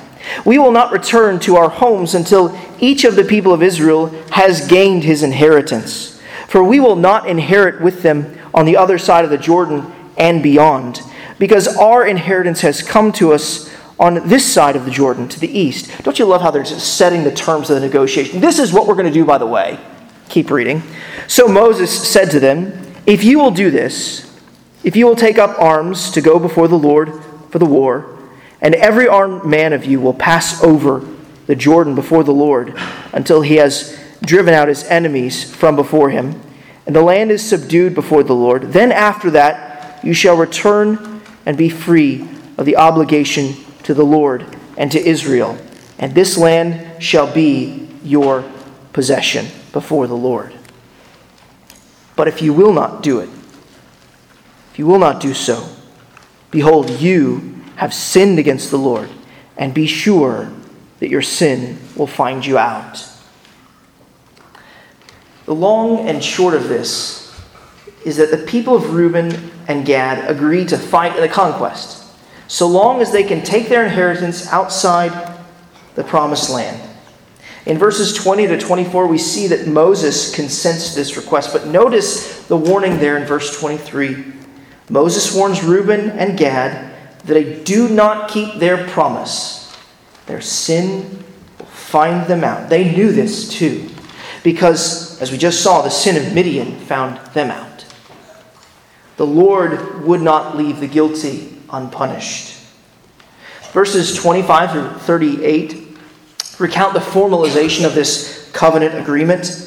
We 0.43 0.57
will 0.57 0.71
not 0.71 0.91
return 0.91 1.39
to 1.41 1.55
our 1.55 1.69
homes 1.69 2.15
until 2.15 2.57
each 2.79 3.03
of 3.05 3.15
the 3.15 3.23
people 3.23 3.53
of 3.53 3.61
Israel 3.61 4.07
has 4.31 4.67
gained 4.67 5.03
his 5.03 5.23
inheritance. 5.23 6.19
For 6.47 6.63
we 6.63 6.79
will 6.79 6.95
not 6.95 7.29
inherit 7.29 7.81
with 7.81 8.01
them 8.01 8.37
on 8.53 8.65
the 8.65 8.75
other 8.75 8.97
side 8.97 9.23
of 9.23 9.31
the 9.31 9.37
Jordan 9.37 9.91
and 10.17 10.41
beyond, 10.41 11.01
because 11.37 11.67
our 11.77 12.05
inheritance 12.05 12.61
has 12.61 12.81
come 12.81 13.11
to 13.13 13.33
us 13.33 13.71
on 13.99 14.27
this 14.27 14.51
side 14.51 14.75
of 14.75 14.85
the 14.85 14.91
Jordan 14.91 15.27
to 15.29 15.39
the 15.39 15.57
east. 15.57 15.91
Don't 16.03 16.17
you 16.17 16.25
love 16.25 16.41
how 16.41 16.51
they're 16.51 16.65
setting 16.65 17.23
the 17.23 17.31
terms 17.31 17.69
of 17.69 17.75
the 17.75 17.85
negotiation? 17.85 18.41
This 18.41 18.59
is 18.59 18.73
what 18.73 18.87
we're 18.87 18.95
going 18.95 19.05
to 19.05 19.11
do, 19.11 19.25
by 19.25 19.37
the 19.37 19.45
way. 19.45 19.79
Keep 20.29 20.49
reading. 20.49 20.81
So 21.27 21.47
Moses 21.47 22.07
said 22.09 22.31
to 22.31 22.39
them, 22.39 22.93
If 23.05 23.23
you 23.23 23.39
will 23.39 23.51
do 23.51 23.69
this, 23.69 24.24
if 24.85 24.95
you 24.95 25.07
will 25.07 25.15
take 25.15 25.39
up 25.39 25.59
arms 25.59 26.11
to 26.11 26.21
go 26.21 26.37
before 26.37 26.67
the 26.67 26.77
Lord 26.77 27.11
for 27.49 27.57
the 27.57 27.65
war, 27.65 28.19
and 28.61 28.75
every 28.75 29.07
armed 29.07 29.43
man 29.43 29.73
of 29.73 29.83
you 29.83 29.99
will 29.99 30.13
pass 30.13 30.63
over 30.63 31.03
the 31.47 31.55
Jordan 31.55 31.95
before 31.95 32.23
the 32.23 32.31
Lord 32.31 32.75
until 33.11 33.41
he 33.41 33.55
has 33.55 33.99
driven 34.23 34.53
out 34.53 34.67
his 34.67 34.83
enemies 34.83 35.51
from 35.55 35.75
before 35.75 36.11
him, 36.11 36.39
and 36.85 36.95
the 36.95 37.01
land 37.01 37.31
is 37.31 37.43
subdued 37.43 37.95
before 37.95 38.21
the 38.21 38.35
Lord. 38.35 38.73
Then 38.73 38.91
after 38.91 39.31
that 39.31 40.03
you 40.05 40.13
shall 40.13 40.37
return 40.37 41.19
and 41.47 41.57
be 41.57 41.67
free 41.67 42.29
of 42.55 42.67
the 42.67 42.77
obligation 42.77 43.55
to 43.83 43.95
the 43.95 44.05
Lord 44.05 44.45
and 44.77 44.91
to 44.91 45.03
Israel, 45.03 45.57
and 45.97 46.13
this 46.13 46.37
land 46.37 47.01
shall 47.03 47.33
be 47.33 47.89
your 48.03 48.45
possession 48.93 49.47
before 49.71 50.05
the 50.05 50.15
Lord. 50.15 50.53
But 52.15 52.27
if 52.27 52.43
you 52.43 52.53
will 52.53 52.71
not 52.71 53.01
do 53.01 53.19
it, 53.19 53.29
if 54.75 54.79
you 54.79 54.85
will 54.85 54.99
not 54.99 55.21
do 55.21 55.33
so, 55.33 55.69
behold, 56.51 56.89
you 56.89 57.55
have 57.77 57.93
sinned 57.93 58.37
against 58.39 58.71
the 58.71 58.77
Lord, 58.77 59.09
and 59.55 59.73
be 59.73 59.87
sure 59.87 60.51
that 60.99 61.07
your 61.09 61.21
sin 61.21 61.79
will 61.95 62.07
find 62.07 62.45
you 62.45 62.57
out. 62.57 63.01
The 65.45 65.55
long 65.55 66.09
and 66.09 66.21
short 66.21 66.53
of 66.55 66.67
this 66.67 67.41
is 68.03 68.17
that 68.17 68.31
the 68.31 68.45
people 68.45 68.75
of 68.75 68.93
Reuben 68.93 69.49
and 69.69 69.85
Gad 69.85 70.29
agree 70.29 70.65
to 70.65 70.77
fight 70.77 71.15
in 71.15 71.21
the 71.21 71.29
conquest, 71.29 72.13
so 72.49 72.67
long 72.67 72.99
as 72.99 73.13
they 73.13 73.23
can 73.23 73.45
take 73.45 73.69
their 73.69 73.85
inheritance 73.85 74.51
outside 74.51 75.37
the 75.93 76.03
promised 76.03 76.49
land. 76.49 76.81
In 77.65 77.77
verses 77.77 78.13
20 78.13 78.47
to 78.47 78.59
24, 78.59 79.07
we 79.07 79.19
see 79.19 79.47
that 79.47 79.67
Moses 79.67 80.35
consents 80.35 80.89
to 80.89 80.95
this 80.97 81.15
request, 81.15 81.53
but 81.53 81.65
notice 81.65 82.45
the 82.47 82.57
warning 82.57 82.99
there 82.99 83.15
in 83.15 83.23
verse 83.23 83.57
23. 83.57 84.33
Moses 84.89 85.33
warns 85.33 85.63
Reuben 85.63 86.11
and 86.11 86.37
Gad 86.37 86.93
that 87.19 87.33
they 87.33 87.63
do 87.63 87.89
not 87.89 88.29
keep 88.29 88.55
their 88.55 88.87
promise, 88.87 89.75
their 90.27 90.41
sin 90.41 91.23
will 91.57 91.65
find 91.65 92.27
them 92.27 92.43
out. 92.43 92.69
They 92.69 92.95
knew 92.95 93.11
this 93.11 93.49
too, 93.49 93.89
because, 94.43 95.21
as 95.21 95.31
we 95.31 95.37
just 95.37 95.61
saw, 95.61 95.81
the 95.81 95.89
sin 95.89 96.23
of 96.23 96.33
Midian 96.33 96.77
found 96.79 97.17
them 97.33 97.49
out. 97.49 97.85
The 99.17 99.25
Lord 99.25 100.03
would 100.03 100.21
not 100.21 100.57
leave 100.57 100.79
the 100.79 100.87
guilty 100.87 101.57
unpunished. 101.71 102.53
Verses 103.71 104.15
25 104.15 104.71
through 104.71 104.89
38 104.99 105.97
recount 106.59 106.93
the 106.93 106.99
formalization 106.99 107.85
of 107.85 107.95
this 107.95 108.49
covenant 108.53 108.95
agreement. 108.95 109.64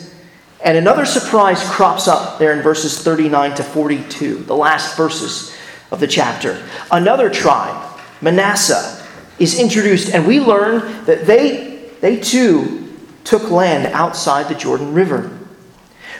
And 0.64 0.76
another 0.76 1.04
surprise 1.04 1.62
crops 1.70 2.08
up 2.08 2.38
there 2.38 2.52
in 2.52 2.62
verses 2.62 3.00
39 3.00 3.54
to 3.56 3.62
42, 3.62 4.38
the 4.38 4.56
last 4.56 4.96
verses 4.96 5.56
of 5.90 6.00
the 6.00 6.06
chapter. 6.06 6.62
Another 6.90 7.30
tribe, 7.30 8.00
Manasseh, 8.20 9.06
is 9.38 9.58
introduced, 9.58 10.12
and 10.12 10.26
we 10.26 10.40
learn 10.40 11.04
that 11.04 11.26
they, 11.26 11.90
they 12.00 12.18
too 12.18 12.92
took 13.24 13.50
land 13.50 13.86
outside 13.92 14.48
the 14.48 14.54
Jordan 14.54 14.92
River. 14.94 15.30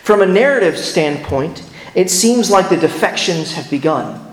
From 0.03 0.23
a 0.23 0.27
narrative 0.27 0.79
standpoint, 0.79 1.69
it 1.95 2.11
seems 2.11 2.51
like 2.51 2.69
the 2.69 2.77
defections 2.77 3.53
have 3.55 3.69
begun. 3.69 4.25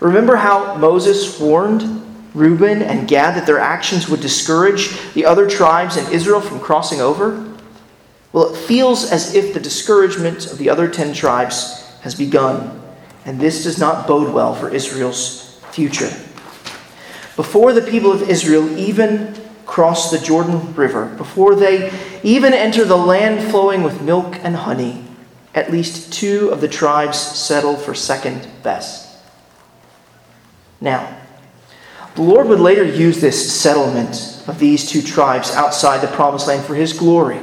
Remember 0.00 0.36
how 0.36 0.76
Moses 0.76 1.38
warned 1.38 2.02
Reuben 2.34 2.82
and 2.82 3.08
Gad 3.08 3.36
that 3.36 3.46
their 3.46 3.58
actions 3.58 4.08
would 4.08 4.20
discourage 4.20 5.12
the 5.14 5.24
other 5.24 5.48
tribes 5.48 5.96
in 5.96 6.12
Israel 6.12 6.40
from 6.40 6.60
crossing 6.60 7.00
over? 7.00 7.45
Well, 8.36 8.52
it 8.52 8.58
feels 8.58 9.10
as 9.10 9.34
if 9.34 9.54
the 9.54 9.60
discouragement 9.60 10.52
of 10.52 10.58
the 10.58 10.68
other 10.68 10.90
ten 10.90 11.14
tribes 11.14 11.90
has 12.02 12.14
begun 12.14 12.82
and 13.24 13.40
this 13.40 13.64
does 13.64 13.78
not 13.78 14.06
bode 14.06 14.30
well 14.30 14.54
for 14.54 14.68
Israel's 14.68 15.58
future. 15.70 16.10
Before 17.34 17.72
the 17.72 17.80
people 17.80 18.12
of 18.12 18.28
Israel 18.28 18.78
even 18.78 19.34
cross 19.64 20.10
the 20.10 20.18
Jordan 20.18 20.74
River, 20.74 21.06
before 21.16 21.54
they 21.54 21.90
even 22.22 22.52
enter 22.52 22.84
the 22.84 22.98
land 22.98 23.50
flowing 23.50 23.82
with 23.82 24.02
milk 24.02 24.38
and 24.42 24.54
honey, 24.54 25.02
at 25.54 25.72
least 25.72 26.12
two 26.12 26.50
of 26.50 26.60
the 26.60 26.68
tribes 26.68 27.18
settle 27.18 27.76
for 27.76 27.94
second 27.94 28.46
best. 28.62 29.16
Now, 30.78 31.22
the 32.16 32.22
Lord 32.22 32.48
would 32.48 32.60
later 32.60 32.84
use 32.84 33.18
this 33.18 33.58
settlement 33.58 34.44
of 34.46 34.58
these 34.58 34.86
two 34.86 35.00
tribes 35.00 35.52
outside 35.52 36.02
the 36.02 36.14
promised 36.14 36.48
land 36.48 36.66
for 36.66 36.74
his 36.74 36.92
glory, 36.92 37.40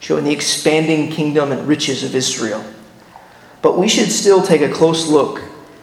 showing 0.00 0.24
the 0.24 0.32
expanding 0.32 1.10
kingdom 1.10 1.52
and 1.52 1.68
riches 1.68 2.02
of 2.02 2.14
Israel. 2.14 2.64
But 3.62 3.78
we 3.78 3.88
should 3.88 4.10
still 4.10 4.42
take 4.42 4.62
a 4.62 4.72
close 4.72 5.06
look 5.06 5.42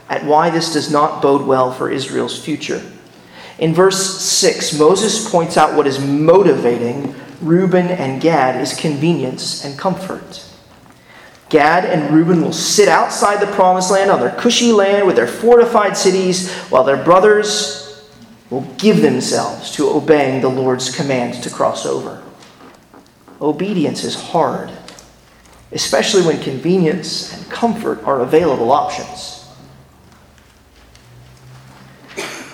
at 0.09 0.25
why 0.25 0.49
this 0.49 0.73
does 0.73 0.91
not 0.91 1.21
bode 1.21 1.45
well 1.45 1.71
for 1.71 1.89
Israel's 1.89 2.43
future. 2.43 2.81
In 3.59 3.73
verse 3.73 4.21
6, 4.21 4.77
Moses 4.77 5.29
points 5.29 5.57
out 5.57 5.75
what 5.75 5.87
is 5.87 5.99
motivating 5.99 7.15
Reuben 7.41 7.87
and 7.87 8.21
Gad 8.21 8.59
is 8.59 8.73
convenience 8.73 9.63
and 9.63 9.77
comfort. 9.77 10.43
Gad 11.49 11.85
and 11.85 12.13
Reuben 12.13 12.41
will 12.41 12.53
sit 12.53 12.87
outside 12.87 13.39
the 13.39 13.53
promised 13.53 13.91
land 13.91 14.11
on 14.11 14.19
their 14.19 14.35
cushy 14.35 14.71
land 14.71 15.07
with 15.07 15.15
their 15.15 15.27
fortified 15.27 15.95
cities, 15.95 16.51
while 16.69 16.83
their 16.83 17.01
brothers 17.01 18.05
will 18.49 18.61
give 18.77 19.01
themselves 19.01 19.71
to 19.71 19.89
obeying 19.89 20.41
the 20.41 20.49
Lord's 20.49 20.93
command 20.93 21.41
to 21.43 21.49
cross 21.49 21.85
over. 21.85 22.23
Obedience 23.41 24.03
is 24.03 24.15
hard 24.15 24.71
especially 25.71 26.21
when 26.21 26.41
convenience 26.41 27.33
and 27.33 27.51
comfort 27.51 28.03
are 28.03 28.21
available 28.21 28.71
options. 28.71 29.33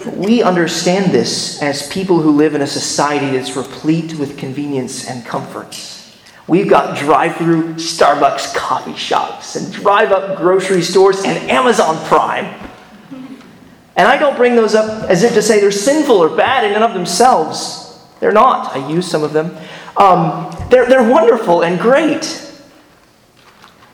We 0.06 0.44
understand 0.44 1.12
this 1.12 1.62
as 1.62 1.88
people 1.90 2.22
who 2.22 2.32
live 2.32 2.56
in 2.56 2.62
a 2.62 2.68
society 2.68 3.38
that's 3.38 3.56
replete 3.56 4.16
with 4.16 4.38
convenience 4.38 5.08
and 5.08 5.26
comforts. 5.26 6.02
We've 6.46 6.70
got 6.70 6.98
drive 6.98 7.38
through 7.38 7.76
Starbucks 7.76 8.54
coffee 8.54 8.98
shops 8.98 9.56
and 9.56 9.72
drive 9.72 10.12
up 10.12 10.38
grocery 10.38 10.82
stores 10.82 11.24
and 11.24 11.50
Amazon 11.50 12.04
Prime. 12.08 12.70
And 13.96 14.08
I 14.08 14.18
don't 14.18 14.36
bring 14.36 14.56
those 14.56 14.76
up 14.76 15.10
as 15.10 15.24
if 15.24 15.36
to 15.36 15.42
say 15.42 15.62
they're 15.62 15.72
sinful 15.72 16.18
or 16.18 16.36
bad 16.36 16.66
in 16.66 16.74
and 16.74 16.84
of 16.84 16.94
themselves. 16.94 17.84
They're 18.20 18.34
not. 18.34 18.76
I 18.76 18.90
use 18.90 19.10
some 19.10 19.24
of 19.24 19.32
them. 19.32 19.56
Um, 19.98 20.56
they're, 20.70 20.88
they're 20.88 21.10
wonderful 21.10 21.64
and 21.64 21.80
great. 21.80 22.40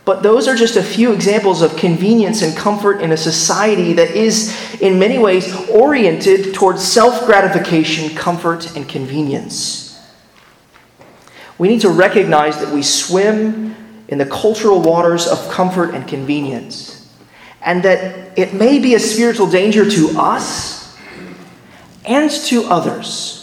But 0.10 0.24
those 0.24 0.48
are 0.48 0.56
just 0.56 0.76
a 0.76 0.82
few 0.82 1.14
examples 1.14 1.62
of 1.62 1.76
convenience 1.78 2.42
and 2.42 2.58
comfort 2.58 3.02
in 3.02 3.12
a 3.12 3.18
society 3.18 3.94
that 3.94 4.10
is, 4.10 4.82
in 4.82 4.98
many 4.98 5.20
ways, 5.20 5.54
oriented 5.70 6.54
towards 6.56 6.82
self 6.82 7.28
gratification, 7.28 8.16
comfort, 8.16 8.76
and 8.76 8.90
convenience. 8.90 10.02
We 11.60 11.68
need 11.68 11.82
to 11.82 11.90
recognize 11.90 12.60
that 12.60 12.74
we 12.74 12.82
swim 12.82 13.76
in 14.08 14.18
the 14.18 14.26
cultural 14.26 14.82
waters 14.82 15.28
of 15.28 15.48
comfort 15.52 15.94
and 15.94 16.08
convenience, 16.08 17.08
and 17.62 17.84
that 17.84 18.36
it 18.36 18.54
may 18.56 18.80
be 18.80 18.96
a 18.96 19.00
spiritual 19.00 19.48
danger 19.48 19.88
to 19.88 20.18
us 20.18 20.98
and 22.04 22.32
to 22.32 22.64
others. 22.64 23.39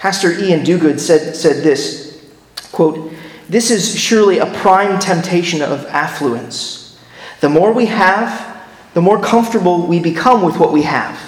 Pastor 0.00 0.32
Iain 0.32 0.64
Duguid 0.64 0.98
said, 0.98 1.36
said 1.36 1.62
this 1.62 2.24
quote, 2.72 3.12
this 3.50 3.70
is 3.70 3.98
surely 4.00 4.38
a 4.38 4.46
prime 4.46 4.98
temptation 4.98 5.60
of 5.60 5.84
affluence. 5.88 6.98
The 7.40 7.50
more 7.50 7.74
we 7.74 7.84
have, 7.84 8.64
the 8.94 9.02
more 9.02 9.20
comfortable 9.20 9.86
we 9.86 10.00
become 10.00 10.42
with 10.42 10.56
what 10.56 10.72
we 10.72 10.82
have, 10.82 11.20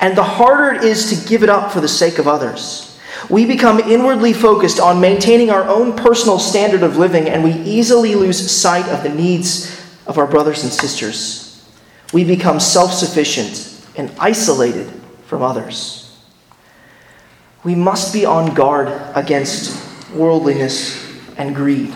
and 0.00 0.16
the 0.16 0.24
harder 0.24 0.74
it 0.74 0.82
is 0.82 1.08
to 1.10 1.28
give 1.28 1.44
it 1.44 1.48
up 1.48 1.70
for 1.70 1.80
the 1.80 1.86
sake 1.86 2.18
of 2.18 2.26
others. 2.26 2.98
We 3.30 3.46
become 3.46 3.78
inwardly 3.78 4.32
focused 4.32 4.80
on 4.80 5.00
maintaining 5.00 5.50
our 5.50 5.62
own 5.62 5.94
personal 5.96 6.40
standard 6.40 6.82
of 6.82 6.96
living, 6.96 7.28
and 7.28 7.44
we 7.44 7.52
easily 7.52 8.16
lose 8.16 8.50
sight 8.50 8.88
of 8.88 9.04
the 9.04 9.14
needs 9.14 9.80
of 10.04 10.18
our 10.18 10.26
brothers 10.26 10.64
and 10.64 10.72
sisters. 10.72 11.64
We 12.12 12.24
become 12.24 12.58
self 12.58 12.92
sufficient 12.92 13.80
and 13.96 14.10
isolated 14.18 14.90
from 15.26 15.42
others. 15.42 16.05
We 17.66 17.74
must 17.74 18.12
be 18.12 18.24
on 18.24 18.54
guard 18.54 18.92
against 19.16 19.84
worldliness 20.14 21.04
and 21.36 21.52
greed. 21.52 21.92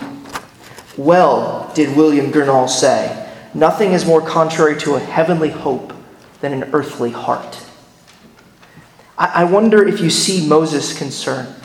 Well, 0.97 1.71
did 1.73 1.95
William 1.95 2.29
Gurnall 2.29 2.67
say, 2.67 3.31
nothing 3.53 3.93
is 3.93 4.05
more 4.05 4.21
contrary 4.21 4.77
to 4.81 4.95
a 4.95 4.99
heavenly 4.99 5.47
hope 5.47 5.93
than 6.41 6.51
an 6.51 6.71
earthly 6.73 7.11
heart. 7.11 7.63
I 9.17 9.45
wonder 9.45 9.87
if 9.87 10.01
you 10.01 10.09
see 10.09 10.45
Moses' 10.45 10.97
concern. 10.97 11.55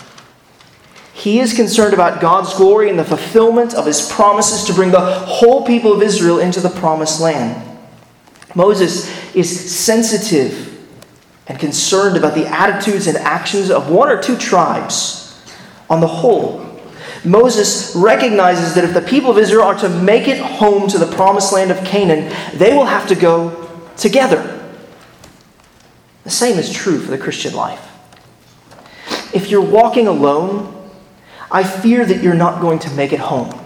He 1.12 1.40
is 1.40 1.52
concerned 1.52 1.92
about 1.92 2.20
God's 2.20 2.54
glory 2.54 2.88
and 2.88 3.00
the 3.00 3.04
fulfillment 3.04 3.74
of 3.74 3.86
his 3.86 4.08
promises 4.08 4.62
to 4.66 4.72
bring 4.72 4.92
the 4.92 5.00
whole 5.00 5.66
people 5.66 5.92
of 5.92 6.00
Israel 6.00 6.38
into 6.38 6.60
the 6.60 6.68
promised 6.68 7.20
land. 7.20 7.76
Moses 8.54 9.10
is 9.34 9.74
sensitive 9.74 10.75
and 11.46 11.58
concerned 11.58 12.16
about 12.16 12.34
the 12.34 12.46
attitudes 12.46 13.06
and 13.06 13.16
actions 13.16 13.70
of 13.70 13.90
one 13.90 14.08
or 14.08 14.20
two 14.20 14.36
tribes. 14.36 15.22
On 15.88 16.00
the 16.00 16.06
whole, 16.06 16.64
Moses 17.24 17.94
recognizes 17.94 18.74
that 18.74 18.84
if 18.84 18.94
the 18.94 19.02
people 19.02 19.30
of 19.30 19.38
Israel 19.38 19.64
are 19.64 19.78
to 19.78 19.88
make 19.88 20.28
it 20.28 20.38
home 20.38 20.88
to 20.88 20.98
the 20.98 21.06
promised 21.06 21.52
land 21.52 21.70
of 21.70 21.84
Canaan, 21.84 22.34
they 22.54 22.72
will 22.72 22.84
have 22.84 23.08
to 23.08 23.14
go 23.14 23.68
together. 23.96 24.52
The 26.24 26.30
same 26.30 26.58
is 26.58 26.72
true 26.72 26.98
for 26.98 27.10
the 27.10 27.18
Christian 27.18 27.54
life. 27.54 27.82
If 29.32 29.50
you're 29.50 29.60
walking 29.60 30.08
alone, 30.08 30.72
I 31.50 31.62
fear 31.62 32.04
that 32.04 32.22
you're 32.22 32.34
not 32.34 32.60
going 32.60 32.80
to 32.80 32.90
make 32.94 33.12
it 33.12 33.20
home. 33.20 33.60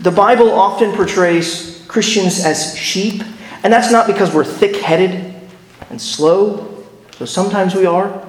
The 0.00 0.10
Bible 0.10 0.50
often 0.50 0.92
portrays 0.92 1.84
Christians 1.86 2.44
as 2.44 2.76
sheep, 2.76 3.22
and 3.62 3.72
that's 3.72 3.92
not 3.92 4.06
because 4.06 4.34
we're 4.34 4.44
thick 4.44 4.76
headed 4.76 5.29
and 5.90 6.00
slow, 6.00 6.84
though 7.18 7.26
sometimes 7.26 7.74
we 7.74 7.84
are. 7.84 8.26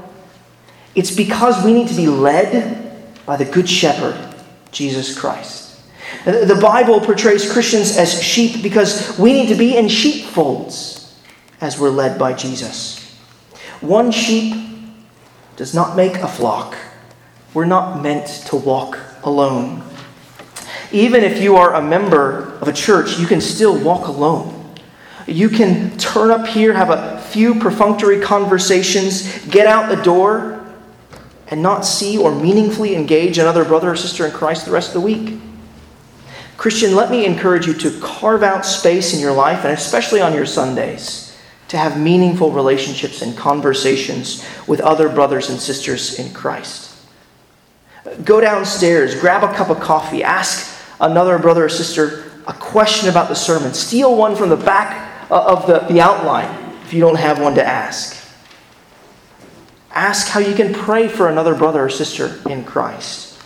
It's 0.95 1.15
because 1.15 1.63
we 1.63 1.73
need 1.73 1.87
to 1.87 1.95
be 1.95 2.07
led 2.07 3.15
by 3.25 3.37
the 3.37 3.45
Good 3.45 3.69
Shepherd, 3.69 4.17
Jesus 4.71 5.17
Christ. 5.17 5.79
The 6.25 6.59
Bible 6.61 6.99
portrays 6.99 7.51
Christians 7.51 7.97
as 7.97 8.21
sheep 8.21 8.61
because 8.61 9.17
we 9.17 9.31
need 9.33 9.47
to 9.47 9.55
be 9.55 9.77
in 9.77 9.87
sheepfolds 9.87 11.17
as 11.61 11.79
we're 11.79 11.89
led 11.89 12.19
by 12.19 12.33
Jesus. 12.33 13.15
One 13.79 14.11
sheep 14.11 14.55
does 15.55 15.73
not 15.73 15.95
make 15.95 16.15
a 16.17 16.27
flock. 16.27 16.75
We're 17.53 17.65
not 17.65 18.01
meant 18.01 18.27
to 18.47 18.55
walk 18.55 18.99
alone. 19.23 19.83
Even 20.91 21.23
if 21.23 21.41
you 21.41 21.55
are 21.55 21.75
a 21.75 21.81
member 21.81 22.57
of 22.59 22.67
a 22.67 22.73
church, 22.73 23.17
you 23.17 23.25
can 23.25 23.39
still 23.39 23.81
walk 23.81 24.07
alone. 24.07 24.75
You 25.25 25.49
can 25.49 25.97
turn 25.97 26.31
up 26.31 26.47
here, 26.47 26.73
have 26.73 26.89
a 26.89 27.20
few 27.31 27.55
perfunctory 27.55 28.19
conversations, 28.19 29.45
get 29.45 29.65
out 29.65 29.89
the 29.89 30.01
door, 30.03 30.61
and 31.47 31.61
not 31.61 31.81
see 31.81 32.17
or 32.17 32.33
meaningfully 32.33 32.95
engage 32.95 33.37
another 33.37 33.65
brother 33.65 33.91
or 33.91 33.95
sister 33.95 34.25
in 34.25 34.31
Christ 34.31 34.65
the 34.65 34.71
rest 34.71 34.89
of 34.89 34.93
the 34.95 35.01
week. 35.01 35.39
Christian, 36.57 36.95
let 36.95 37.09
me 37.09 37.25
encourage 37.25 37.65
you 37.65 37.73
to 37.73 37.99
carve 37.99 38.43
out 38.43 38.65
space 38.65 39.13
in 39.13 39.19
your 39.19 39.33
life, 39.33 39.65
and 39.65 39.73
especially 39.73 40.21
on 40.21 40.33
your 40.33 40.45
Sundays, 40.45 41.37
to 41.69 41.77
have 41.77 41.99
meaningful 41.99 42.51
relationships 42.51 43.21
and 43.21 43.35
conversations 43.35 44.45
with 44.67 44.79
other 44.79 45.09
brothers 45.09 45.49
and 45.49 45.59
sisters 45.59 46.19
in 46.19 46.31
Christ. 46.33 46.95
Go 48.23 48.39
downstairs, 48.41 49.19
grab 49.19 49.43
a 49.43 49.53
cup 49.55 49.69
of 49.69 49.79
coffee, 49.79 50.23
ask 50.23 50.79
another 50.99 51.39
brother 51.39 51.65
or 51.65 51.69
sister 51.69 52.31
a 52.47 52.53
question 52.53 53.09
about 53.09 53.29
the 53.29 53.35
sermon. 53.35 53.73
Steal 53.73 54.15
one 54.15 54.35
from 54.35 54.49
the 54.49 54.57
back 54.57 55.29
uh, 55.31 55.55
of 55.55 55.67
the, 55.67 55.79
the 55.93 56.01
outline 56.01 56.60
if 56.91 56.95
you 56.95 56.99
don't 56.99 57.15
have 57.15 57.39
one 57.39 57.55
to 57.55 57.65
ask. 57.65 58.21
Ask 59.91 60.27
how 60.27 60.41
you 60.41 60.53
can 60.53 60.73
pray 60.73 61.07
for 61.07 61.29
another 61.29 61.55
brother 61.55 61.85
or 61.85 61.89
sister 61.89 62.37
in 62.49 62.65
Christ. 62.65 63.41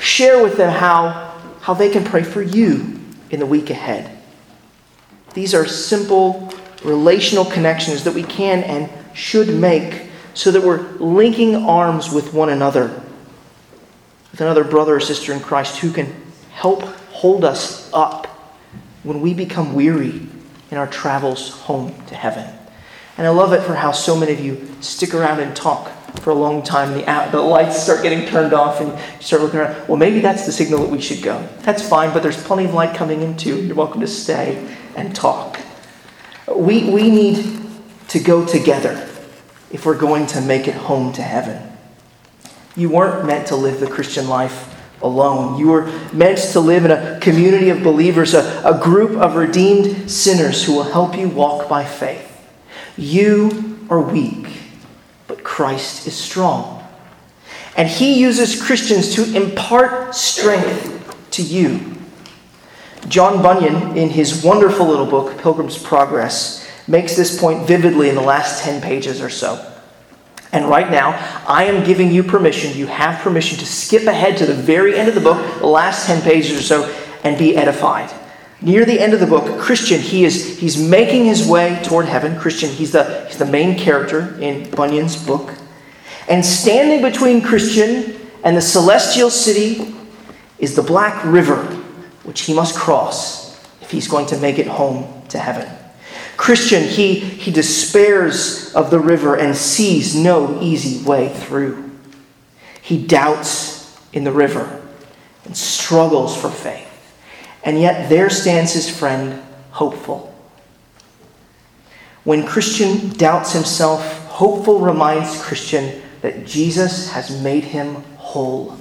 Share 0.00 0.42
with 0.42 0.56
them 0.56 0.72
how, 0.72 1.38
how 1.60 1.74
they 1.74 1.90
can 1.90 2.02
pray 2.02 2.24
for 2.24 2.42
you 2.42 2.98
in 3.30 3.38
the 3.38 3.46
week 3.46 3.70
ahead. 3.70 4.18
These 5.32 5.54
are 5.54 5.64
simple 5.64 6.52
relational 6.82 7.44
connections 7.44 8.02
that 8.02 8.14
we 8.14 8.24
can 8.24 8.64
and 8.64 8.90
should 9.16 9.48
make 9.48 10.10
so 10.34 10.50
that 10.50 10.64
we're 10.64 10.82
linking 10.94 11.54
arms 11.54 12.10
with 12.10 12.34
one 12.34 12.48
another, 12.48 12.88
with 14.32 14.40
another 14.40 14.64
brother 14.64 14.96
or 14.96 15.00
sister 15.00 15.32
in 15.32 15.38
Christ 15.38 15.78
who 15.78 15.92
can 15.92 16.12
help 16.50 16.82
hold 17.12 17.44
us 17.44 17.92
up 17.92 18.26
when 19.04 19.20
we 19.20 19.34
become 19.34 19.74
weary 19.74 20.26
in 20.72 20.78
our 20.78 20.88
travels 20.88 21.50
home 21.50 21.94
to 22.06 22.16
heaven. 22.16 22.57
And 23.18 23.26
I 23.26 23.30
love 23.30 23.52
it 23.52 23.62
for 23.62 23.74
how 23.74 23.90
so 23.90 24.16
many 24.16 24.32
of 24.32 24.38
you 24.38 24.68
stick 24.80 25.12
around 25.12 25.40
and 25.40 25.54
talk 25.54 25.90
for 26.20 26.30
a 26.30 26.34
long 26.34 26.62
time. 26.62 26.92
The, 26.92 27.04
app, 27.04 27.32
the 27.32 27.40
lights 27.40 27.82
start 27.82 28.02
getting 28.02 28.26
turned 28.28 28.52
off 28.52 28.80
and 28.80 28.92
you 28.92 29.22
start 29.22 29.42
looking 29.42 29.58
around. 29.58 29.88
Well, 29.88 29.96
maybe 29.96 30.20
that's 30.20 30.46
the 30.46 30.52
signal 30.52 30.82
that 30.82 30.90
we 30.90 31.00
should 31.00 31.20
go. 31.20 31.46
That's 31.62 31.86
fine, 31.86 32.12
but 32.12 32.22
there's 32.22 32.40
plenty 32.40 32.66
of 32.66 32.74
light 32.74 32.96
coming 32.96 33.22
in 33.22 33.36
too. 33.36 33.60
You're 33.66 33.74
welcome 33.74 34.00
to 34.02 34.06
stay 34.06 34.72
and 34.94 35.14
talk. 35.16 35.58
We, 36.46 36.88
we 36.90 37.10
need 37.10 37.60
to 38.08 38.20
go 38.20 38.46
together 38.46 39.08
if 39.72 39.84
we're 39.84 39.98
going 39.98 40.26
to 40.28 40.40
make 40.40 40.68
it 40.68 40.74
home 40.74 41.12
to 41.14 41.22
heaven. 41.22 41.76
You 42.76 42.88
weren't 42.88 43.26
meant 43.26 43.48
to 43.48 43.56
live 43.56 43.80
the 43.80 43.88
Christian 43.88 44.28
life 44.28 44.76
alone. 45.02 45.58
You 45.58 45.68
were 45.68 45.86
meant 46.12 46.38
to 46.38 46.60
live 46.60 46.84
in 46.84 46.92
a 46.92 47.18
community 47.20 47.70
of 47.70 47.82
believers, 47.82 48.34
a, 48.34 48.62
a 48.64 48.78
group 48.80 49.18
of 49.18 49.34
redeemed 49.34 50.08
sinners 50.08 50.64
who 50.64 50.74
will 50.74 50.84
help 50.84 51.16
you 51.16 51.28
walk 51.28 51.68
by 51.68 51.84
faith. 51.84 52.27
You 52.98 53.78
are 53.88 54.00
weak, 54.00 54.48
but 55.28 55.44
Christ 55.44 56.06
is 56.08 56.16
strong. 56.16 56.84
And 57.76 57.88
he 57.88 58.18
uses 58.20 58.60
Christians 58.60 59.14
to 59.14 59.36
impart 59.36 60.16
strength 60.16 61.30
to 61.30 61.42
you. 61.42 61.96
John 63.06 63.40
Bunyan, 63.40 63.96
in 63.96 64.10
his 64.10 64.42
wonderful 64.42 64.86
little 64.86 65.06
book, 65.06 65.38
Pilgrim's 65.38 65.80
Progress, 65.80 66.68
makes 66.88 67.14
this 67.14 67.38
point 67.38 67.68
vividly 67.68 68.08
in 68.08 68.16
the 68.16 68.20
last 68.20 68.64
10 68.64 68.82
pages 68.82 69.22
or 69.22 69.30
so. 69.30 69.64
And 70.50 70.68
right 70.68 70.90
now, 70.90 71.10
I 71.46 71.64
am 71.64 71.84
giving 71.84 72.10
you 72.10 72.24
permission, 72.24 72.76
you 72.76 72.86
have 72.86 73.20
permission 73.20 73.58
to 73.58 73.66
skip 73.66 74.04
ahead 74.08 74.38
to 74.38 74.46
the 74.46 74.54
very 74.54 74.98
end 74.98 75.08
of 75.08 75.14
the 75.14 75.20
book, 75.20 75.60
the 75.60 75.66
last 75.66 76.06
10 76.06 76.22
pages 76.22 76.58
or 76.58 76.62
so, 76.62 76.84
and 77.22 77.38
be 77.38 77.56
edified. 77.56 78.10
Near 78.60 78.84
the 78.84 78.98
end 78.98 79.14
of 79.14 79.20
the 79.20 79.26
book, 79.26 79.60
Christian, 79.60 80.00
he 80.00 80.24
is 80.24 80.58
he's 80.58 80.76
making 80.76 81.24
his 81.26 81.46
way 81.46 81.80
toward 81.84 82.06
heaven. 82.06 82.38
Christian, 82.38 82.70
he's 82.70 82.90
the, 82.90 83.26
he's 83.26 83.38
the 83.38 83.46
main 83.46 83.78
character 83.78 84.36
in 84.40 84.68
Bunyan's 84.70 85.16
book. 85.24 85.54
And 86.28 86.44
standing 86.44 87.00
between 87.00 87.40
Christian 87.40 88.18
and 88.42 88.56
the 88.56 88.60
celestial 88.60 89.30
city 89.30 89.94
is 90.58 90.74
the 90.74 90.82
Black 90.82 91.24
River, 91.24 91.62
which 92.24 92.42
he 92.42 92.54
must 92.54 92.74
cross 92.74 93.56
if 93.80 93.92
he's 93.92 94.08
going 94.08 94.26
to 94.26 94.36
make 94.38 94.58
it 94.58 94.66
home 94.66 95.22
to 95.28 95.38
heaven. 95.38 95.68
Christian, 96.36 96.82
he, 96.82 97.14
he 97.18 97.50
despairs 97.50 98.74
of 98.74 98.90
the 98.90 98.98
river 98.98 99.36
and 99.36 99.56
sees 99.56 100.14
no 100.14 100.60
easy 100.60 101.04
way 101.04 101.28
through. 101.28 101.90
He 102.82 103.04
doubts 103.06 103.98
in 104.12 104.24
the 104.24 104.32
river 104.32 104.80
and 105.44 105.56
struggles 105.56 106.40
for 106.40 106.50
faith. 106.50 106.87
And 107.68 107.78
yet 107.78 108.08
there 108.08 108.30
stands 108.30 108.72
his 108.72 108.88
friend, 108.88 109.42
hopeful. 109.72 110.34
When 112.24 112.46
Christian 112.46 113.10
doubts 113.10 113.52
himself, 113.52 114.26
hopeful 114.28 114.80
reminds 114.80 115.42
Christian 115.42 116.00
that 116.22 116.46
Jesus 116.46 117.10
has 117.10 117.42
made 117.42 117.64
him 117.64 117.96
whole. 118.16 118.74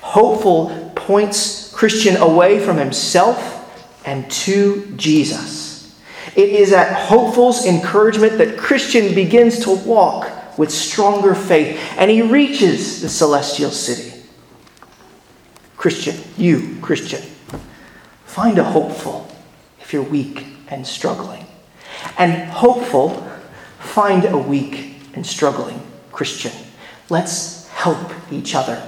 Hopeful 0.00 0.90
points 0.96 1.72
Christian 1.72 2.16
away 2.16 2.58
from 2.58 2.76
himself 2.76 3.54
and 4.04 4.28
to 4.32 4.92
Jesus. 4.96 5.96
It 6.34 6.48
is 6.48 6.72
at 6.72 6.92
Hopeful's 6.92 7.64
encouragement 7.64 8.38
that 8.38 8.58
Christian 8.58 9.14
begins 9.14 9.60
to 9.60 9.76
walk 9.76 10.58
with 10.58 10.72
stronger 10.72 11.36
faith 11.36 11.80
and 11.98 12.10
he 12.10 12.20
reaches 12.20 13.00
the 13.00 13.08
celestial 13.08 13.70
city. 13.70 14.07
Christian, 15.78 16.16
you, 16.36 16.76
Christian, 16.82 17.22
find 18.26 18.58
a 18.58 18.64
hopeful 18.64 19.30
if 19.80 19.92
you're 19.92 20.02
weak 20.02 20.44
and 20.68 20.84
struggling. 20.84 21.46
And 22.18 22.50
hopeful, 22.50 23.10
find 23.78 24.24
a 24.24 24.36
weak 24.36 24.96
and 25.14 25.24
struggling 25.24 25.80
Christian. 26.12 26.52
Let's 27.08 27.68
help 27.68 28.12
each 28.30 28.56
other 28.56 28.82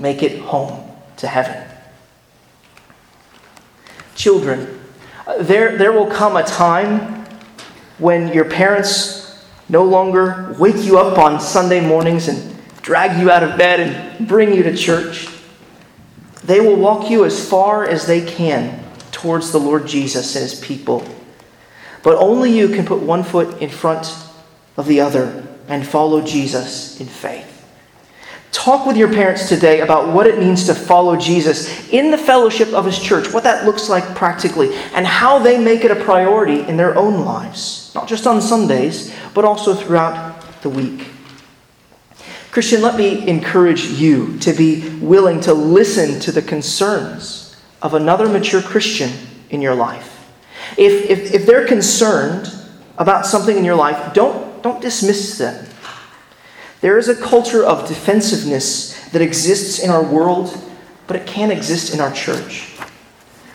make 0.00 0.24
it 0.24 0.40
home 0.40 0.90
to 1.18 1.28
heaven. 1.28 1.64
Children, 4.16 4.80
there, 5.38 5.78
there 5.78 5.92
will 5.92 6.10
come 6.10 6.36
a 6.36 6.42
time 6.42 7.24
when 7.98 8.32
your 8.34 8.46
parents 8.46 9.42
no 9.68 9.84
longer 9.84 10.56
wake 10.58 10.84
you 10.84 10.98
up 10.98 11.18
on 11.18 11.40
Sunday 11.40 11.80
mornings 11.80 12.26
and 12.26 12.56
drag 12.82 13.20
you 13.20 13.30
out 13.30 13.44
of 13.44 13.56
bed 13.56 13.78
and 13.78 14.26
bring 14.26 14.52
you 14.52 14.64
to 14.64 14.76
church. 14.76 15.31
They 16.44 16.60
will 16.60 16.76
walk 16.76 17.10
you 17.10 17.24
as 17.24 17.48
far 17.48 17.84
as 17.88 18.06
they 18.06 18.24
can 18.24 18.82
towards 19.10 19.52
the 19.52 19.60
Lord 19.60 19.86
Jesus 19.86 20.34
and 20.34 20.42
his 20.42 20.58
people. 20.60 21.06
But 22.02 22.16
only 22.16 22.56
you 22.56 22.68
can 22.68 22.84
put 22.84 23.00
one 23.00 23.22
foot 23.22 23.62
in 23.62 23.70
front 23.70 24.12
of 24.76 24.86
the 24.86 25.00
other 25.00 25.46
and 25.68 25.86
follow 25.86 26.20
Jesus 26.20 27.00
in 27.00 27.06
faith. 27.06 27.48
Talk 28.50 28.86
with 28.86 28.96
your 28.96 29.12
parents 29.12 29.48
today 29.48 29.80
about 29.80 30.12
what 30.12 30.26
it 30.26 30.38
means 30.38 30.66
to 30.66 30.74
follow 30.74 31.16
Jesus 31.16 31.88
in 31.90 32.10
the 32.10 32.18
fellowship 32.18 32.68
of 32.74 32.84
his 32.84 32.98
church, 32.98 33.32
what 33.32 33.44
that 33.44 33.64
looks 33.64 33.88
like 33.88 34.04
practically, 34.14 34.74
and 34.94 35.06
how 35.06 35.38
they 35.38 35.58
make 35.58 35.84
it 35.84 35.90
a 35.90 36.04
priority 36.04 36.60
in 36.60 36.76
their 36.76 36.96
own 36.98 37.24
lives, 37.24 37.90
not 37.94 38.06
just 38.06 38.26
on 38.26 38.42
Sundays, 38.42 39.14
but 39.32 39.44
also 39.44 39.74
throughout 39.74 40.60
the 40.62 40.68
week. 40.68 41.11
Christian, 42.52 42.82
let 42.82 42.98
me 42.98 43.26
encourage 43.26 43.86
you 43.86 44.38
to 44.40 44.52
be 44.52 44.86
willing 44.98 45.40
to 45.40 45.54
listen 45.54 46.20
to 46.20 46.30
the 46.30 46.42
concerns 46.42 47.56
of 47.80 47.94
another 47.94 48.28
mature 48.28 48.60
Christian 48.60 49.10
in 49.48 49.62
your 49.62 49.74
life. 49.74 50.30
If, 50.76 51.08
if, 51.08 51.32
if 51.32 51.46
they're 51.46 51.66
concerned 51.66 52.52
about 52.98 53.24
something 53.24 53.56
in 53.56 53.64
your 53.64 53.74
life, 53.74 54.12
don't, 54.12 54.62
don't 54.62 54.82
dismiss 54.82 55.38
them. 55.38 55.66
There 56.82 56.98
is 56.98 57.08
a 57.08 57.16
culture 57.16 57.64
of 57.64 57.88
defensiveness 57.88 59.02
that 59.12 59.22
exists 59.22 59.78
in 59.78 59.88
our 59.88 60.04
world, 60.04 60.54
but 61.06 61.16
it 61.16 61.26
can't 61.26 61.52
exist 61.52 61.94
in 61.94 62.00
our 62.00 62.12
church. 62.12 62.76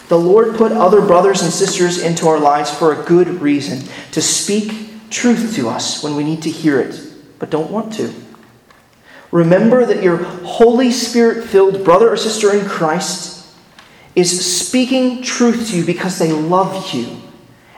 The 0.10 0.18
Lord 0.18 0.56
put 0.56 0.72
other 0.72 1.02
brothers 1.02 1.44
and 1.44 1.54
sisters 1.54 2.00
into 2.02 2.28
our 2.28 2.40
lives 2.40 2.72
for 2.72 3.00
a 3.00 3.06
good 3.06 3.28
reason 3.28 3.88
to 4.14 4.24
speak 4.24 5.10
truth 5.12 5.54
to 5.56 5.70
us 5.70 6.02
when 6.02 6.16
we 6.16 6.24
need 6.24 6.42
to 6.42 6.50
hear 6.50 6.80
it, 6.82 7.00
but 7.38 7.52
don't 7.52 7.70
want 7.70 7.94
to. 7.94 8.12
Remember 9.32 9.86
that 9.86 10.02
your 10.02 10.18
Holy 10.18 10.92
Spirit 10.92 11.46
filled 11.46 11.84
brother 11.84 12.10
or 12.10 12.18
sister 12.18 12.54
in 12.54 12.66
Christ 12.66 13.46
is 14.16 14.58
speaking 14.60 15.22
truth 15.22 15.70
to 15.70 15.78
you 15.78 15.86
because 15.86 16.18
they 16.18 16.32
love 16.32 16.94
you 16.94 17.22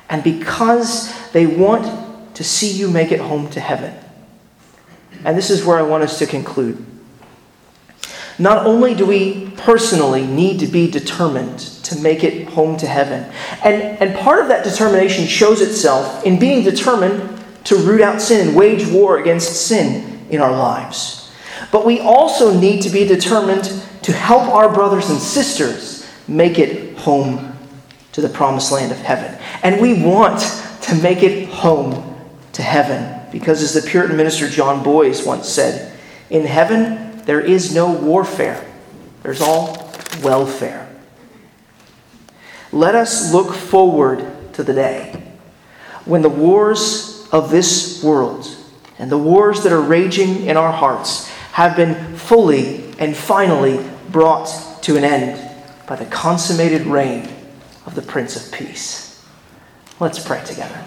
and 0.10 0.24
because 0.24 1.14
they 1.32 1.46
want 1.46 2.36
to 2.36 2.44
see 2.44 2.72
you 2.72 2.90
make 2.90 3.12
it 3.12 3.20
home 3.20 3.50
to 3.50 3.60
heaven. 3.60 3.94
And 5.26 5.38
this 5.38 5.50
is 5.50 5.66
where 5.66 5.78
I 5.78 5.82
want 5.82 6.04
us 6.04 6.20
to 6.20 6.26
conclude. 6.26 6.86
Not 8.38 8.66
only 8.66 8.96
do 8.96 9.06
we 9.06 9.52
personally 9.58 10.26
need 10.26 10.62
to 10.62 10.68
be 10.68 10.90
determined 10.90 11.60
to 11.60 12.00
make 12.00 12.24
it 12.24 12.48
home 12.48 12.78
to 12.78 12.88
heaven, 12.88 13.30
and, 13.66 13.76
and 14.02 14.18
part 14.18 14.42
of 14.42 14.48
that 14.48 14.64
determination 14.64 15.26
shows 15.26 15.60
itself 15.60 16.26
in 16.26 16.40
being 16.40 16.64
determined 16.64 17.38
to 17.66 17.76
root 17.76 18.00
out 18.00 18.22
sin 18.22 18.48
and 18.48 18.56
wage 18.56 18.88
war 18.88 19.18
against 19.18 19.68
sin 19.68 20.26
in 20.30 20.40
our 20.40 20.52
lives. 20.52 21.19
But 21.72 21.86
we 21.86 22.00
also 22.00 22.58
need 22.58 22.82
to 22.84 22.90
be 22.90 23.06
determined 23.06 23.66
to 24.04 24.12
help 24.12 24.44
our 24.44 24.74
brothers 24.74 25.10
and 25.10 25.20
sisters 25.20 26.10
make 26.28 26.58
it 26.58 26.98
home 26.98 27.58
to 28.14 28.22
the 28.22 28.30
promised 28.30 28.72
land 28.72 28.92
of 28.92 28.98
heaven. 28.98 29.40
And 29.64 29.82
we 29.82 30.04
want 30.04 30.40
to 30.84 30.96
make 30.96 31.24
it 31.24 31.50
home 31.50 32.16
to 32.54 32.62
heaven. 32.62 33.20
Because 33.32 33.62
as 33.62 33.74
the 33.74 33.88
Puritan 33.88 34.18
minister 34.18 34.50
John 34.50 34.84
Boyce 34.84 35.26
once 35.26 35.48
said, 35.48 35.98
in 36.30 36.46
heaven 36.46 37.24
there 37.26 37.42
is 37.42 37.74
no 37.74 37.92
warfare, 37.92 38.66
there's 39.22 39.42
all 39.42 39.92
welfare. 40.24 40.88
Let 42.72 42.96
us 42.96 43.34
look 43.34 43.54
forward 43.54 44.26
to 44.54 44.64
the 44.64 44.74
day 44.74 45.24
when 46.06 46.22
the 46.22 46.30
wars 46.30 47.28
of 47.32 47.52
this 47.52 48.04
world 48.04 48.48
and 48.98 49.12
the 49.12 49.18
wars 49.18 49.64
that 49.64 49.72
are 49.72 49.82
raging 49.82 50.46
in 50.46 50.58
our 50.58 50.72
hearts 50.72 51.29
have 51.60 51.76
been 51.76 52.16
fully 52.16 52.86
and 53.00 53.14
finally 53.14 53.86
brought 54.12 54.48
to 54.82 54.96
an 54.96 55.04
end 55.04 55.60
by 55.88 55.96
the 55.98 56.06
consummated 56.06 56.88
reign 56.88 57.28
of 57.86 57.96
the 57.96 58.02
Prince 58.02 58.38
of 58.38 58.50
Peace. 58.58 59.26
Let's 60.00 60.26
pray 60.26 60.42
together. 60.46 60.86